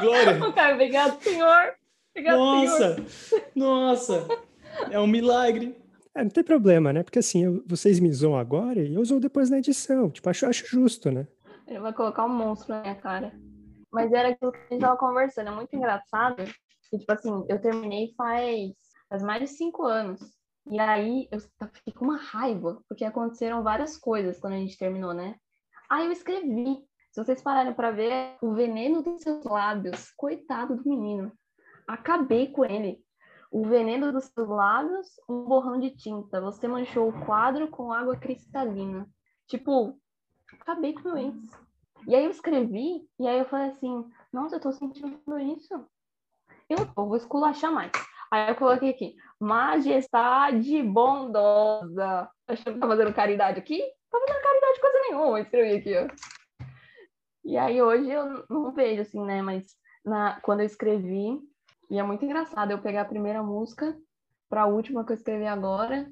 [0.00, 0.40] Glória!
[0.54, 1.74] Caio, obrigado, senhor.
[2.10, 2.96] Obrigado, senhor.
[2.96, 2.96] Nossa!
[3.54, 4.28] Nossa!
[4.90, 5.76] É um milagre.
[6.14, 7.02] É, não tem problema, né?
[7.02, 10.10] Porque assim, eu- vocês me zoam agora e eu zoo depois na edição.
[10.10, 11.26] Tipo, acho, acho justo, né?
[11.66, 13.32] Ele vai colocar um monstro na minha cara.
[13.90, 15.48] Mas era aquilo que a gente tava conversando.
[15.48, 16.44] É muito engraçado.
[16.90, 18.72] Que, tipo assim, eu terminei faz,
[19.08, 20.20] faz mais de cinco anos.
[20.66, 21.40] E aí eu
[21.72, 25.36] fiquei com uma raiva, porque aconteceram várias coisas quando a gente terminou, né?
[25.90, 26.84] Aí eu escrevi.
[27.10, 30.10] Se vocês pararem pra ver, o veneno dos seus lábios.
[30.16, 31.32] Coitado do menino.
[31.86, 33.04] Acabei com ele.
[33.50, 36.40] O veneno dos seus lábios, um borrão de tinta.
[36.40, 39.06] Você manchou o quadro com água cristalina.
[39.46, 39.98] Tipo,
[40.60, 41.34] acabei com meu ex.
[42.06, 45.86] E aí eu escrevi, e aí eu falei assim, nossa, eu tô sentindo isso.
[46.68, 47.92] Eu não vou esculachar mais.
[48.32, 52.30] Aí eu coloquei aqui, majestade bondosa.
[52.48, 53.78] Achando que tá fazendo caridade aqui?
[54.10, 56.66] Tá fazendo caridade coisa nenhuma, escrevi aqui, ó.
[57.44, 61.38] E aí hoje eu não vejo, assim, né, mas na, quando eu escrevi,
[61.90, 63.94] e é muito engraçado eu pegar a primeira música
[64.48, 66.10] para a última que eu escrevi agora.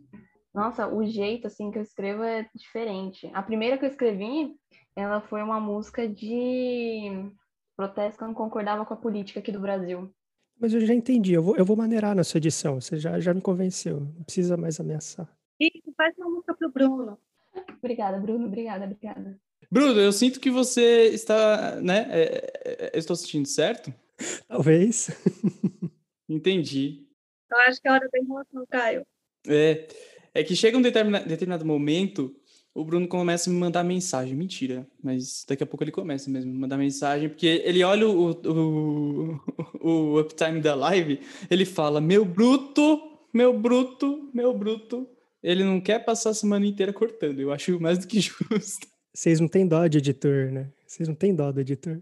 [0.53, 3.31] Nossa, o jeito, assim, que eu escrevo é diferente.
[3.33, 4.57] A primeira que eu escrevi,
[4.95, 7.33] ela foi uma música de
[7.75, 10.13] protesto que não concordava com a política aqui do Brasil.
[10.61, 11.32] Mas eu já entendi.
[11.32, 12.81] Eu vou, eu vou maneirar na sua edição.
[12.81, 14.01] Você já, já me convenceu.
[14.01, 15.28] Não precisa mais ameaçar.
[15.59, 17.19] Isso, faz uma música pro Bruno.
[17.78, 18.47] Obrigada, Bruno.
[18.47, 19.41] Obrigada, obrigada.
[19.70, 22.07] Bruno, eu sinto que você está, né?
[22.11, 23.93] é, é, eu estou sentindo certo?
[24.49, 25.11] Talvez.
[26.28, 27.07] Entendi.
[27.51, 29.07] Eu acho que é hora da emoção, Caio.
[29.47, 29.89] É,
[30.35, 32.35] é que chega um determina- determinado momento,
[32.75, 34.35] o Bruno começa a me mandar mensagem.
[34.35, 38.09] Mentira, mas daqui a pouco ele começa mesmo a me mandar mensagem, porque ele olha
[38.09, 39.41] o, o,
[39.81, 41.21] o uptime da live,
[41.51, 43.01] ele fala: Meu bruto,
[43.33, 45.09] meu bruto, meu bruto.
[45.43, 47.41] Ele não quer passar a semana inteira cortando.
[47.41, 48.87] Eu acho mais do que justo.
[49.13, 50.71] Vocês não têm dó de editor, né?
[50.87, 52.01] Vocês não têm dó do editor.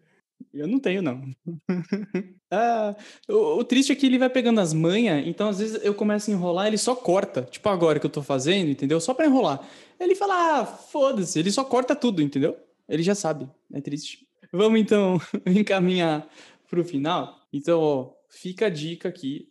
[0.52, 1.22] Eu não tenho, não.
[2.50, 2.96] ah,
[3.28, 6.30] o, o, triste é que ele vai pegando as manhas, então às vezes eu começo
[6.30, 7.42] a enrolar, ele só corta.
[7.42, 9.00] Tipo agora que eu tô fazendo, entendeu?
[9.00, 9.66] Só para enrolar.
[10.00, 12.56] Ele fala, ah, foda-se, ele só corta tudo, entendeu?
[12.88, 14.26] Ele já sabe, é triste.
[14.52, 16.26] Vamos então encaminhar
[16.68, 17.38] pro final.
[17.52, 19.48] Então, ó, fica a dica aqui.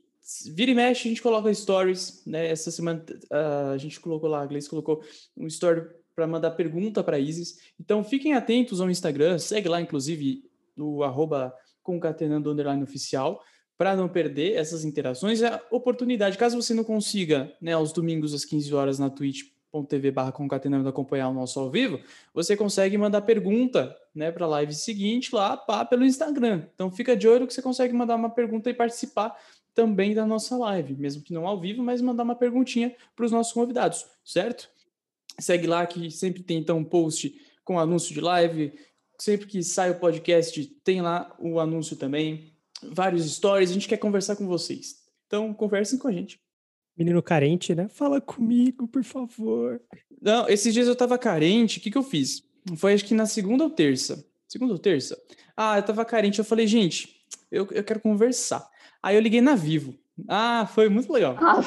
[0.53, 2.47] Vira e mexe, a gente coloca stories, né?
[2.47, 5.01] Essa semana uh, a gente colocou lá, a Gleice colocou
[5.37, 7.59] um story para mandar pergunta para Isis.
[7.79, 10.43] Então, fiquem atentos ao Instagram, segue lá, inclusive,
[10.77, 13.41] no arroba concatenando underline oficial,
[13.77, 15.41] para não perder essas interações.
[15.41, 20.11] É a oportunidade, caso você não consiga, né, aos domingos às 15 horas na twitch.tv
[20.11, 21.99] barra concatenando acompanhar o nosso ao vivo,
[22.33, 26.63] você consegue mandar pergunta né, para a live seguinte lá pá, pelo Instagram.
[26.73, 29.37] Então fica de olho que você consegue mandar uma pergunta e participar
[29.75, 33.31] também da nossa live, mesmo que não ao vivo, mas mandar uma perguntinha para os
[33.31, 34.67] nossos convidados, certo?
[35.39, 38.73] Segue lá que sempre tem então um post com anúncio de live,
[39.19, 42.53] Sempre que sai o podcast, tem lá o anúncio também,
[42.83, 43.71] vários stories.
[43.71, 45.03] A gente quer conversar com vocês.
[45.25, 46.39] Então, conversem com a gente.
[46.95, 47.87] Menino carente, né?
[47.87, 49.81] Fala comigo, por favor.
[50.21, 51.79] Não, esses dias eu tava carente.
[51.79, 52.43] O que, que eu fiz?
[52.75, 54.25] Foi acho que na segunda ou terça.
[54.47, 55.19] Segunda ou terça?
[55.55, 56.39] Ah, eu tava carente.
[56.39, 58.67] Eu falei, gente, eu, eu quero conversar.
[59.01, 59.95] Aí eu liguei na Vivo.
[60.27, 61.35] Ah, foi muito legal.
[61.39, 61.61] Ah,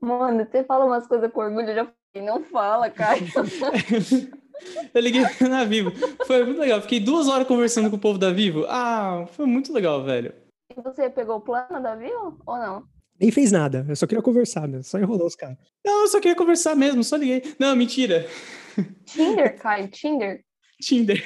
[0.00, 3.18] mano, você fala umas coisas com orgulho, eu já falei, não fala, cara.
[4.92, 5.92] Eu liguei na Vivo.
[6.26, 6.80] Foi muito legal.
[6.80, 8.64] Fiquei duas horas conversando com o povo da Vivo.
[8.68, 10.32] Ah, foi muito legal, velho.
[10.76, 12.84] E você pegou o plano da Vivo ou não?
[13.20, 13.84] Nem fez nada.
[13.88, 14.84] Eu só queria conversar mesmo.
[14.84, 15.56] Só enrolou os caras.
[15.84, 17.04] Não, eu só queria conversar mesmo.
[17.04, 17.42] Só liguei.
[17.58, 18.26] Não, mentira.
[19.04, 19.88] Tinder, Caio.
[19.88, 20.44] Tinder.
[20.80, 21.22] Tinder.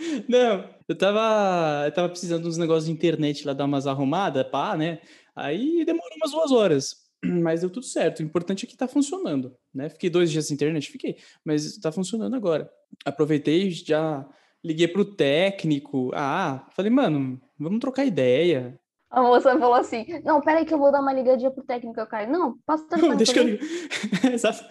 [0.26, 4.48] Não, eu tava, eu tava precisando de uns negócios de internet lá, dar umas arrumadas,
[4.48, 4.98] pá, né?
[5.36, 6.96] Aí demorou umas duas horas.
[7.42, 8.20] Mas deu tudo certo.
[8.20, 9.88] O importante é que tá funcionando, né?
[9.88, 12.70] Fiquei dois dias sem internet, fiquei, mas tá funcionando agora.
[13.04, 14.26] Aproveitei, já
[14.64, 16.10] liguei pro técnico.
[16.14, 18.78] Ah, falei, mano, vamos trocar ideia.
[19.10, 22.06] A moça falou assim: Não, peraí que eu vou dar uma ligadinha pro técnico, eu
[22.06, 22.30] caio.
[22.30, 23.16] Não, passa o telefone.
[23.16, 23.64] Deixa que eu ligo.
[24.32, 24.64] Exato.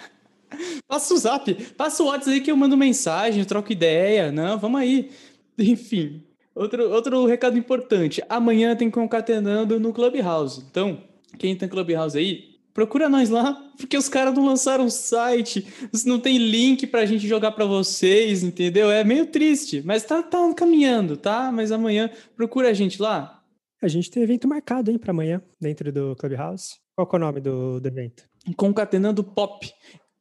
[0.87, 4.31] Passa o zap, passa o WhatsApp aí que eu mando mensagem, eu troco ideia.
[4.31, 5.11] Não, vamos aí.
[5.59, 6.23] Enfim,
[6.55, 8.23] outro, outro recado importante.
[8.27, 10.63] Amanhã tem concatenando no Clubhouse.
[10.69, 11.03] Então,
[11.37, 15.67] quem tem Clubhouse aí, procura nós lá, porque os caras não lançaram um site,
[16.05, 18.89] não tem link pra gente jogar pra vocês, entendeu?
[18.89, 21.51] É meio triste, mas tá, tá caminhando, tá?
[21.51, 23.43] Mas amanhã procura a gente lá.
[23.81, 26.75] A gente tem evento marcado, hein, pra amanhã, dentro do Clubhouse.
[26.95, 28.23] Qual é o nome do, do evento?
[28.57, 29.71] Concatenando Pop,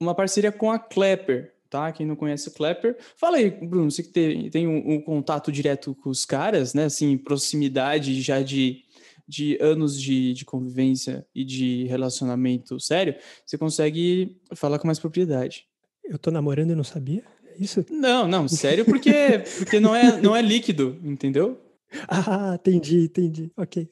[0.01, 1.90] uma parceria com a Clapper, tá?
[1.93, 2.97] Quem não conhece o Clapper.
[3.16, 6.85] Fala aí, Bruno, você que tem, tem um, um contato direto com os caras, né?
[6.85, 8.85] Assim, proximidade já de
[9.29, 13.15] de anos de, de convivência e de relacionamento sério,
[13.45, 15.67] você consegue falar com mais propriedade.
[16.03, 17.23] Eu tô namorando e não sabia?
[17.45, 17.85] É isso?
[17.91, 19.13] Não, não, sério, porque,
[19.59, 21.61] porque não, é, não é líquido, entendeu?
[22.09, 23.53] Ah, entendi, entendi.
[23.57, 23.89] Ok.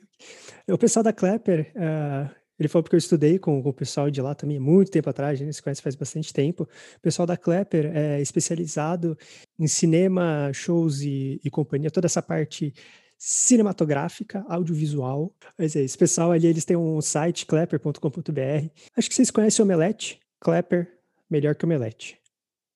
[0.69, 4.21] O pessoal da Clapper, uh, ele falou porque eu estudei com, com, o pessoal de
[4.23, 6.65] lá também muito tempo atrás, a gente se conhece faz bastante tempo.
[6.97, 9.17] O pessoal da Clapper é especializado
[9.59, 12.73] em cinema, shows e, e companhia, toda essa parte
[13.19, 15.33] cinematográfica, audiovisual.
[15.59, 18.69] Mas é, esse pessoal ali, eles têm um site, clapper.com.br.
[18.97, 20.21] Acho que vocês conhecem o Omelete.
[20.41, 20.99] Clapper,
[21.31, 22.19] melhor que Omelete.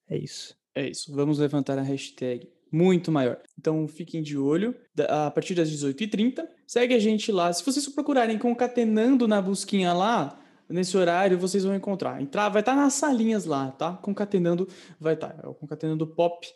[0.09, 0.57] É isso.
[0.75, 1.15] É isso.
[1.15, 3.39] Vamos levantar a hashtag muito maior.
[3.59, 4.75] Então fiquem de olho.
[5.09, 7.53] A partir das 18h30, segue a gente lá.
[7.53, 12.21] Se vocês procurarem concatenando na busquinha lá, nesse horário vocês vão encontrar.
[12.23, 13.95] Entrar, vai estar nas salinhas lá, tá?
[13.95, 14.69] Concatenando
[14.99, 15.39] vai estar.
[15.43, 16.47] É o Concatenando Pop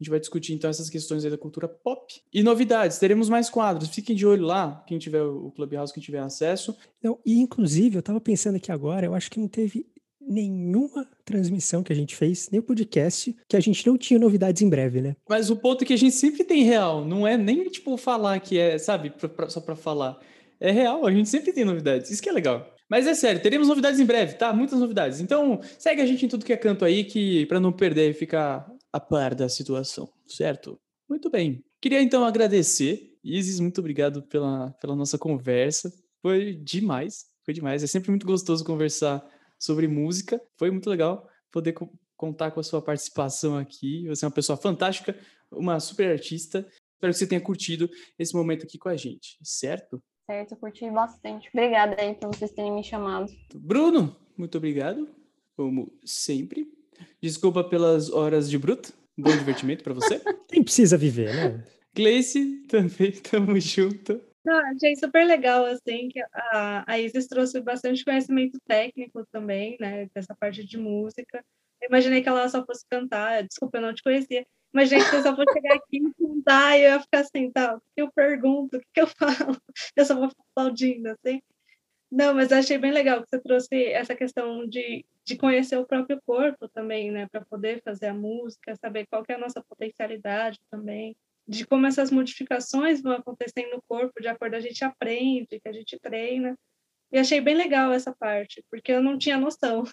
[0.00, 2.20] a gente vai discutir então essas questões aí da cultura pop.
[2.32, 3.88] E novidades, teremos mais quadros.
[3.88, 6.76] Fiquem de olho lá, quem tiver o Clubhouse, quem tiver acesso.
[7.02, 9.86] Não, e inclusive, eu estava pensando aqui agora, eu acho que não teve
[10.20, 14.62] nenhuma transmissão que a gente fez, nem o podcast, que a gente não tinha novidades
[14.62, 15.16] em breve, né?
[15.28, 18.40] Mas o ponto é que a gente sempre tem real, não é nem tipo falar
[18.40, 20.18] que é, sabe, pra, pra, só para falar.
[20.58, 22.10] É real, a gente sempre tem novidades.
[22.10, 22.74] Isso que é legal.
[22.88, 24.52] Mas é sério, teremos novidades em breve, tá?
[24.52, 25.20] Muitas novidades.
[25.20, 28.14] Então, segue a gente em tudo que é canto aí, que para não perder e
[28.14, 30.78] ficar a par da situação, certo?
[31.08, 31.64] Muito bem.
[31.82, 33.18] Queria então agradecer.
[33.24, 35.92] Isis, muito obrigado pela, pela nossa conversa.
[36.22, 37.82] Foi demais, foi demais.
[37.82, 39.20] É sempre muito gostoso conversar
[39.58, 40.40] sobre música.
[40.56, 44.06] Foi muito legal poder co contar com a sua participação aqui.
[44.06, 45.18] Você é uma pessoa fantástica,
[45.50, 46.60] uma super artista.
[46.94, 50.00] Espero que você tenha curtido esse momento aqui com a gente, certo?
[50.30, 51.48] Certo, curti bastante.
[51.52, 53.26] Obrigada aí por vocês terem me chamado.
[53.56, 55.08] Bruno, muito obrigado,
[55.56, 56.73] como sempre.
[57.24, 58.92] Desculpa pelas horas de bruto.
[59.16, 60.20] Bom divertimento para você.
[60.46, 61.64] Quem precisa viver, né?
[61.96, 64.20] Gleice, também tamo junto.
[64.44, 70.06] Não, achei super legal, assim, que a, a Isis trouxe bastante conhecimento técnico também, né,
[70.14, 71.42] dessa parte de música.
[71.80, 74.46] Eu imaginei que ela só fosse cantar, desculpa, eu não te conhecia.
[74.70, 77.74] Mas, gente, eu só vou chegar aqui e contar e eu ia ficar assim, tá,
[77.74, 79.56] o que eu pergunto, o que eu falo?
[79.96, 81.40] Eu só vou aplaudindo, assim.
[82.12, 85.86] Não, mas eu achei bem legal que você trouxe essa questão de, de conhecer o
[85.86, 87.26] próprio corpo também, né?
[87.28, 91.16] Para poder fazer a música, saber qual é a nossa potencialidade também.
[91.46, 95.72] De como essas modificações vão acontecendo no corpo, de acordo a gente aprende, que a
[95.72, 96.56] gente treina.
[97.10, 99.84] E achei bem legal essa parte, porque eu não tinha noção.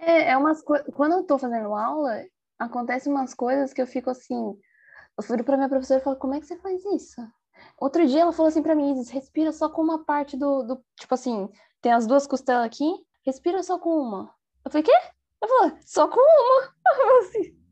[0.00, 0.62] É, é umas.
[0.62, 2.24] Quando eu tô fazendo aula,
[2.58, 4.58] acontecem umas coisas que eu fico assim.
[5.16, 7.20] Eu fui para minha professora e falo, como é que você faz isso?
[7.78, 10.84] Outro dia ela falou assim para mim, respira só com uma parte do, do.
[10.98, 11.48] Tipo assim,
[11.80, 12.90] tem as duas costelas aqui,
[13.24, 14.34] respira só com uma.
[14.64, 14.92] Eu falei, quê?
[15.42, 16.72] Eu falei, só com uma.
[17.20, 17.62] Assim,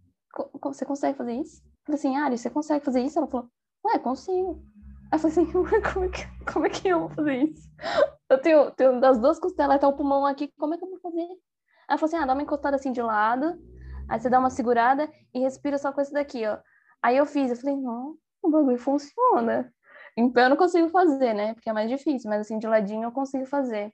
[0.62, 1.62] você consegue fazer isso?
[1.62, 3.18] Eu falei assim, Ari, você consegue fazer isso?
[3.18, 3.48] Ela falou,
[3.84, 4.62] ué, consigo.
[5.10, 5.52] Aí eu falei assim,
[5.92, 7.68] como é que, como é que eu vou fazer isso?
[8.28, 11.00] Eu tenho, tenho das duas costelas, tá o pulmão aqui, como é que eu vou
[11.00, 11.22] fazer?
[11.22, 11.36] Aí
[11.88, 13.58] ela falou assim, ah, dá uma encostada assim de lado,
[14.08, 16.58] aí você dá uma segurada e respira só com esse daqui, ó.
[17.02, 19.72] Aí eu fiz, eu falei, não, o bagulho funciona.
[20.16, 21.54] Em pé eu não consigo fazer, né?
[21.54, 23.92] Porque é mais difícil, mas assim, de ladinho eu consigo fazer.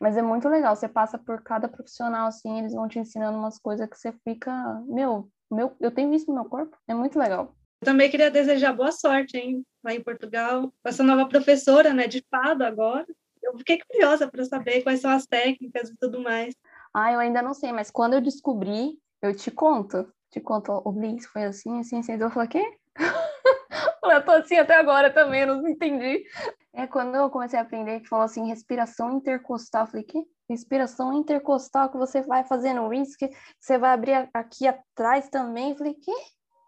[0.00, 3.58] Mas é muito legal, você passa por cada profissional, assim, eles vão te ensinando umas
[3.58, 4.50] coisas que você fica,
[4.86, 7.54] meu, meu, eu tenho isso no meu corpo, é muito legal.
[7.82, 12.06] Eu também queria desejar boa sorte, hein, lá em Portugal, com essa nova professora, né,
[12.06, 13.06] de fado agora.
[13.42, 16.54] Eu fiquei curiosa para saber quais são as técnicas e tudo mais.
[16.94, 20.10] Ah, eu ainda não sei, mas quando eu descobri, eu te conto.
[20.30, 22.12] Te conto, o Blitz foi assim, assim, assim.
[22.12, 22.78] Eu falei, quê?
[24.04, 26.24] eu tô assim até agora também, não entendi.
[26.72, 29.84] É quando eu comecei a aprender que falou assim, respiração intercostal.
[29.84, 30.24] Eu falei, quê?
[30.48, 35.70] Respiração intercostal que você vai fazendo isso, que você vai abrir aqui atrás também.
[35.70, 36.14] Eu falei, quê?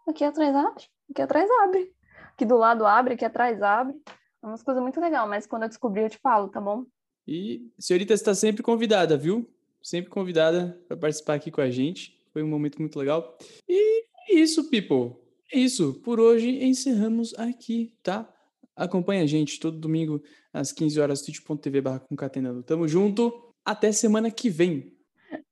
[0.07, 0.83] Aqui atrás abre?
[1.09, 1.93] Aqui atrás abre.
[2.33, 3.95] Aqui do lado abre, aqui atrás abre.
[4.41, 6.85] É umas coisas muito legais, mas quando eu descobri eu te falo, tá bom?
[7.25, 9.49] E senhorita está sempre convidada, viu?
[9.81, 12.21] Sempre convidada para participar aqui com a gente.
[12.33, 13.37] Foi um momento muito legal.
[13.67, 15.22] E é isso, people.
[15.53, 15.93] É isso.
[16.01, 18.27] Por hoje encerramos aqui, tá?
[18.75, 20.19] Acompanha a gente todo domingo
[20.51, 22.63] às 15 horas, twitch.tv barra concatenando.
[22.63, 23.53] Tamo junto.
[23.63, 24.91] Até semana que vem.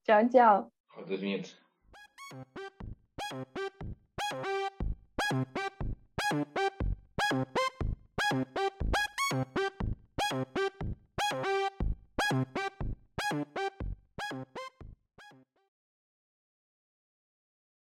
[0.03, 0.71] Tchau, tchau.
[0.89, 1.60] Roda as vinhetas.